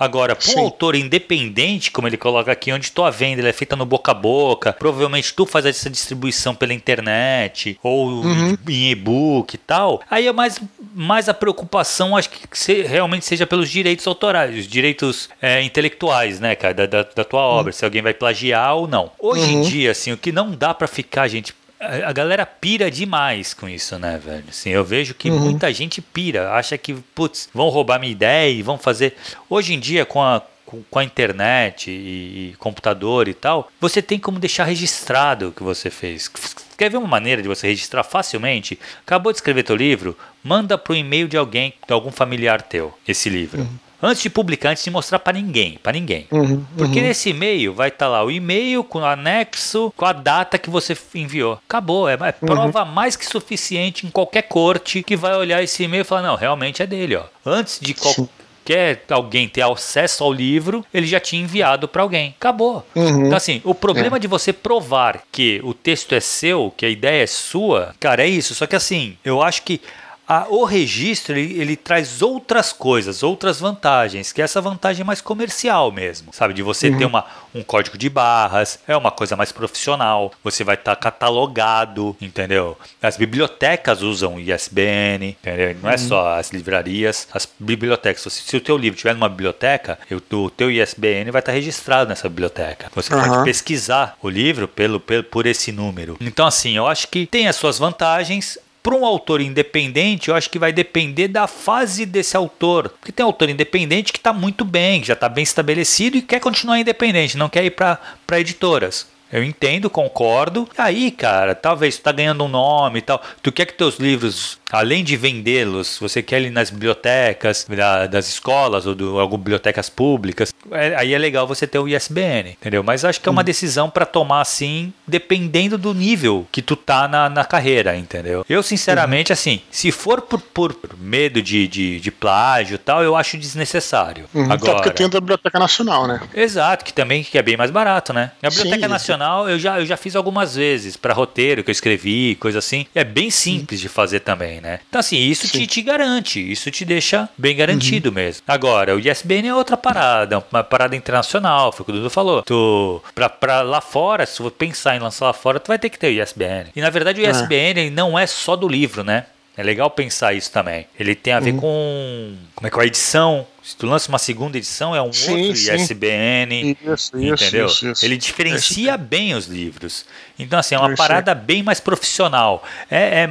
Agora, 0.00 0.34
para 0.34 0.54
um 0.54 0.60
autor 0.60 0.94
independente, 0.94 1.90
como 1.90 2.08
ele 2.08 2.16
coloca 2.16 2.50
aqui, 2.50 2.72
onde 2.72 2.90
tua 2.90 3.10
venda 3.10 3.46
é 3.46 3.52
feita 3.52 3.76
no 3.76 3.84
boca 3.84 4.12
a 4.12 4.14
boca, 4.14 4.72
provavelmente 4.72 5.34
tu 5.34 5.44
faz 5.44 5.66
essa 5.66 5.90
distribuição 5.90 6.54
pela 6.54 6.72
internet 6.72 7.78
ou 7.82 8.08
uhum. 8.08 8.56
em 8.66 8.90
e-book 8.90 9.52
e 9.52 9.58
tal, 9.58 10.00
aí 10.10 10.26
é 10.26 10.32
mais, 10.32 10.58
mais 10.94 11.28
a 11.28 11.34
preocupação, 11.34 12.16
acho 12.16 12.30
que 12.30 12.38
se, 12.58 12.80
realmente 12.80 13.26
seja 13.26 13.46
pelos 13.46 13.68
direitos 13.68 14.06
autorais, 14.06 14.58
os 14.58 14.66
direitos 14.66 15.28
é, 15.42 15.60
intelectuais, 15.62 16.40
né, 16.40 16.54
cara, 16.54 16.72
da, 16.72 16.86
da, 16.86 17.02
da 17.02 17.22
tua 17.22 17.42
obra, 17.42 17.70
uhum. 17.70 17.76
se 17.76 17.84
alguém 17.84 18.00
vai 18.00 18.14
plagiar 18.14 18.76
ou 18.76 18.88
não. 18.88 19.10
Hoje 19.18 19.52
em 19.52 19.56
uhum. 19.56 19.62
dia, 19.68 19.90
assim, 19.90 20.10
o 20.10 20.16
que 20.16 20.32
não 20.32 20.52
dá 20.52 20.72
para 20.72 20.88
ficar, 20.88 21.28
gente, 21.28 21.54
a 21.84 22.12
galera 22.12 22.46
pira 22.46 22.90
demais 22.90 23.54
com 23.54 23.68
isso, 23.68 23.98
né, 23.98 24.20
velho? 24.22 24.44
Assim, 24.48 24.70
eu 24.70 24.84
vejo 24.84 25.14
que 25.14 25.30
uhum. 25.30 25.38
muita 25.38 25.72
gente 25.72 26.00
pira, 26.00 26.52
acha 26.52 26.76
que, 26.78 26.94
putz, 27.14 27.48
vão 27.52 27.68
roubar 27.68 27.98
minha 27.98 28.12
ideia 28.12 28.50
e 28.50 28.62
vão 28.62 28.78
fazer. 28.78 29.14
Hoje 29.48 29.74
em 29.74 29.80
dia, 29.80 30.04
com 30.04 30.22
a, 30.22 30.42
com 30.90 30.98
a 30.98 31.04
internet 31.04 31.90
e, 31.90 32.52
e 32.52 32.56
computador 32.58 33.28
e 33.28 33.34
tal, 33.34 33.70
você 33.80 34.00
tem 34.00 34.18
como 34.18 34.38
deixar 34.38 34.64
registrado 34.64 35.48
o 35.48 35.52
que 35.52 35.62
você 35.62 35.90
fez. 35.90 36.30
Quer 36.76 36.90
ver 36.90 36.96
uma 36.96 37.06
maneira 37.06 37.40
de 37.40 37.48
você 37.48 37.68
registrar 37.68 38.02
facilmente? 38.02 38.78
Acabou 39.06 39.32
de 39.32 39.38
escrever 39.38 39.62
teu 39.62 39.76
livro? 39.76 40.16
Manda 40.42 40.76
pro 40.76 40.94
e-mail 40.94 41.28
de 41.28 41.36
alguém, 41.36 41.74
de 41.86 41.92
algum 41.92 42.10
familiar 42.10 42.62
teu, 42.62 42.92
esse 43.06 43.28
livro. 43.28 43.60
Uhum 43.60 43.83
antes 44.04 44.22
de 44.22 44.28
publicar, 44.28 44.70
antes 44.70 44.84
de 44.84 44.90
mostrar 44.90 45.18
para 45.18 45.32
ninguém, 45.32 45.78
para 45.82 45.92
ninguém. 45.92 46.26
Uhum, 46.30 46.64
Porque 46.76 47.00
uhum. 47.00 47.06
nesse 47.06 47.30
e-mail 47.30 47.72
vai 47.72 47.88
estar 47.88 48.06
tá 48.06 48.10
lá 48.10 48.24
o 48.24 48.30
e-mail 48.30 48.84
com 48.84 48.98
o 48.98 49.04
anexo, 49.04 49.92
com 49.96 50.04
a 50.04 50.12
data 50.12 50.58
que 50.58 50.68
você 50.68 50.96
enviou. 51.14 51.58
Acabou, 51.66 52.08
é, 52.08 52.14
é 52.20 52.32
prova 52.32 52.84
uhum. 52.84 52.92
mais 52.92 53.16
que 53.16 53.24
suficiente 53.24 54.06
em 54.06 54.10
qualquer 54.10 54.42
corte 54.42 55.02
que 55.02 55.16
vai 55.16 55.34
olhar 55.34 55.62
esse 55.62 55.82
e-mail 55.82 56.02
e 56.02 56.04
falar, 56.04 56.22
não, 56.22 56.36
realmente 56.36 56.82
é 56.82 56.86
dele, 56.86 57.16
ó. 57.16 57.24
Antes 57.46 57.80
de 57.80 57.94
qualquer 57.94 59.02
alguém 59.10 59.48
ter 59.48 59.62
acesso 59.62 60.22
ao 60.22 60.32
livro, 60.32 60.84
ele 60.92 61.06
já 61.06 61.18
tinha 61.20 61.42
enviado 61.42 61.88
para 61.88 62.02
alguém. 62.02 62.34
Acabou. 62.38 62.84
Uhum. 62.94 63.26
Então, 63.26 63.36
assim, 63.36 63.62
o 63.64 63.74
problema 63.74 64.16
é. 64.16 64.20
de 64.20 64.26
você 64.26 64.52
provar 64.52 65.22
que 65.32 65.60
o 65.64 65.72
texto 65.72 66.14
é 66.14 66.20
seu, 66.20 66.72
que 66.76 66.84
a 66.84 66.90
ideia 66.90 67.22
é 67.22 67.26
sua, 67.26 67.94
cara, 67.98 68.22
é 68.22 68.28
isso. 68.28 68.54
Só 68.54 68.66
que, 68.66 68.76
assim, 68.76 69.16
eu 69.24 69.42
acho 69.42 69.62
que 69.62 69.80
a, 70.26 70.46
o 70.48 70.64
registro 70.64 71.36
ele, 71.36 71.60
ele, 71.60 71.76
traz 71.76 72.22
outras 72.22 72.72
coisas, 72.72 73.22
outras 73.22 73.60
vantagens, 73.60 74.32
que 74.32 74.40
é 74.40 74.44
essa 74.44 74.60
vantagem 74.60 75.04
mais 75.04 75.20
comercial 75.20 75.92
mesmo, 75.92 76.32
sabe? 76.32 76.54
De 76.54 76.62
você 76.62 76.88
uhum. 76.88 76.98
ter 76.98 77.04
uma, 77.04 77.24
um 77.54 77.62
código 77.62 77.98
de 77.98 78.08
barras, 78.08 78.78
é 78.88 78.96
uma 78.96 79.10
coisa 79.10 79.36
mais 79.36 79.52
profissional, 79.52 80.32
você 80.42 80.64
vai 80.64 80.76
estar 80.76 80.96
tá 80.96 81.00
catalogado, 81.00 82.16
entendeu? 82.20 82.76
As 83.02 83.16
bibliotecas 83.16 84.02
usam 84.02 84.40
ISBN, 84.40 85.36
entendeu? 85.40 85.76
Não 85.82 85.90
é 85.90 85.92
uhum. 85.92 85.98
só 85.98 86.38
as 86.38 86.50
livrarias, 86.50 87.28
as 87.32 87.48
bibliotecas. 87.58 88.22
Se, 88.32 88.42
se 88.42 88.56
o 88.56 88.60
teu 88.60 88.76
livro 88.76 88.96
estiver 88.96 89.14
numa 89.14 89.28
biblioteca, 89.28 89.98
o 90.10 90.50
teu 90.50 90.70
ISBN 90.70 91.30
vai 91.30 91.40
estar 91.40 91.52
tá 91.52 91.52
registrado 91.52 92.08
nessa 92.08 92.28
biblioteca. 92.28 92.90
Você 92.94 93.14
uhum. 93.14 93.22
pode 93.22 93.44
pesquisar 93.44 94.16
o 94.22 94.28
livro 94.28 94.66
pelo, 94.66 94.98
pelo, 94.98 95.22
por 95.24 95.46
esse 95.46 95.70
número. 95.70 96.16
Então, 96.20 96.46
assim, 96.46 96.76
eu 96.76 96.86
acho 96.86 97.08
que 97.08 97.26
tem 97.26 97.46
as 97.46 97.56
suas 97.56 97.78
vantagens, 97.78 98.58
para 98.84 98.94
um 98.94 99.06
autor 99.06 99.40
independente, 99.40 100.28
eu 100.28 100.34
acho 100.34 100.50
que 100.50 100.58
vai 100.58 100.70
depender 100.70 101.26
da 101.26 101.46
fase 101.46 102.04
desse 102.04 102.36
autor. 102.36 102.90
Porque 102.90 103.10
tem 103.10 103.24
autor 103.24 103.48
independente 103.48 104.12
que 104.12 104.18
está 104.18 104.30
muito 104.30 104.62
bem, 104.62 105.00
que 105.00 105.06
já 105.06 105.14
está 105.14 105.26
bem 105.26 105.42
estabelecido 105.42 106.18
e 106.18 106.22
quer 106.22 106.38
continuar 106.38 106.78
independente, 106.78 107.38
não 107.38 107.48
quer 107.48 107.64
ir 107.64 107.70
para 107.70 107.98
editoras. 108.34 109.08
Eu 109.32 109.42
entendo, 109.42 109.88
concordo. 109.88 110.68
Aí, 110.76 111.10
cara, 111.10 111.54
talvez 111.54 111.96
tu 111.96 112.02
tá 112.02 112.12
ganhando 112.12 112.44
um 112.44 112.48
nome 112.48 112.98
e 112.98 113.02
tal. 113.02 113.20
Tu 113.42 113.50
quer 113.50 113.64
que 113.64 113.72
teus 113.72 113.98
livros 113.98 114.58
além 114.70 115.04
de 115.04 115.16
vendê-los, 115.16 115.98
você 115.98 116.22
quer 116.22 116.42
ir 116.42 116.50
nas 116.50 116.70
bibliotecas 116.70 117.66
da, 117.68 118.06
das 118.06 118.28
escolas 118.28 118.86
ou 118.86 118.94
do, 118.94 119.18
algumas 119.18 119.42
bibliotecas 119.44 119.88
públicas, 119.88 120.52
é, 120.70 120.94
aí 120.96 121.14
é 121.14 121.18
legal 121.18 121.46
você 121.46 121.66
ter 121.66 121.78
o 121.78 121.88
ISBN, 121.88 122.50
entendeu? 122.50 122.82
Mas 122.82 123.04
acho 123.04 123.20
que 123.20 123.28
é 123.28 123.32
uma 123.32 123.42
hum. 123.42 123.44
decisão 123.44 123.90
para 123.90 124.06
tomar 124.06 124.40
assim, 124.40 124.92
dependendo 125.06 125.76
do 125.76 125.94
nível 125.94 126.46
que 126.50 126.62
tu 126.62 126.76
tá 126.76 127.06
na, 127.06 127.28
na 127.28 127.44
carreira, 127.44 127.96
entendeu? 127.96 128.44
Eu, 128.48 128.62
sinceramente, 128.62 129.30
uhum. 129.30 129.34
assim, 129.34 129.60
se 129.70 129.90
for 129.92 130.20
por, 130.20 130.40
por 130.40 130.74
medo 130.98 131.42
de, 131.42 131.68
de, 131.68 132.00
de 132.00 132.10
plágio 132.10 132.74
e 132.74 132.78
tal, 132.78 133.02
eu 133.02 133.16
acho 133.16 133.36
desnecessário. 133.38 134.26
Uhum, 134.34 134.50
Agora, 134.50 134.74
porque 134.74 134.90
tem 134.90 135.06
a 135.06 135.08
Biblioteca 135.08 135.58
Nacional, 135.58 136.06
né? 136.06 136.20
Exato, 136.34 136.84
que 136.84 136.92
também 136.92 137.22
que 137.22 137.38
é 137.38 137.42
bem 137.42 137.56
mais 137.56 137.70
barato, 137.70 138.12
né? 138.12 138.32
A 138.42 138.48
Biblioteca 138.48 138.86
Sim, 138.86 138.92
Nacional 138.92 139.48
eu 139.48 139.58
já, 139.58 139.78
eu 139.80 139.86
já 139.86 139.96
fiz 139.96 140.16
algumas 140.16 140.56
vezes 140.56 140.96
para 140.96 141.12
roteiro 141.14 141.62
que 141.62 141.70
eu 141.70 141.72
escrevi, 141.72 142.36
coisa 142.36 142.58
assim. 142.58 142.86
É 142.94 143.04
bem 143.04 143.30
simples 143.30 143.80
de 143.80 143.88
fazer 143.88 144.20
também, 144.20 144.60
né? 144.64 144.80
Então, 144.88 144.98
assim, 144.98 145.18
isso 145.18 145.46
te, 145.46 145.66
te, 145.66 145.82
garante, 145.82 146.40
isso 146.40 146.70
te 146.70 146.86
deixa 146.86 147.28
bem 147.36 147.54
garantido 147.54 148.08
uhum. 148.08 148.14
mesmo. 148.14 148.42
Agora, 148.48 148.96
o 148.96 148.98
ISBN 148.98 149.48
é 149.48 149.54
outra 149.54 149.76
parada, 149.76 150.42
uma 150.50 150.64
parada 150.64 150.96
internacional, 150.96 151.70
foi 151.70 151.82
o 151.82 151.84
que 151.84 151.92
o 151.92 151.94
Dudu 151.94 152.08
falou. 152.08 152.42
Tu, 152.42 153.02
pra, 153.14 153.28
pra 153.28 153.60
lá 153.60 153.82
fora, 153.82 154.24
se 154.24 154.42
você 154.42 154.54
pensar 154.54 154.96
em 154.96 155.00
lançar 155.00 155.26
lá 155.26 155.32
fora, 155.34 155.60
tu 155.60 155.68
vai 155.68 155.78
ter 155.78 155.90
que 155.90 155.98
ter 155.98 156.06
o 156.06 156.22
ISBN. 156.22 156.70
E 156.74 156.80
na 156.80 156.88
verdade 156.88 157.20
o 157.20 157.30
ISBN 157.30 157.88
é. 157.88 157.90
não 157.90 158.18
é 158.18 158.26
só 158.26 158.56
do 158.56 158.66
livro, 158.66 159.04
né? 159.04 159.26
É 159.56 159.62
legal 159.62 159.90
pensar 159.90 160.32
isso 160.32 160.50
também. 160.50 160.86
Ele 160.98 161.14
tem 161.14 161.32
a 161.32 161.40
ver 161.40 161.52
uhum. 161.52 161.60
com 161.60 162.34
como 162.56 162.66
é 162.66 162.70
que 162.70 162.78
é 162.78 162.82
a 162.82 162.86
edição. 162.86 163.46
Se 163.64 163.74
tu 163.74 163.86
lança 163.86 164.10
uma 164.10 164.18
segunda 164.18 164.58
edição, 164.58 164.94
é 164.94 165.00
um 165.00 165.10
sim, 165.10 165.46
outro 165.46 165.56
sim. 165.56 165.74
ISBN. 165.74 166.76
Isso, 166.84 167.16
entendeu? 167.16 167.64
Isso, 167.64 167.88
isso, 167.88 168.04
Ele 168.04 168.18
diferencia 168.18 168.94
bem 168.98 169.32
os 169.32 169.46
livros. 169.46 170.04
Então, 170.38 170.58
assim, 170.58 170.74
é 170.74 170.78
uma 170.78 170.94
parada 170.94 171.34
bem 171.34 171.62
mais 171.62 171.80
profissional. 171.80 172.62
É, 172.90 173.22
é 173.22 173.30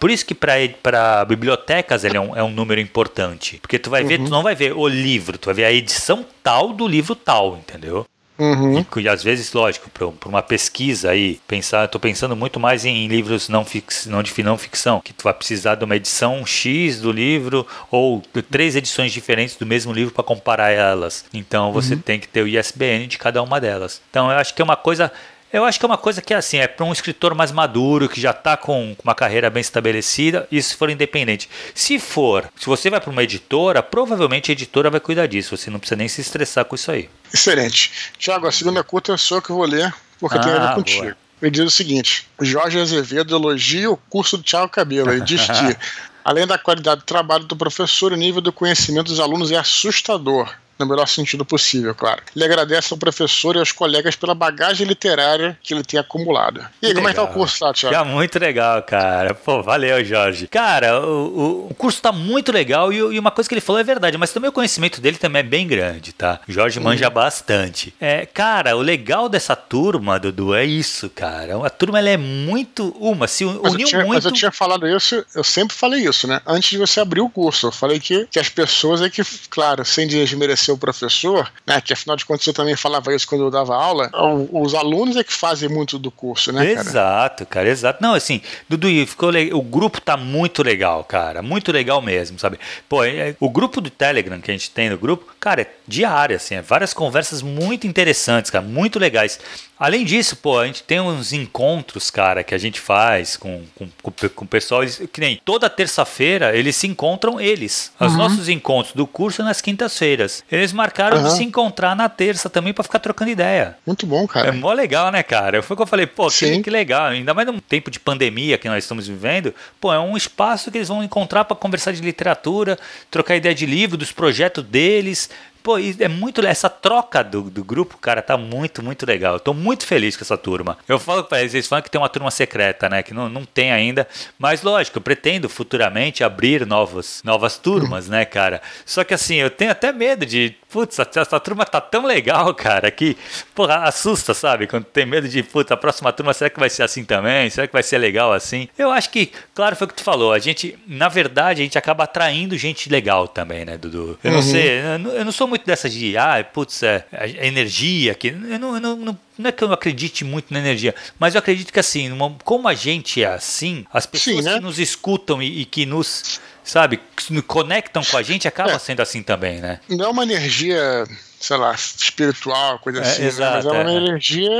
por 0.00 0.10
isso 0.10 0.24
que 0.24 0.34
para 0.34 1.26
bibliotecas 1.26 2.04
ele 2.04 2.16
é 2.16 2.20
um, 2.20 2.34
é 2.34 2.42
um 2.42 2.50
número 2.50 2.80
importante. 2.80 3.58
Porque 3.58 3.78
tu 3.78 3.90
vai 3.90 4.00
uhum. 4.00 4.08
ver, 4.08 4.18
tu 4.24 4.30
não 4.30 4.42
vai 4.42 4.54
ver 4.54 4.72
o 4.72 4.88
livro, 4.88 5.36
tu 5.36 5.44
vai 5.44 5.54
ver 5.54 5.64
a 5.66 5.72
edição 5.72 6.24
tal 6.42 6.72
do 6.72 6.88
livro 6.88 7.14
tal, 7.14 7.58
entendeu? 7.58 8.06
Uhum. 8.38 8.80
E, 8.80 9.00
e, 9.00 9.08
às 9.08 9.22
vezes, 9.22 9.52
lógico, 9.52 9.88
para 9.90 10.28
uma 10.28 10.42
pesquisa 10.42 11.10
aí, 11.10 11.40
pensar, 11.48 11.86
estou 11.86 12.00
pensando 12.00 12.36
muito 12.36 12.60
mais 12.60 12.84
em 12.84 13.06
livros 13.06 13.48
não, 13.48 13.64
fix, 13.64 14.06
não 14.06 14.22
de 14.22 14.42
não 14.42 14.58
ficção, 14.58 15.00
que 15.00 15.12
tu 15.12 15.24
vai 15.24 15.32
precisar 15.32 15.74
de 15.76 15.84
uma 15.84 15.96
edição 15.96 16.44
X 16.44 17.00
do 17.00 17.10
livro 17.10 17.66
ou 17.90 18.22
três 18.50 18.76
edições 18.76 19.12
diferentes 19.12 19.56
do 19.56 19.64
mesmo 19.64 19.92
livro 19.92 20.12
para 20.12 20.22
comparar 20.22 20.70
elas. 20.70 21.24
Então 21.32 21.72
você 21.72 21.94
uhum. 21.94 22.00
tem 22.00 22.20
que 22.20 22.28
ter 22.28 22.42
o 22.42 22.48
ISBN 22.48 23.06
de 23.06 23.18
cada 23.18 23.42
uma 23.42 23.60
delas. 23.60 24.00
Então 24.10 24.30
eu 24.30 24.36
acho 24.36 24.54
que 24.54 24.60
é 24.60 24.64
uma 24.64 24.76
coisa 24.76 25.10
eu 25.56 25.64
acho 25.64 25.78
que 25.78 25.86
é 25.86 25.88
uma 25.88 25.98
coisa 25.98 26.20
que 26.20 26.34
assim, 26.34 26.58
é 26.58 26.68
para 26.68 26.84
um 26.84 26.92
escritor 26.92 27.34
mais 27.34 27.50
maduro, 27.50 28.08
que 28.08 28.20
já 28.20 28.30
está 28.30 28.56
com 28.56 28.96
uma 29.02 29.14
carreira 29.14 29.48
bem 29.48 29.60
estabelecida, 29.60 30.46
e 30.50 30.60
se 30.62 30.76
for 30.76 30.90
independente. 30.90 31.48
Se 31.74 31.98
for, 31.98 32.48
se 32.56 32.66
você 32.66 32.90
vai 32.90 33.00
para 33.00 33.10
uma 33.10 33.22
editora, 33.22 33.82
provavelmente 33.82 34.50
a 34.50 34.52
editora 34.52 34.90
vai 34.90 35.00
cuidar 35.00 35.26
disso, 35.26 35.56
você 35.56 35.70
não 35.70 35.78
precisa 35.78 35.96
nem 35.96 36.08
se 36.08 36.20
estressar 36.20 36.64
com 36.64 36.74
isso 36.74 36.90
aí. 36.90 37.08
Excelente. 37.32 38.12
Tiago, 38.18 38.46
a 38.46 38.52
segunda 38.52 38.84
curta 38.84 39.14
é 39.14 39.16
só 39.16 39.40
que 39.40 39.50
eu 39.50 39.56
vou 39.56 39.64
ler, 39.64 39.92
porque 40.20 40.36
ah, 40.36 40.40
tem 40.40 40.52
a 40.52 40.58
ver 40.58 40.68
ah, 40.68 40.74
contigo. 40.74 41.02
Boa. 41.02 41.16
Ele 41.42 41.50
diz 41.50 41.64
o 41.64 41.70
seguinte: 41.70 42.26
Jorge 42.40 42.78
Azevedo 42.78 43.34
elogia 43.34 43.90
o 43.90 43.96
curso 43.96 44.38
do 44.38 44.42
Tiago 44.42 44.68
Cabelo 44.68 45.12
e 45.12 45.20
diz 45.20 45.46
que, 45.46 45.76
além 46.24 46.46
da 46.46 46.58
qualidade 46.58 47.00
do 47.00 47.04
trabalho 47.04 47.44
do 47.44 47.56
professor, 47.56 48.12
o 48.12 48.16
nível 48.16 48.40
do 48.40 48.52
conhecimento 48.52 49.06
dos 49.08 49.20
alunos 49.20 49.50
é 49.52 49.56
assustador 49.56 50.54
no 50.78 50.86
melhor 50.86 51.06
sentido 51.06 51.44
possível, 51.44 51.94
claro. 51.94 52.22
Ele 52.34 52.44
agradece 52.44 52.92
ao 52.92 52.98
professor 52.98 53.56
e 53.56 53.58
aos 53.58 53.72
colegas 53.72 54.16
pela 54.16 54.34
bagagem 54.34 54.86
literária 54.86 55.58
que 55.62 55.74
ele 55.74 55.82
tem 55.82 55.98
acumulado. 55.98 56.64
E 56.82 56.86
aí, 56.86 56.94
como 56.94 57.08
é 57.08 57.10
que 57.12 57.16
tá 57.16 57.22
o 57.22 57.28
curso, 57.28 57.58
tá, 57.58 57.72
Thiago? 57.72 57.94
Tá 57.94 58.04
muito 58.04 58.38
legal, 58.38 58.82
cara. 58.82 59.34
Pô, 59.34 59.62
valeu, 59.62 60.04
Jorge. 60.04 60.46
Cara, 60.46 61.00
o, 61.00 61.66
o, 61.66 61.68
o 61.70 61.74
curso 61.74 62.00
tá 62.00 62.12
muito 62.12 62.52
legal 62.52 62.92
e, 62.92 62.96
e, 62.96 63.18
uma 63.18 63.30
coisa 63.30 63.48
que 63.48 63.54
ele 63.54 63.60
falou 63.60 63.80
é 63.80 63.84
verdade, 63.84 64.18
mas 64.18 64.32
também 64.32 64.50
o 64.50 64.52
conhecimento 64.52 65.00
dele 65.00 65.16
também 65.16 65.40
é 65.40 65.42
bem 65.42 65.66
grande, 65.66 66.12
tá? 66.12 66.40
O 66.48 66.52
Jorge 66.52 66.78
manja 66.80 67.08
hum. 67.08 67.12
bastante. 67.12 67.94
É, 68.00 68.26
cara, 68.26 68.76
o 68.76 68.82
legal 68.82 69.28
dessa 69.28 69.56
turma, 69.56 70.18
Dudu, 70.18 70.54
é 70.54 70.64
isso, 70.64 71.08
cara. 71.10 71.64
A 71.64 71.70
turma 71.70 71.98
ela 71.98 72.10
é 72.10 72.16
muito 72.16 72.94
uma, 73.00 73.26
se 73.26 73.44
mas 73.44 73.72
uniu 73.72 73.88
muito. 73.92 74.08
Mas 74.08 74.24
eu 74.24 74.32
tinha 74.32 74.52
falado 74.52 74.86
isso, 74.86 75.24
eu 75.34 75.44
sempre 75.44 75.74
falei 75.76 76.06
isso, 76.06 76.26
né? 76.26 76.40
Antes 76.46 76.70
de 76.70 76.78
você 76.78 77.00
abrir 77.00 77.20
o 77.20 77.28
curso, 77.28 77.66
eu 77.66 77.72
falei 77.72 77.98
que, 77.98 78.26
que 78.30 78.38
as 78.38 78.48
pessoas 78.48 79.00
é 79.02 79.10
que, 79.10 79.22
claro, 79.48 79.84
sem 79.84 80.06
desmerecer 80.06 80.65
ser 80.66 80.72
o 80.72 80.78
professor, 80.78 81.50
né, 81.66 81.80
que 81.80 81.92
afinal 81.92 82.16
de 82.16 82.24
contas 82.24 82.46
eu 82.46 82.52
também 82.52 82.76
falava 82.76 83.14
isso 83.14 83.26
quando 83.26 83.44
eu 83.44 83.50
dava 83.50 83.74
aula, 83.74 84.10
os 84.52 84.74
alunos 84.74 85.16
é 85.16 85.24
que 85.24 85.32
fazem 85.32 85.68
muito 85.68 85.98
do 85.98 86.10
curso, 86.10 86.52
né? 86.52 86.72
Exato, 86.72 87.46
cara, 87.46 87.68
exato. 87.68 88.02
Não, 88.02 88.14
assim, 88.14 88.40
Dudu, 88.68 88.88
ficou 89.06 89.30
o 89.52 89.62
grupo 89.62 90.00
tá 90.00 90.16
muito 90.16 90.62
legal, 90.62 91.04
cara, 91.04 91.42
muito 91.42 91.72
legal 91.72 92.02
mesmo, 92.02 92.38
sabe? 92.38 92.58
Pô, 92.88 93.04
é, 93.04 93.34
o 93.40 93.48
grupo 93.48 93.80
do 93.80 93.90
Telegram 93.90 94.40
que 94.40 94.50
a 94.50 94.54
gente 94.54 94.70
tem 94.70 94.90
no 94.90 94.98
grupo, 94.98 95.26
cara, 95.40 95.62
é 95.62 95.66
diário, 95.86 96.36
assim, 96.36 96.54
é 96.54 96.62
várias 96.62 96.92
conversas 96.92 97.42
muito 97.42 97.86
interessantes, 97.86 98.50
cara, 98.50 98.64
muito 98.64 98.98
legais. 98.98 99.38
Além 99.78 100.04
disso, 100.04 100.36
pô, 100.36 100.58
a 100.58 100.66
gente 100.66 100.82
tem 100.82 101.00
uns 101.00 101.32
encontros, 101.34 102.10
cara, 102.10 102.42
que 102.42 102.54
a 102.54 102.58
gente 102.58 102.80
faz 102.80 103.36
com, 103.36 103.62
com, 103.74 103.88
com, 104.02 104.44
o 104.44 104.48
pessoal. 104.48 104.82
Eles, 104.82 105.02
que 105.12 105.20
nem 105.20 105.40
toda 105.44 105.68
terça-feira 105.68 106.56
eles 106.56 106.76
se 106.76 106.86
encontram, 106.86 107.38
eles. 107.38 107.92
Os 108.00 108.12
uhum. 108.12 108.18
nossos 108.18 108.48
encontros 108.48 108.94
do 108.94 109.06
curso 109.06 109.42
nas 109.42 109.60
quintas-feiras. 109.60 110.42
Eles 110.50 110.72
marcaram 110.72 111.18
uhum. 111.18 111.24
de 111.24 111.32
se 111.32 111.44
encontrar 111.44 111.94
na 111.94 112.08
terça 112.08 112.48
também 112.48 112.72
para 112.72 112.84
ficar 112.84 113.00
trocando 113.00 113.30
ideia. 113.30 113.76
Muito 113.86 114.06
bom, 114.06 114.26
cara. 114.26 114.48
É 114.48 114.52
mó 114.52 114.72
legal, 114.72 115.12
né, 115.12 115.22
cara? 115.22 115.62
Foi 115.62 115.74
o 115.74 115.76
que 115.76 115.82
eu 115.82 115.86
falei, 115.86 116.06
pô, 116.06 116.28
que, 116.28 116.62
que, 116.62 116.70
legal. 116.70 117.08
Ainda 117.08 117.34
mais 117.34 117.46
num 117.46 117.58
tempo 117.58 117.90
de 117.90 118.00
pandemia 118.00 118.56
que 118.56 118.68
nós 118.68 118.82
estamos 118.82 119.06
vivendo, 119.06 119.54
pô, 119.78 119.92
é 119.92 120.00
um 120.00 120.16
espaço 120.16 120.70
que 120.70 120.78
eles 120.78 120.88
vão 120.88 121.04
encontrar 121.04 121.44
para 121.44 121.56
conversar 121.56 121.92
de 121.92 122.00
literatura, 122.00 122.78
trocar 123.10 123.36
ideia 123.36 123.54
de 123.54 123.66
livro, 123.66 123.98
dos 123.98 124.10
projetos 124.10 124.64
deles, 124.64 125.28
Pô, 125.66 125.78
é 125.78 126.06
muito. 126.06 126.46
Essa 126.46 126.70
troca 126.70 127.24
do, 127.24 127.42
do 127.50 127.64
grupo, 127.64 127.98
cara, 127.98 128.22
tá 128.22 128.36
muito, 128.36 128.84
muito 128.84 129.04
legal. 129.04 129.34
Eu 129.34 129.40
tô 129.40 129.52
muito 129.52 129.84
feliz 129.84 130.16
com 130.16 130.22
essa 130.22 130.38
turma. 130.38 130.78
Eu 130.86 130.96
falo 130.96 131.24
pra 131.24 131.40
eles, 131.40 131.54
eles 131.54 131.66
falam 131.66 131.82
que 131.82 131.90
tem 131.90 132.00
uma 132.00 132.08
turma 132.08 132.30
secreta, 132.30 132.88
né? 132.88 133.02
Que 133.02 133.12
não, 133.12 133.28
não 133.28 133.44
tem 133.44 133.72
ainda. 133.72 134.06
Mas 134.38 134.62
lógico, 134.62 134.98
eu 134.98 135.02
pretendo 135.02 135.48
futuramente 135.48 136.22
abrir 136.22 136.64
novos, 136.64 137.20
novas 137.24 137.58
turmas, 137.58 138.08
né, 138.08 138.24
cara? 138.24 138.62
Só 138.84 139.02
que 139.02 139.12
assim, 139.12 139.34
eu 139.34 139.50
tenho 139.50 139.72
até 139.72 139.90
medo 139.90 140.24
de 140.24 140.54
putz, 140.76 140.98
essa 140.98 141.40
turma 141.40 141.64
tá 141.64 141.80
tão 141.80 142.04
legal, 142.04 142.52
cara, 142.54 142.90
que, 142.90 143.16
porra, 143.54 143.84
assusta, 143.84 144.34
sabe? 144.34 144.66
Quando 144.66 144.84
tem 144.84 145.06
medo 145.06 145.26
de, 145.26 145.42
putz, 145.42 145.70
a 145.70 145.76
próxima 145.76 146.12
turma, 146.12 146.34
será 146.34 146.50
que 146.50 146.60
vai 146.60 146.68
ser 146.68 146.82
assim 146.82 147.02
também? 147.02 147.48
Será 147.48 147.66
que 147.66 147.72
vai 147.72 147.82
ser 147.82 147.96
legal 147.96 148.30
assim? 148.30 148.68
Eu 148.76 148.90
acho 148.90 149.08
que, 149.08 149.32
claro, 149.54 149.74
foi 149.74 149.86
o 149.86 149.88
que 149.88 149.96
tu 149.96 150.02
falou, 150.02 150.34
a 150.34 150.38
gente, 150.38 150.78
na 150.86 151.08
verdade, 151.08 151.62
a 151.62 151.64
gente 151.64 151.78
acaba 151.78 152.04
atraindo 152.04 152.58
gente 152.58 152.90
legal 152.90 153.26
também, 153.26 153.64
né, 153.64 153.78
Dudu? 153.78 154.18
Eu 154.22 154.30
não 154.30 154.38
uhum. 154.38 154.44
sei, 154.44 154.80
eu 155.16 155.24
não, 155.24 155.32
sou 155.32 155.48
muito 155.48 155.55
dessas 155.64 155.92
de, 155.92 156.16
ah, 156.16 156.44
putz, 156.44 156.82
é, 156.82 157.06
é 157.12 157.46
energia, 157.46 158.14
que 158.14 158.28
eu 158.28 158.58
não, 158.58 158.74
eu 158.74 158.80
não, 158.80 158.96
não 158.96 159.18
não 159.38 159.48
é 159.48 159.52
que 159.52 159.62
eu 159.62 159.72
acredite 159.72 160.24
muito 160.24 160.52
na 160.52 160.58
energia, 160.58 160.94
mas 161.18 161.34
eu 161.34 161.38
acredito 161.38 161.72
que 161.72 161.78
assim, 161.78 162.10
como 162.42 162.66
a 162.68 162.74
gente 162.74 163.22
é 163.22 163.26
assim, 163.26 163.84
as 163.92 164.06
pessoas 164.06 164.36
Sim, 164.36 164.42
né? 164.42 164.54
que 164.54 164.60
nos 164.60 164.78
escutam 164.78 165.42
e, 165.42 165.60
e, 165.60 165.64
que 165.66 165.84
nos 165.84 166.40
sabe, 166.64 166.98
conectam 167.46 168.02
com 168.02 168.16
a 168.16 168.22
gente, 168.22 168.48
acaba 168.48 168.72
é. 168.72 168.78
sendo 168.78 169.00
assim 169.00 169.22
também, 169.22 169.60
né? 169.60 169.78
Não 169.88 170.06
é 170.06 170.08
uma 170.08 170.22
energia, 170.22 171.04
sei 171.38 171.56
lá, 171.56 171.72
espiritual, 171.74 172.78
coisa 172.78 173.00
é, 173.00 173.02
assim, 173.02 173.24
exato, 173.24 173.50
né? 173.50 173.56
mas 173.56 173.66
é 173.66 173.82
uma 173.82 173.90
é. 173.90 173.96
energia 173.96 174.50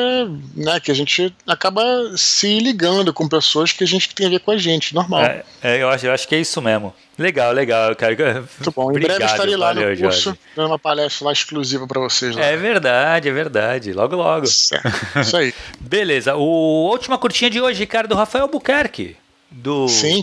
né, 0.55 0.81
que 0.81 0.91
a 0.91 0.95
gente 0.95 1.35
acaba 1.47 1.83
se 2.16 2.59
ligando 2.59 3.12
com 3.12 3.29
pessoas 3.29 3.72
que 3.72 3.83
a 3.83 3.87
gente 3.87 4.14
tem 4.14 4.27
a 4.27 4.31
ver 4.31 4.41
com 4.41 4.51
a 4.51 4.59
gente, 4.59 4.95
normal. 4.95 5.22
É, 5.22 5.45
é, 5.62 5.83
eu, 5.83 5.89
acho, 5.89 6.07
eu 6.07 6.12
acho 6.12 6.29
que 6.29 6.35
é 6.35 6.41
isso 6.41 6.61
mesmo. 6.61 6.95
Legal, 7.18 7.51
legal, 7.53 7.97
cara. 7.97 8.14
Muito 8.14 8.72
bom. 8.72 8.89
Em 8.89 8.91
Obrigado, 8.91 9.16
breve 9.16 9.33
estarei 9.33 9.57
lá 9.57 9.68
valeu, 9.68 9.91
no 9.91 9.97
curso, 9.97 10.22
Jorge. 10.22 10.41
dando 10.55 10.66
uma 10.66 10.79
palestra 10.79 11.27
lá 11.27 11.33
exclusiva 11.33 11.87
para 11.87 12.01
vocês. 12.01 12.37
Lá. 12.37 12.45
É 12.45 12.57
verdade, 12.57 13.29
é 13.29 13.33
verdade. 13.33 13.93
Logo, 13.95 14.16
logo. 14.16 14.47
Certo. 14.47 14.87
Isso 15.18 15.37
aí. 15.37 15.55
Beleza. 15.81 16.37
O 16.37 16.91
última 16.91 17.16
curtinha 17.16 17.49
de 17.49 17.59
hoje, 17.59 17.87
cara, 17.87 18.07
do 18.07 18.14
Rafael 18.14 18.47
Buquerque. 18.49 19.16
Do... 19.51 19.89
Sim, 19.89 20.22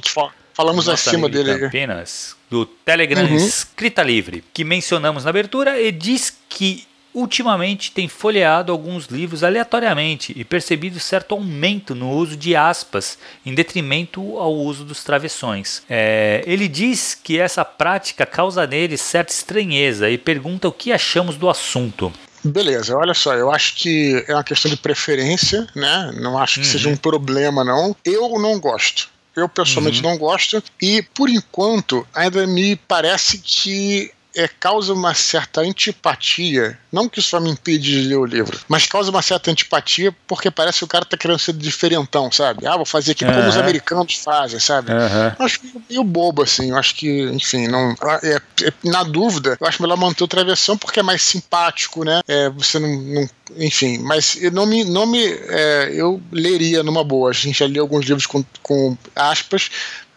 Falamos 0.54 0.88
acima 0.88 1.28
dele. 1.28 1.58
Campinas, 1.60 2.36
do 2.49 2.66
Telegram 2.66 3.24
uhum. 3.24 3.36
Escrita 3.36 4.04
Livre, 4.04 4.43
que 4.54 4.64
mencionamos 4.64 5.24
na 5.24 5.30
abertura, 5.30 5.80
e 5.82 5.91
diz 5.91 6.36
que 6.47 6.86
ultimamente 7.14 7.91
tem 7.91 8.08
folheado 8.08 8.72
alguns 8.72 9.06
livros 9.06 9.43
aleatoriamente 9.43 10.34
e 10.36 10.43
percebido 10.43 10.99
certo 10.99 11.36
aumento 11.36 11.93
no 11.93 12.10
uso 12.12 12.36
de 12.36 12.56
aspas 12.56 13.18
em 13.45 13.54
detrimento 13.54 14.38
ao 14.39 14.54
uso 14.54 14.84
dos 14.84 15.04
travessões. 15.04 15.84
É, 15.89 16.43
ele 16.45 16.68
diz 16.68 17.14
que 17.14 17.39
essa 17.39 17.64
prática 17.64 18.26
causa 18.26 18.66
nele 18.66 18.97
certa 18.97 19.32
estranheza 19.32 20.10
e 20.10 20.18
pergunta 20.18 20.68
o 20.68 20.72
que 20.72 20.91
achamos 20.91 21.36
do 21.36 21.49
assunto. 21.49 22.12
Beleza, 22.43 22.97
olha 22.97 23.14
só, 23.14 23.34
eu 23.36 23.49
acho 23.49 23.76
que 23.76 24.26
é 24.28 24.34
uma 24.34 24.43
questão 24.43 24.70
de 24.70 24.76
preferência, 24.76 25.66
né? 25.74 26.12
Não 26.20 26.38
acho 26.38 26.56
que 26.56 26.66
uhum. 26.66 26.72
seja 26.72 26.89
um 26.89 26.97
problema, 26.97 27.64
não. 27.64 27.95
Eu 28.04 28.38
não 28.38 28.60
gosto. 28.60 29.12
Eu 29.36 29.49
pessoalmente 29.49 30.03
uhum. 30.03 30.11
não 30.11 30.17
gosto. 30.17 30.63
E 30.81 31.01
por 31.01 31.29
enquanto 31.29 32.07
ainda 32.13 32.45
me 32.45 32.75
parece 32.75 33.39
que 33.39 34.11
é, 34.36 34.47
causa 34.47 34.93
uma 34.93 35.13
certa 35.13 35.61
antipatia. 35.61 36.77
Não 36.91 37.09
que 37.09 37.19
isso 37.19 37.31
vai 37.31 37.41
me 37.41 37.51
impedir 37.51 38.01
de 38.01 38.07
ler 38.07 38.17
o 38.17 38.25
livro, 38.25 38.59
mas 38.67 38.86
causa 38.86 39.09
uma 39.09 39.21
certa 39.21 39.51
antipatia 39.51 40.15
porque 40.27 40.49
parece 40.51 40.79
que 40.79 40.86
o 40.86 40.88
cara 40.88 41.05
tá 41.05 41.17
querendo 41.17 41.39
ser 41.39 41.53
diferentão, 41.53 42.31
sabe? 42.31 42.65
Ah, 42.65 42.75
vou 42.75 42.86
fazer 42.86 43.13
aqui 43.13 43.25
uhum. 43.25 43.34
como 43.34 43.47
os 43.47 43.57
americanos 43.57 44.15
fazem, 44.15 44.59
sabe? 44.59 44.91
Uhum. 44.91 45.36
Eu 45.39 45.45
acho 45.45 45.59
meio 45.89 46.03
bobo, 46.03 46.43
assim. 46.43 46.69
Eu 46.69 46.77
acho 46.77 46.95
que, 46.95 47.23
enfim, 47.23 47.67
não. 47.67 47.95
É, 48.23 48.41
é, 48.63 48.73
na 48.84 49.03
dúvida, 49.03 49.57
eu 49.59 49.67
acho 49.67 49.81
melhor 49.81 49.97
manter 49.97 50.23
outra 50.23 50.43
versão 50.43 50.77
porque 50.77 50.99
é 50.99 51.03
mais 51.03 51.21
simpático, 51.21 52.03
né? 52.03 52.21
É, 52.27 52.49
você 52.49 52.79
não, 52.79 52.89
não 52.89 53.29
enfim, 53.57 53.99
mas 53.99 54.41
eu 54.41 54.51
não 54.51 54.65
me, 54.65 54.84
não 54.84 55.05
me 55.05 55.23
é, 55.25 55.91
eu 55.93 56.21
leria 56.31 56.81
numa 56.84 57.03
boa. 57.03 57.29
A 57.29 57.34
gente 57.34 57.59
já 57.59 57.65
leu 57.65 57.84
alguns 57.84 58.05
livros 58.05 58.25
com, 58.25 58.43
com 58.61 58.97
aspas, 59.15 59.69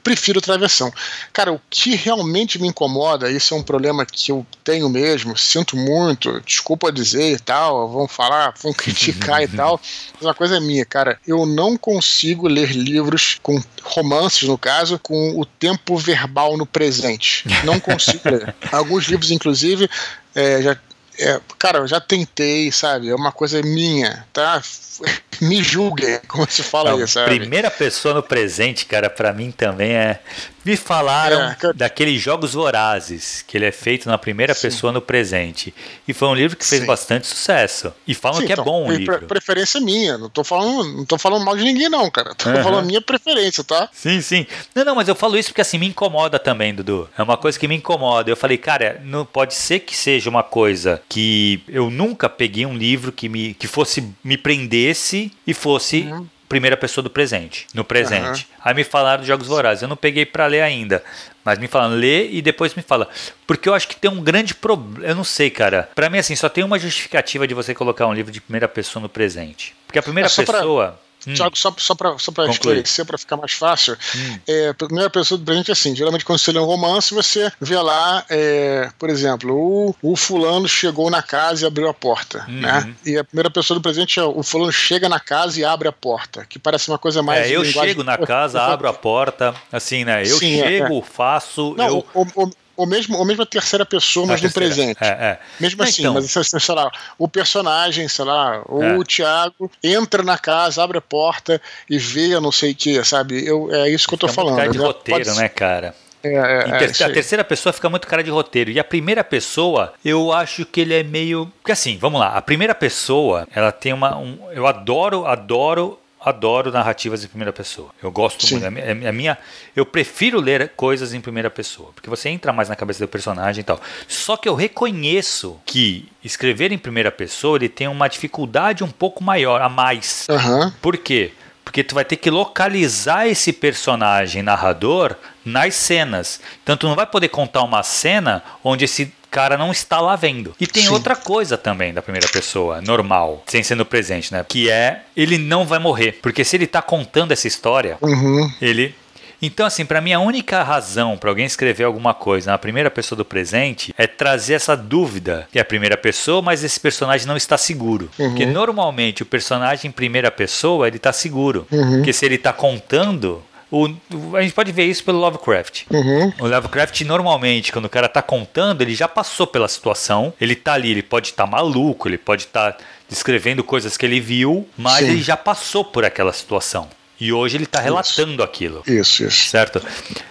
prefiro 0.07 0.41
travessão. 0.41 0.93
Cara, 1.33 1.53
o 1.53 1.61
que 1.69 1.97
realmente 1.97 2.61
me 2.61 2.69
incomoda, 2.69 3.29
isso 3.29 3.53
é 3.53 3.57
um 3.57 3.63
problema 3.63 4.07
que 4.07 4.31
eu 4.31 4.47
tenho 4.63 4.89
mesmo, 4.89 5.37
sinto 5.37 5.77
muito, 5.77 6.41
desculpa 6.47 6.93
dizer 6.93 7.33
e 7.33 7.39
tal, 7.41 7.91
vão 7.91 8.07
falar, 8.07 8.55
vão 8.63 8.71
criticar 8.73 9.43
e 9.43 9.49
tal, 9.49 9.81
mas 10.15 10.23
uma 10.23 10.33
coisa 10.33 10.59
é 10.59 10.61
minha, 10.61 10.85
cara, 10.85 11.19
eu 11.27 11.45
não 11.45 11.77
consigo 11.77 12.47
ler 12.47 12.71
livros 12.71 13.41
com 13.43 13.61
romances, 13.83 14.49
no 14.49 14.57
caso, 14.57 14.97
com 15.01 15.41
o 15.41 15.45
tempo 15.45 15.97
verbal 15.97 16.57
no 16.57 16.67
presente. 16.67 17.45
Não 17.65 17.81
consigo 17.81 18.31
ler. 18.31 18.55
Alguns 18.71 19.07
livros, 19.07 19.33
inclusive, 19.33 19.91
é, 20.37 20.63
já 20.63 20.77
é, 21.19 21.41
cara, 21.59 21.79
eu 21.79 21.87
já 21.87 22.01
tentei, 22.01 22.71
sabe? 22.71 23.09
É 23.09 23.15
uma 23.15 23.33
coisa 23.33 23.61
minha, 23.63 24.27
tá? 24.33 24.63
Me 25.41 25.63
julguem, 25.63 26.19
como 26.27 26.51
se 26.51 26.63
fala 26.63 26.93
Não, 26.93 27.05
isso, 27.05 27.15
sabe? 27.15 27.39
Primeira 27.39 27.71
pessoa 27.71 28.15
no 28.15 28.23
presente, 28.23 28.87
cara, 28.87 29.11
para 29.11 29.33
mim 29.33 29.51
também 29.51 29.93
é 29.93 30.21
me 30.67 30.77
falaram 30.77 31.43
é, 31.45 31.55
que... 31.55 31.73
daqueles 31.73 32.21
Jogos 32.21 32.55
Vorazes, 32.55 33.45
que 33.47 33.57
ele 33.57 33.67
é 33.67 33.71
feito 33.71 34.09
na 34.09 34.19
primeira 34.19 34.53
Sim. 34.53 34.63
pessoa 34.63 34.93
no 34.93 35.01
presente. 35.01 35.73
E 36.09 36.13
foi 36.13 36.27
um 36.27 36.35
livro 36.35 36.57
que 36.57 36.67
fez 36.67 36.81
Sim. 36.81 36.87
bastante 36.87 37.29
sucesso. 37.29 37.95
E 38.05 38.15
falam 38.15 38.41
Sim, 38.41 38.47
que 38.47 38.53
é 38.53 38.55
então, 38.55 38.65
bom 38.65 38.89
o 38.89 38.93
livro. 38.93 39.27
Preferência 39.27 39.81
minha. 39.81 40.19
Não 40.19 40.29
tô 40.29 40.43
falando, 40.43 40.93
não 40.93 41.05
tô 41.05 41.17
falando 41.17 41.45
mal 41.45 41.57
de 41.57 41.63
ninguém, 41.63 41.89
não, 41.89 42.11
cara. 42.11 42.35
Tô 42.35 42.51
uhum. 42.51 42.63
falando 42.65 42.87
minha 42.87 43.01
preferência, 43.01 43.63
tá? 43.63 43.89
Sim, 43.93 44.21
sim. 44.21 44.45
Não, 44.75 44.85
não, 44.85 44.95
mas 44.97 45.07
eu 45.07 45.15
falo 45.15 45.39
isso 45.39 45.51
porque 45.51 45.61
assim 45.61 45.79
me 45.79 45.87
incomoda 45.87 46.37
também, 46.37 46.75
Dudu. 46.75 47.09
É 47.17 47.23
uma 47.23 47.37
coisa 47.37 47.57
que 47.57 47.69
me 47.69 47.77
incomoda. 47.77 48.29
Eu 48.29 48.37
falei, 48.37 48.59
cara, 48.59 49.01
não 49.05 49.25
pode 49.25 49.55
ser 49.55 49.81
que 49.81 49.97
seja 49.97 50.29
uma 50.29 50.43
coisa 50.43 51.01
que 51.09 51.63
eu 51.69 51.91
nunca 51.91 52.29
peguei 52.29 52.67
um 52.67 52.77
livro 52.77 53.13
que 53.13 53.29
me 53.29 53.55
que 53.55 53.69
fosse 53.69 54.13
me 54.25 54.37
prendesse 54.37 55.31
e 55.47 55.55
fosse 55.55 56.01
uhum 56.01 56.27
primeira 56.49 56.77
pessoa 56.77 57.03
do 57.03 57.11
presente, 57.11 57.67
no 57.75 57.85
presente. 57.85 58.47
Uhum. 58.51 58.61
Aí 58.65 58.75
me 58.75 58.85
falaram 58.85 59.23
de 59.23 59.29
Jogos 59.29 59.47
Vorazes, 59.47 59.83
eu 59.83 59.89
não 59.89 59.97
peguei 59.97 60.25
para 60.25 60.47
ler 60.47 60.63
ainda, 60.63 61.03
mas 61.45 61.59
me 61.59 61.69
falaram 61.69 61.95
lê 61.95 62.29
e 62.31 62.43
depois 62.43 62.75
me 62.75 62.83
fala, 62.83 63.09
porque 63.47 63.69
eu 63.69 63.75
acho 63.75 63.89
que 63.89 63.97
tem 63.97 64.11
um 64.11 64.23
grande 64.23 64.55
problema, 64.55 65.07
eu 65.07 65.15
não 65.15 65.25
sei, 65.25 65.51
cara. 65.51 65.89
Para 65.95 66.11
mim 66.11 66.19
assim, 66.19 66.37
só 66.37 66.49
tem 66.49 66.65
uma 66.65 66.79
justificativa 66.79 67.47
de 67.47 67.55
você 67.55 67.75
colocar 67.75 68.07
um 68.07 68.15
livro 68.15 68.33
de 68.33 68.41
primeira 68.41 68.69
pessoa 68.69 69.03
no 69.03 69.09
presente. 69.09 69.75
Porque 69.87 69.99
a 69.99 70.03
primeira 70.03 70.29
é 70.29 70.31
pessoa 70.31 70.93
pra 70.93 71.06
Hum. 71.27 71.37
Só, 71.37 71.51
só, 71.55 71.75
só 71.77 71.95
para 71.95 72.19
só 72.19 72.33
esclarecer, 72.51 73.05
para 73.05 73.19
ficar 73.19 73.37
mais 73.37 73.53
fácil, 73.53 73.97
hum. 74.15 74.39
é, 74.47 74.69
a 74.69 74.75
primeira 74.75 75.11
pessoa 75.11 75.39
do 75.39 75.45
presente 75.45 75.71
é 75.71 75.73
assim: 75.73 75.95
geralmente 75.95 76.25
quando 76.25 76.39
você 76.39 76.53
lê 76.53 76.59
um 76.59 76.65
romance, 76.65 77.13
você 77.13 77.51
vê 77.61 77.79
lá, 77.79 78.25
é, 78.29 78.91
por 78.99 79.11
exemplo, 79.11 79.55
o, 79.55 79.95
o 80.03 80.17
fulano 80.17 80.69
chegou 80.69 81.11
na 81.11 81.23
casa 81.23 81.65
e 81.65 81.67
abriu 81.67 81.89
a 81.89 81.95
porta. 81.95 82.45
Uhum. 82.49 82.61
Né? 82.61 82.95
E 83.05 83.17
a 83.17 83.25
primeira 83.25 83.51
pessoa 83.51 83.79
do 83.79 83.83
presente 83.83 84.19
é 84.19 84.25
o 84.25 84.43
fulano 84.43 84.73
chega 84.73 85.09
na 85.09 85.21
casa 85.21 85.61
e 85.61 85.65
abre 85.65 85.89
a 85.89 85.93
porta, 85.93 86.45
que 86.49 86.59
parece 86.59 86.89
uma 86.89 86.99
coisa 86.99 87.23
mais. 87.23 87.47
É, 87.47 87.57
eu 87.57 87.65
chego 87.65 88.05
na 88.05 88.19
casa, 88.27 88.61
abro 88.63 88.89
a 88.89 88.95
porta, 88.95 89.55
assim, 89.73 90.05
né? 90.05 90.23
Eu 90.23 90.39
Sim, 90.39 90.61
é, 90.61 90.69
chego, 90.69 90.99
é, 90.99 91.03
faço. 91.03 91.75
Não, 91.77 91.87
eu... 91.87 92.07
o, 92.15 92.27
o, 92.45 92.51
ou 92.77 92.87
mesmo, 92.87 93.17
ou 93.17 93.25
mesmo 93.25 93.43
a 93.43 93.47
terceira 93.47 93.85
pessoa, 93.85 94.27
mas 94.27 94.43
no 94.43 94.51
presente. 94.51 94.99
É, 95.01 95.07
é. 95.07 95.39
Mesmo 95.59 95.83
assim, 95.83 96.03
então, 96.03 96.15
mas 96.15 96.31
sei 96.31 96.75
lá, 96.75 96.91
o 97.19 97.29
personagem, 97.29 98.09
sei 98.09 98.25
lá, 98.25 98.63
o 98.69 98.83
é. 98.83 99.05
Thiago 99.05 99.71
entra 99.83 100.23
na 100.23 100.39
casa, 100.39 100.83
abre 100.83 100.99
a 100.99 101.01
porta 101.01 101.61
e 101.89 101.99
vê 101.99 102.39
não 102.41 102.53
sei 102.53 102.73
o 102.73 102.75
que, 102.75 103.03
sabe? 103.05 103.47
Eu, 103.47 103.73
é 103.73 103.89
isso 103.89 104.07
que 104.07 104.15
eu 104.15 104.19
tô 104.19 104.29
falando. 104.29 104.57
Cara 104.57 104.71
de 104.71 104.79
né? 104.79 104.85
roteiro, 104.85 105.35
né, 105.35 105.49
cara? 105.49 105.95
É, 106.23 106.35
é, 106.35 106.89
ter 106.89 107.03
é, 107.03 107.07
a 107.07 107.13
terceira 107.13 107.45
pessoa 107.45 107.73
fica 107.73 107.89
muito 107.89 108.07
cara 108.07 108.23
de 108.23 108.31
roteiro. 108.31 108.71
E 108.71 108.81
a 108.81 108.85
primeira 108.85 109.23
pessoa, 109.23 109.95
eu 110.05 110.33
acho 110.33 110.65
que 110.65 110.81
ele 110.81 110.95
é 110.95 111.03
meio. 111.03 111.51
Porque 111.61 111.73
assim, 111.73 111.99
vamos 111.99 112.21
lá. 112.21 112.37
A 112.37 112.43
primeira 112.43 112.75
pessoa, 112.75 113.47
ela 113.55 113.71
tem 113.71 113.93
uma. 113.93 114.17
Um... 114.17 114.39
Eu 114.53 114.67
adoro, 114.67 115.27
adoro 115.27 115.99
adoro 116.27 116.73
narrativas 116.73 117.23
em 117.23 117.29
primeira 117.29 117.53
pessoa. 117.53 117.91
Eu 118.03 118.11
gosto 118.11 118.45
Sim. 118.45 118.59
muito. 118.59 119.07
A 119.07 119.13
minha, 119.13 119.39
eu 119.77 119.87
prefiro 119.87 120.41
ler 120.41 120.73
coisas 120.75 121.15
em 121.15 121.21
primeira 121.21 121.49
pessoa, 121.49 121.93
porque 121.95 122.11
você 122.11 122.29
entra 122.29 122.53
mais 122.53 122.69
na 122.69 122.75
cabeça 122.75 122.99
do 122.99 123.09
personagem 123.09 123.61
e 123.61 123.65
tal. 123.65 123.81
Só 124.09 124.37
que 124.37 124.49
eu 124.49 124.57
reconheço 124.57 125.61
que 125.65 126.09
escrever 126.25 126.73
em 126.73 126.79
primeira 126.79 127.13
pessoa 127.13 127.57
ele 127.57 127.69
tem 127.69 127.87
uma 127.87 128.09
dificuldade 128.09 128.83
um 128.83 128.91
pouco 128.91 129.23
maior, 129.23 129.63
a 129.63 129.69
mais. 129.69 130.27
Uhum. 130.29 130.73
Por 130.83 130.97
quê? 130.97 131.33
Porque 131.65 131.85
tu 131.85 131.95
vai 131.95 132.05
ter 132.05 132.17
que 132.17 132.29
localizar 132.29 133.29
esse 133.29 133.53
personagem 133.53 134.43
narrador 134.43 135.15
nas 135.45 135.77
cenas. 135.77 136.41
Então 136.65 136.77
tu 136.77 136.89
não 136.89 136.97
vai 136.97 137.07
poder 137.07 137.29
contar 137.29 137.63
uma 137.63 137.85
cena 137.85 138.43
onde 138.65 138.85
esse 138.85 139.13
cara 139.37 139.59
não 139.59 139.71
está 139.71 140.01
lá 140.01 140.17
vendo. 140.17 140.55
E 140.59 140.67
tem 140.67 140.85
Sim. 140.85 140.89
outra 140.89 141.15
coisa 141.15 141.59
também 141.59 141.93
da 141.93 142.01
primeira 142.01 142.27
pessoa, 142.27 142.81
normal, 142.81 143.43
sem 143.47 143.63
ser 143.63 143.75
no 143.75 143.85
presente, 143.85 144.33
né? 144.33 144.43
Que 144.49 144.71
é 144.71 145.03
ele 145.15 145.37
não 145.37 145.67
vai 145.67 145.79
morrer. 145.79 146.21
Porque 146.23 146.43
se 146.43 146.57
ele 146.57 146.67
tá 146.67 146.81
contando 146.81 147.33
essa 147.33 147.47
história, 147.47 147.99
uhum. 148.01 148.51
ele 148.63 148.95
então, 149.43 149.67
assim, 149.67 149.85
para 149.85 150.01
mim 150.01 150.15
a 150.15 150.19
única 150.19 150.63
razão 150.63 151.19
para 151.19 151.29
alguém 151.29 151.45
escrever 151.45 151.85
alguma 151.85 152.15
coisa 152.15 152.51
na 152.51 152.57
primeira 152.57 152.91
pessoa 152.91 153.19
do 153.19 153.25
presente 153.27 153.95
é 153.99 154.07
trazer 154.07 154.55
essa 154.55 154.75
dúvida 154.75 155.47
que 155.53 155.59
é 155.59 155.61
a 155.61 155.65
primeira 155.65 155.99
pessoa, 155.99 156.41
mas 156.41 156.65
esse 156.65 156.81
personagem 156.81 157.27
não 157.27 157.37
está 157.37 157.59
seguro. 157.59 158.09
Uhum. 158.19 158.31
Porque 158.31 158.47
normalmente 158.47 159.23
o 159.23 159.27
personagem 159.27 159.91
em 159.91 159.93
primeira 159.93 160.31
pessoa 160.31 160.89
ele 160.89 160.97
está 160.97 161.13
seguro. 161.13 161.67
Uhum. 161.71 161.97
Porque 161.97 162.15
se 162.15 162.25
ele 162.25 162.37
está 162.37 162.55
contando, 162.55 163.43
o, 163.71 163.89
a 164.37 164.43
gente 164.43 164.55
pode 164.55 164.71
ver 164.71 164.85
isso 164.85 165.03
pelo 165.03 165.19
Lovecraft. 165.19 165.85
Uhum. 165.91 166.33
O 166.41 166.47
Lovecraft, 166.47 167.01
normalmente, 167.03 167.73
quando 167.73 167.87
o 167.87 167.89
cara 167.89 168.09
tá 168.09 168.23
contando, 168.23 168.83
ele 168.83 168.95
já 168.95 169.09
passou 169.09 169.47
pela 169.47 169.67
situação. 169.69 170.33
Ele 170.41 170.55
tá 170.55 170.75
ali, 170.75 170.91
ele 170.91 171.03
pode 171.03 171.29
estar 171.29 171.45
tá 171.45 171.51
maluco, 171.51 172.09
ele 172.09 172.19
pode 172.19 172.43
estar 172.43 172.73
tá 172.73 172.85
descrevendo 173.09 173.65
coisas 173.65 173.97
que 173.97 174.07
ele 174.07 174.21
viu, 174.21 174.69
mas 174.77 175.05
Sim. 175.05 175.13
ele 175.13 175.23
já 175.23 175.37
passou 175.37 175.85
por 175.85 176.05
aquela 176.05 176.33
situação. 176.33 176.89
E 177.19 177.33
hoje 177.33 177.57
ele 177.57 177.65
está 177.65 177.81
relatando 177.81 178.33
isso. 178.33 178.43
aquilo. 178.43 178.83
Isso, 178.87 179.25
isso. 179.25 179.49
Certo? 179.49 179.83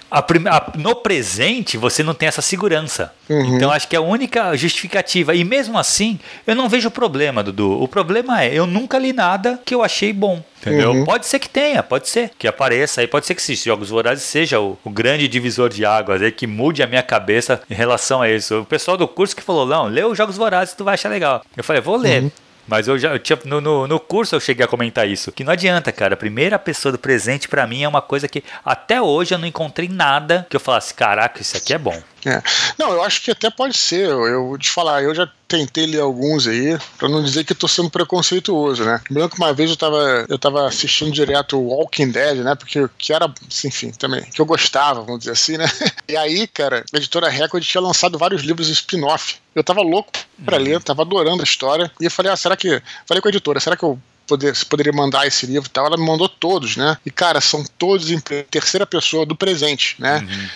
A, 0.09 0.19
a, 0.19 0.71
no 0.77 0.95
presente, 0.95 1.77
você 1.77 2.03
não 2.03 2.13
tem 2.13 2.27
essa 2.27 2.41
segurança. 2.41 3.11
Uhum. 3.27 3.55
Então, 3.55 3.71
acho 3.71 3.87
que 3.87 3.95
é 3.95 3.99
a 3.99 4.01
única 4.01 4.55
justificativa. 4.55 5.33
E 5.35 5.43
mesmo 5.43 5.77
assim, 5.77 6.19
eu 6.45 6.55
não 6.55 6.69
vejo 6.69 6.91
problema, 6.91 7.43
Dudu. 7.43 7.81
O 7.81 7.87
problema 7.87 8.43
é, 8.43 8.53
eu 8.53 8.67
nunca 8.67 8.99
li 8.99 9.11
nada 9.11 9.59
que 9.65 9.73
eu 9.73 9.83
achei 9.83 10.13
bom. 10.13 10.43
Entendeu? 10.61 10.91
Uhum. 10.91 11.05
Pode 11.05 11.27
ser 11.27 11.37
que 11.39 11.49
tenha, 11.49 11.83
pode 11.83 12.07
ser 12.07 12.31
que 12.37 12.47
apareça. 12.47 13.03
E 13.03 13.07
pode 13.07 13.25
ser 13.25 13.35
que 13.35 13.41
esses 13.41 13.63
Jogos 13.63 13.89
Vorazes 13.89 14.23
seja 14.23 14.59
o, 14.59 14.77
o, 14.83 14.89
grande 14.89 15.27
divisor 15.27 15.69
de 15.69 15.85
águas 15.85 16.21
aí 16.21 16.31
que 16.31 16.47
mude 16.47 16.81
a 16.81 16.87
minha 16.87 17.03
cabeça 17.03 17.61
em 17.69 17.75
relação 17.75 18.21
a 18.21 18.29
isso. 18.29 18.61
O 18.61 18.65
pessoal 18.65 18.97
do 18.97 19.07
curso 19.07 19.35
que 19.35 19.43
falou: 19.43 19.65
não, 19.65 19.85
lê 19.85 20.03
os 20.03 20.17
Jogos 20.17 20.37
Vorazes, 20.37 20.73
tu 20.73 20.83
vai 20.83 20.95
achar 20.95 21.09
legal. 21.09 21.43
Eu 21.55 21.63
falei: 21.63 21.81
vou 21.81 21.97
ler. 21.97 22.23
Uhum. 22.23 22.31
Mas 22.67 22.87
eu 22.87 22.97
já 22.97 23.13
eu 23.13 23.19
tinha, 23.19 23.37
no, 23.45 23.61
no, 23.61 23.87
no, 23.87 23.99
curso 23.99 24.35
eu 24.35 24.39
cheguei 24.39 24.65
a 24.65 24.67
comentar 24.67 25.07
isso. 25.07 25.31
Que 25.31 25.43
não 25.43 25.53
adianta, 25.53 25.91
cara. 25.91 26.15
A 26.15 26.17
primeira 26.17 26.57
pessoa 26.57 26.91
do 26.91 26.97
presente, 26.97 27.47
para 27.47 27.67
mim, 27.67 27.83
é 27.83 27.87
uma 27.87 28.01
coisa 28.01 28.27
que 28.27 28.43
até 28.63 29.01
hoje 29.01 29.33
eu 29.33 29.37
não 29.37 29.47
encontrei 29.47 29.87
nada 29.87 30.47
que 30.49 30.55
eu 30.55 30.59
falasse: 30.59 30.93
caraca, 30.93 31.41
isso 31.41 31.55
aqui 31.55 31.73
é 31.73 31.77
bom. 31.77 32.01
É. 32.25 32.41
Não, 32.77 32.91
eu 32.91 33.03
acho 33.03 33.21
que 33.21 33.31
até 33.31 33.49
pode 33.49 33.77
ser. 33.77 34.07
Eu, 34.07 34.25
eu 34.25 34.47
vou 34.47 34.57
te 34.57 34.69
falar, 34.69 35.03
eu 35.03 35.13
já 35.13 35.29
tentei 35.47 35.85
ler 35.85 35.99
alguns 35.99 36.47
aí, 36.47 36.77
pra 36.97 37.07
não 37.07 37.23
dizer 37.23 37.43
que 37.43 37.53
eu 37.53 37.55
tô 37.55 37.67
sendo 37.67 37.89
preconceituoso, 37.89 38.83
né? 38.83 38.99
Lembro 39.09 39.29
que 39.29 39.37
uma 39.37 39.53
vez 39.53 39.69
eu 39.69 39.77
tava, 39.77 40.25
eu 40.27 40.39
tava 40.39 40.67
assistindo 40.67 41.11
direto 41.11 41.59
Walking 41.59 42.09
Dead, 42.09 42.37
né? 42.39 42.55
Porque 42.55 42.89
que 42.97 43.13
era, 43.13 43.31
enfim, 43.63 43.91
também, 43.91 44.23
que 44.23 44.41
eu 44.41 44.45
gostava, 44.45 45.01
vamos 45.01 45.19
dizer 45.19 45.31
assim, 45.31 45.57
né? 45.57 45.65
E 46.07 46.15
aí, 46.15 46.45
cara, 46.47 46.83
a 46.93 46.97
editora 46.97 47.29
Record 47.29 47.63
tinha 47.63 47.81
lançado 47.81 48.17
vários 48.17 48.43
livros 48.43 48.69
spin-off. 48.69 49.37
Eu 49.55 49.63
tava 49.63 49.81
louco 49.81 50.11
pra 50.43 50.57
uhum. 50.57 50.63
ler, 50.63 50.83
tava 50.83 51.01
adorando 51.01 51.41
a 51.41 51.43
história. 51.43 51.91
E 51.99 52.05
eu 52.05 52.11
falei, 52.11 52.31
ah, 52.31 52.35
será 52.35 52.55
que. 52.55 52.81
Falei 53.07 53.21
com 53.21 53.27
a 53.27 53.31
editora, 53.31 53.59
será 53.59 53.75
que 53.75 53.83
eu 53.83 53.99
poder, 54.25 54.55
se 54.55 54.65
poderia 54.65 54.91
mandar 54.91 55.25
esse 55.25 55.45
livro 55.45 55.67
e 55.67 55.71
tal. 55.71 55.85
Ela 55.85 55.97
me 55.97 56.05
mandou 56.05 56.27
todos, 56.27 56.75
né? 56.75 56.97
E, 57.05 57.11
cara, 57.11 57.39
são 57.39 57.63
todos 57.77 58.09
em 58.11 58.19
terceira 58.19 58.85
pessoa 58.85 59.25
do 59.25 59.35
presente, 59.35 59.95
né? 59.99 60.19
Uhum. 60.19 60.49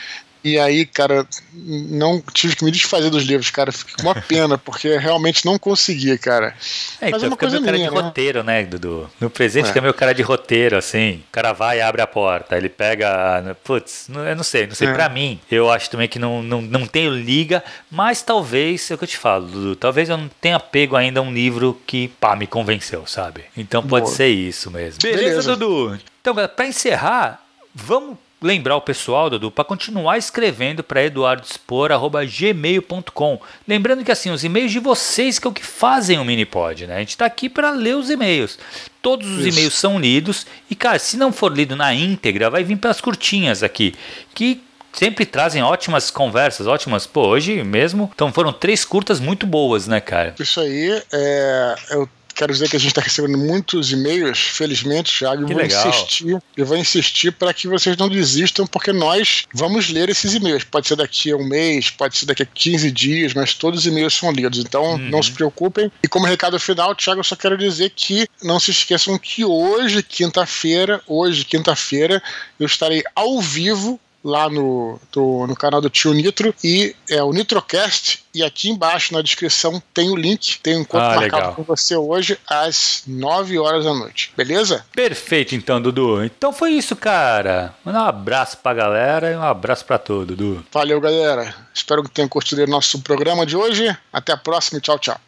E 0.44 0.58
aí, 0.58 0.86
cara, 0.86 1.28
não 1.54 2.22
tive 2.34 2.56
que 2.56 2.64
me 2.64 2.72
desfazer 2.72 3.10
dos 3.10 3.24
livros, 3.24 3.50
cara. 3.50 3.72
Fiquei 3.72 3.96
com 3.96 4.04
uma 4.04 4.16
pena, 4.22 4.58
porque 4.58 4.98
realmente 4.98 5.46
não 5.46 5.60
conseguia, 5.60 6.18
cara. 6.18 6.56
É, 7.02 7.12
Mas 7.12 7.22
então 7.22 7.24
é 7.24 7.28
uma 7.28 7.32
fica 7.32 7.38
coisa 7.38 7.56
meu 7.58 7.66
cara 7.66 7.78
minha, 7.78 7.90
de 7.90 7.96
né? 7.96 8.02
roteiro, 8.02 8.44
né, 8.44 8.64
Dudu? 8.64 9.10
No 9.20 9.30
presente 9.30 9.66
é. 9.66 9.68
fica 9.68 9.82
meu 9.82 9.94
cara 9.94 10.14
de 10.14 10.22
roteiro, 10.22 10.78
assim. 10.78 11.24
O 11.30 11.32
cara 11.32 11.52
vai 11.52 11.80
e 11.80 11.82
abre 11.82 12.02
a 12.02 12.08
porta, 12.08 12.56
ele 12.56 12.70
pega. 12.70 13.56
Putz, 13.64 14.08
eu 14.08 14.36
não 14.36 14.44
sei, 14.44 14.66
não 14.66 14.76
sei. 14.76 14.88
É. 14.88 14.94
Pra 14.94 15.10
mim, 15.10 15.40
eu 15.52 15.70
acho 15.70 15.90
também 15.90 16.08
que 16.08 16.18
não, 16.18 16.42
não, 16.42 16.62
não 16.62 16.88
tenho 16.88 17.14
liga, 17.14 17.62
mas 17.92 18.22
talvez, 18.22 18.90
é 18.90 18.94
o 18.94 18.98
que 18.98 19.04
eu 19.04 19.08
te 19.08 19.18
falo, 19.18 19.46
Dudu, 19.46 19.76
talvez 19.76 20.08
eu 20.08 20.18
não 20.18 20.30
tenha 20.40 20.60
pego 20.60 20.96
ainda 20.96 21.22
um 21.22 21.34
livro 21.34 21.80
que, 21.86 22.08
pá, 22.20 22.36
me 22.36 22.48
convenceu, 22.48 23.06
sabe? 23.06 23.44
Então 23.58 23.86
pode 23.86 24.06
Boa. 24.06 24.16
ser 24.16 24.30
isso 24.30 24.72
mesmo. 24.72 25.00
Beleza, 25.02 25.22
Beleza, 25.22 25.56
Dudu? 25.56 26.00
Então, 26.22 26.36
pra 26.48 26.66
encerrar, 26.66 27.44
vamos 27.76 28.18
lembrar 28.42 28.76
o 28.76 28.82
pessoal, 28.82 29.30
Dudu, 29.30 29.52
para 29.52 29.66
continuar 29.66 30.18
escrevendo 30.18 30.84
para 30.84 31.04
eduardospor.gmail.com. 31.04 33.40
Lembrando 33.68 34.04
que 34.04 34.12
assim, 34.12 34.32
os 34.32 34.44
e-mails 34.44 34.72
de 34.72 34.80
vocês 34.80 35.38
que 35.38 35.46
é 35.48 35.50
o 35.50 35.54
que 35.54 35.66
fazem 35.66 36.18
o 36.20 36.26
Minipod, 36.26 36.88
né? 36.88 36.96
A 36.96 37.00
gente 37.00 37.10
está 37.10 37.26
aqui 37.26 37.50
para 37.50 37.70
ler 37.72 37.96
os 37.96 38.10
e-mails. 38.10 38.58
Todos 39.02 39.30
os 39.30 39.46
e-mails 39.46 39.76
são 39.76 40.00
lidos 40.00 40.48
e, 40.70 40.76
cara, 40.76 41.00
se 41.00 41.16
não 41.18 41.32
for 41.32 41.56
lido 41.56 41.74
na 41.76 41.94
íntegra, 41.94 42.50
vai 42.50 42.64
vir 42.64 42.78
pelas 42.78 43.00
curtinhas 43.00 43.64
aqui, 43.64 43.96
que 44.34 44.62
sempre 44.92 45.24
trazem 45.26 45.64
ótimas 45.64 46.12
conversas, 46.12 46.68
ótimas. 46.68 47.08
Pô, 47.08 47.28
hoje 47.28 47.64
mesmo, 47.64 48.12
então 48.14 48.34
foram 48.34 48.52
três 48.52 48.84
curtas 48.84 49.20
muito 49.20 49.48
boas, 49.48 49.88
né, 49.88 50.02
cara? 50.02 50.36
Isso 50.40 50.60
aí, 50.60 51.02
é, 51.14 51.76
eu 51.92 52.10
quero 52.40 52.54
dizer 52.54 52.70
que 52.70 52.78
a 52.78 52.80
gente 52.80 52.92
está 52.92 53.02
recebendo 53.02 53.38
muitos 53.38 53.92
e-mails, 53.92 54.40
felizmente, 54.40 55.12
Thiago. 55.12 55.44
Eu 55.44 55.48
vou 55.50 55.58
legal. 55.58 55.90
insistir, 55.90 56.38
eu 56.56 56.66
vou 56.66 56.78
insistir 56.78 57.32
para 57.34 57.54
que 57.54 57.68
vocês 57.68 57.98
não 57.98 58.08
desistam, 58.08 58.66
porque 58.66 58.94
nós 58.94 59.46
vamos 59.54 59.90
ler 59.90 60.08
esses 60.08 60.34
e-mails. 60.34 60.64
Pode 60.64 60.88
ser 60.88 60.96
daqui 60.96 61.32
a 61.32 61.36
um 61.36 61.44
mês, 61.44 61.90
pode 61.90 62.18
ser 62.18 62.26
daqui 62.26 62.44
a 62.44 62.46
15 62.46 62.92
dias, 62.92 63.34
mas 63.34 63.54
todos 63.54 63.82
os 63.82 63.86
e-mails 63.86 64.14
são 64.14 64.32
lidos. 64.32 64.60
Então, 64.60 64.94
uhum. 64.94 65.10
não 65.10 65.22
se 65.22 65.32
preocupem. 65.32 65.92
E 66.02 66.08
como 66.08 66.26
recado 66.26 66.58
final, 66.58 66.96
Thiago, 66.96 67.20
eu 67.20 67.26
só 67.26 67.36
quero 67.36 67.58
dizer 67.58 67.92
que 67.94 68.26
não 68.42 68.58
se 68.58 68.72
esqueçam 68.72 69.18
que 69.18 69.44
hoje, 69.44 70.02
quinta-feira, 70.02 71.02
hoje, 71.06 71.44
quinta-feira, 71.44 72.24
eu 72.58 72.66
estarei 72.66 73.04
ao 73.14 73.42
vivo 73.42 74.00
lá 74.24 74.50
no, 74.50 75.00
do, 75.12 75.48
no 75.48 75.56
canal 75.56 75.82
do 75.82 75.90
Tio 75.90 76.14
Nitro 76.14 76.54
e 76.64 76.96
é 77.10 77.24
o 77.24 77.32
Nitrocast. 77.32 78.24
E 78.34 78.44
aqui 78.44 78.70
embaixo 78.70 79.14
na 79.14 79.22
descrição 79.22 79.82
tem 79.94 80.12
o 80.12 80.16
link, 80.16 80.60
tem 80.60 80.78
um 80.78 80.82
encontro 80.82 81.08
ah, 81.08 81.16
marcado 81.16 81.36
legal. 81.36 81.54
com 81.56 81.64
você 81.64 81.96
hoje 81.96 82.38
às 82.48 83.04
9 83.08 83.58
horas 83.58 83.86
da 83.86 83.94
noite, 83.94 84.32
beleza? 84.38 84.86
Perfeito, 84.94 85.56
então, 85.56 85.82
Dudu. 85.82 86.24
Então 86.24 86.54
foi 86.54 86.72
isso, 86.72 86.96
cara. 86.96 87.74
Um 87.86 87.90
abraço 87.98 88.58
pra 88.58 88.74
galera 88.74 89.32
e 89.32 89.36
um 89.36 89.42
abraço 89.42 89.84
pra 89.84 89.98
todo, 89.98 90.36
Dudu. 90.36 90.66
Valeu, 90.72 91.02
galera. 91.02 91.56
Espero 91.74 92.04
que 92.04 92.12
tenham 92.12 92.30
curtido 92.30 92.64
o 92.64 92.68
nosso 92.68 93.02
programa 93.02 93.46
de 93.46 93.58
hoje. 93.58 93.96
Até 94.14 94.34
a 94.34 94.38
próxima 94.38 94.78
e 94.78 94.82
tchau, 94.82 95.00
tchau. 95.00 95.20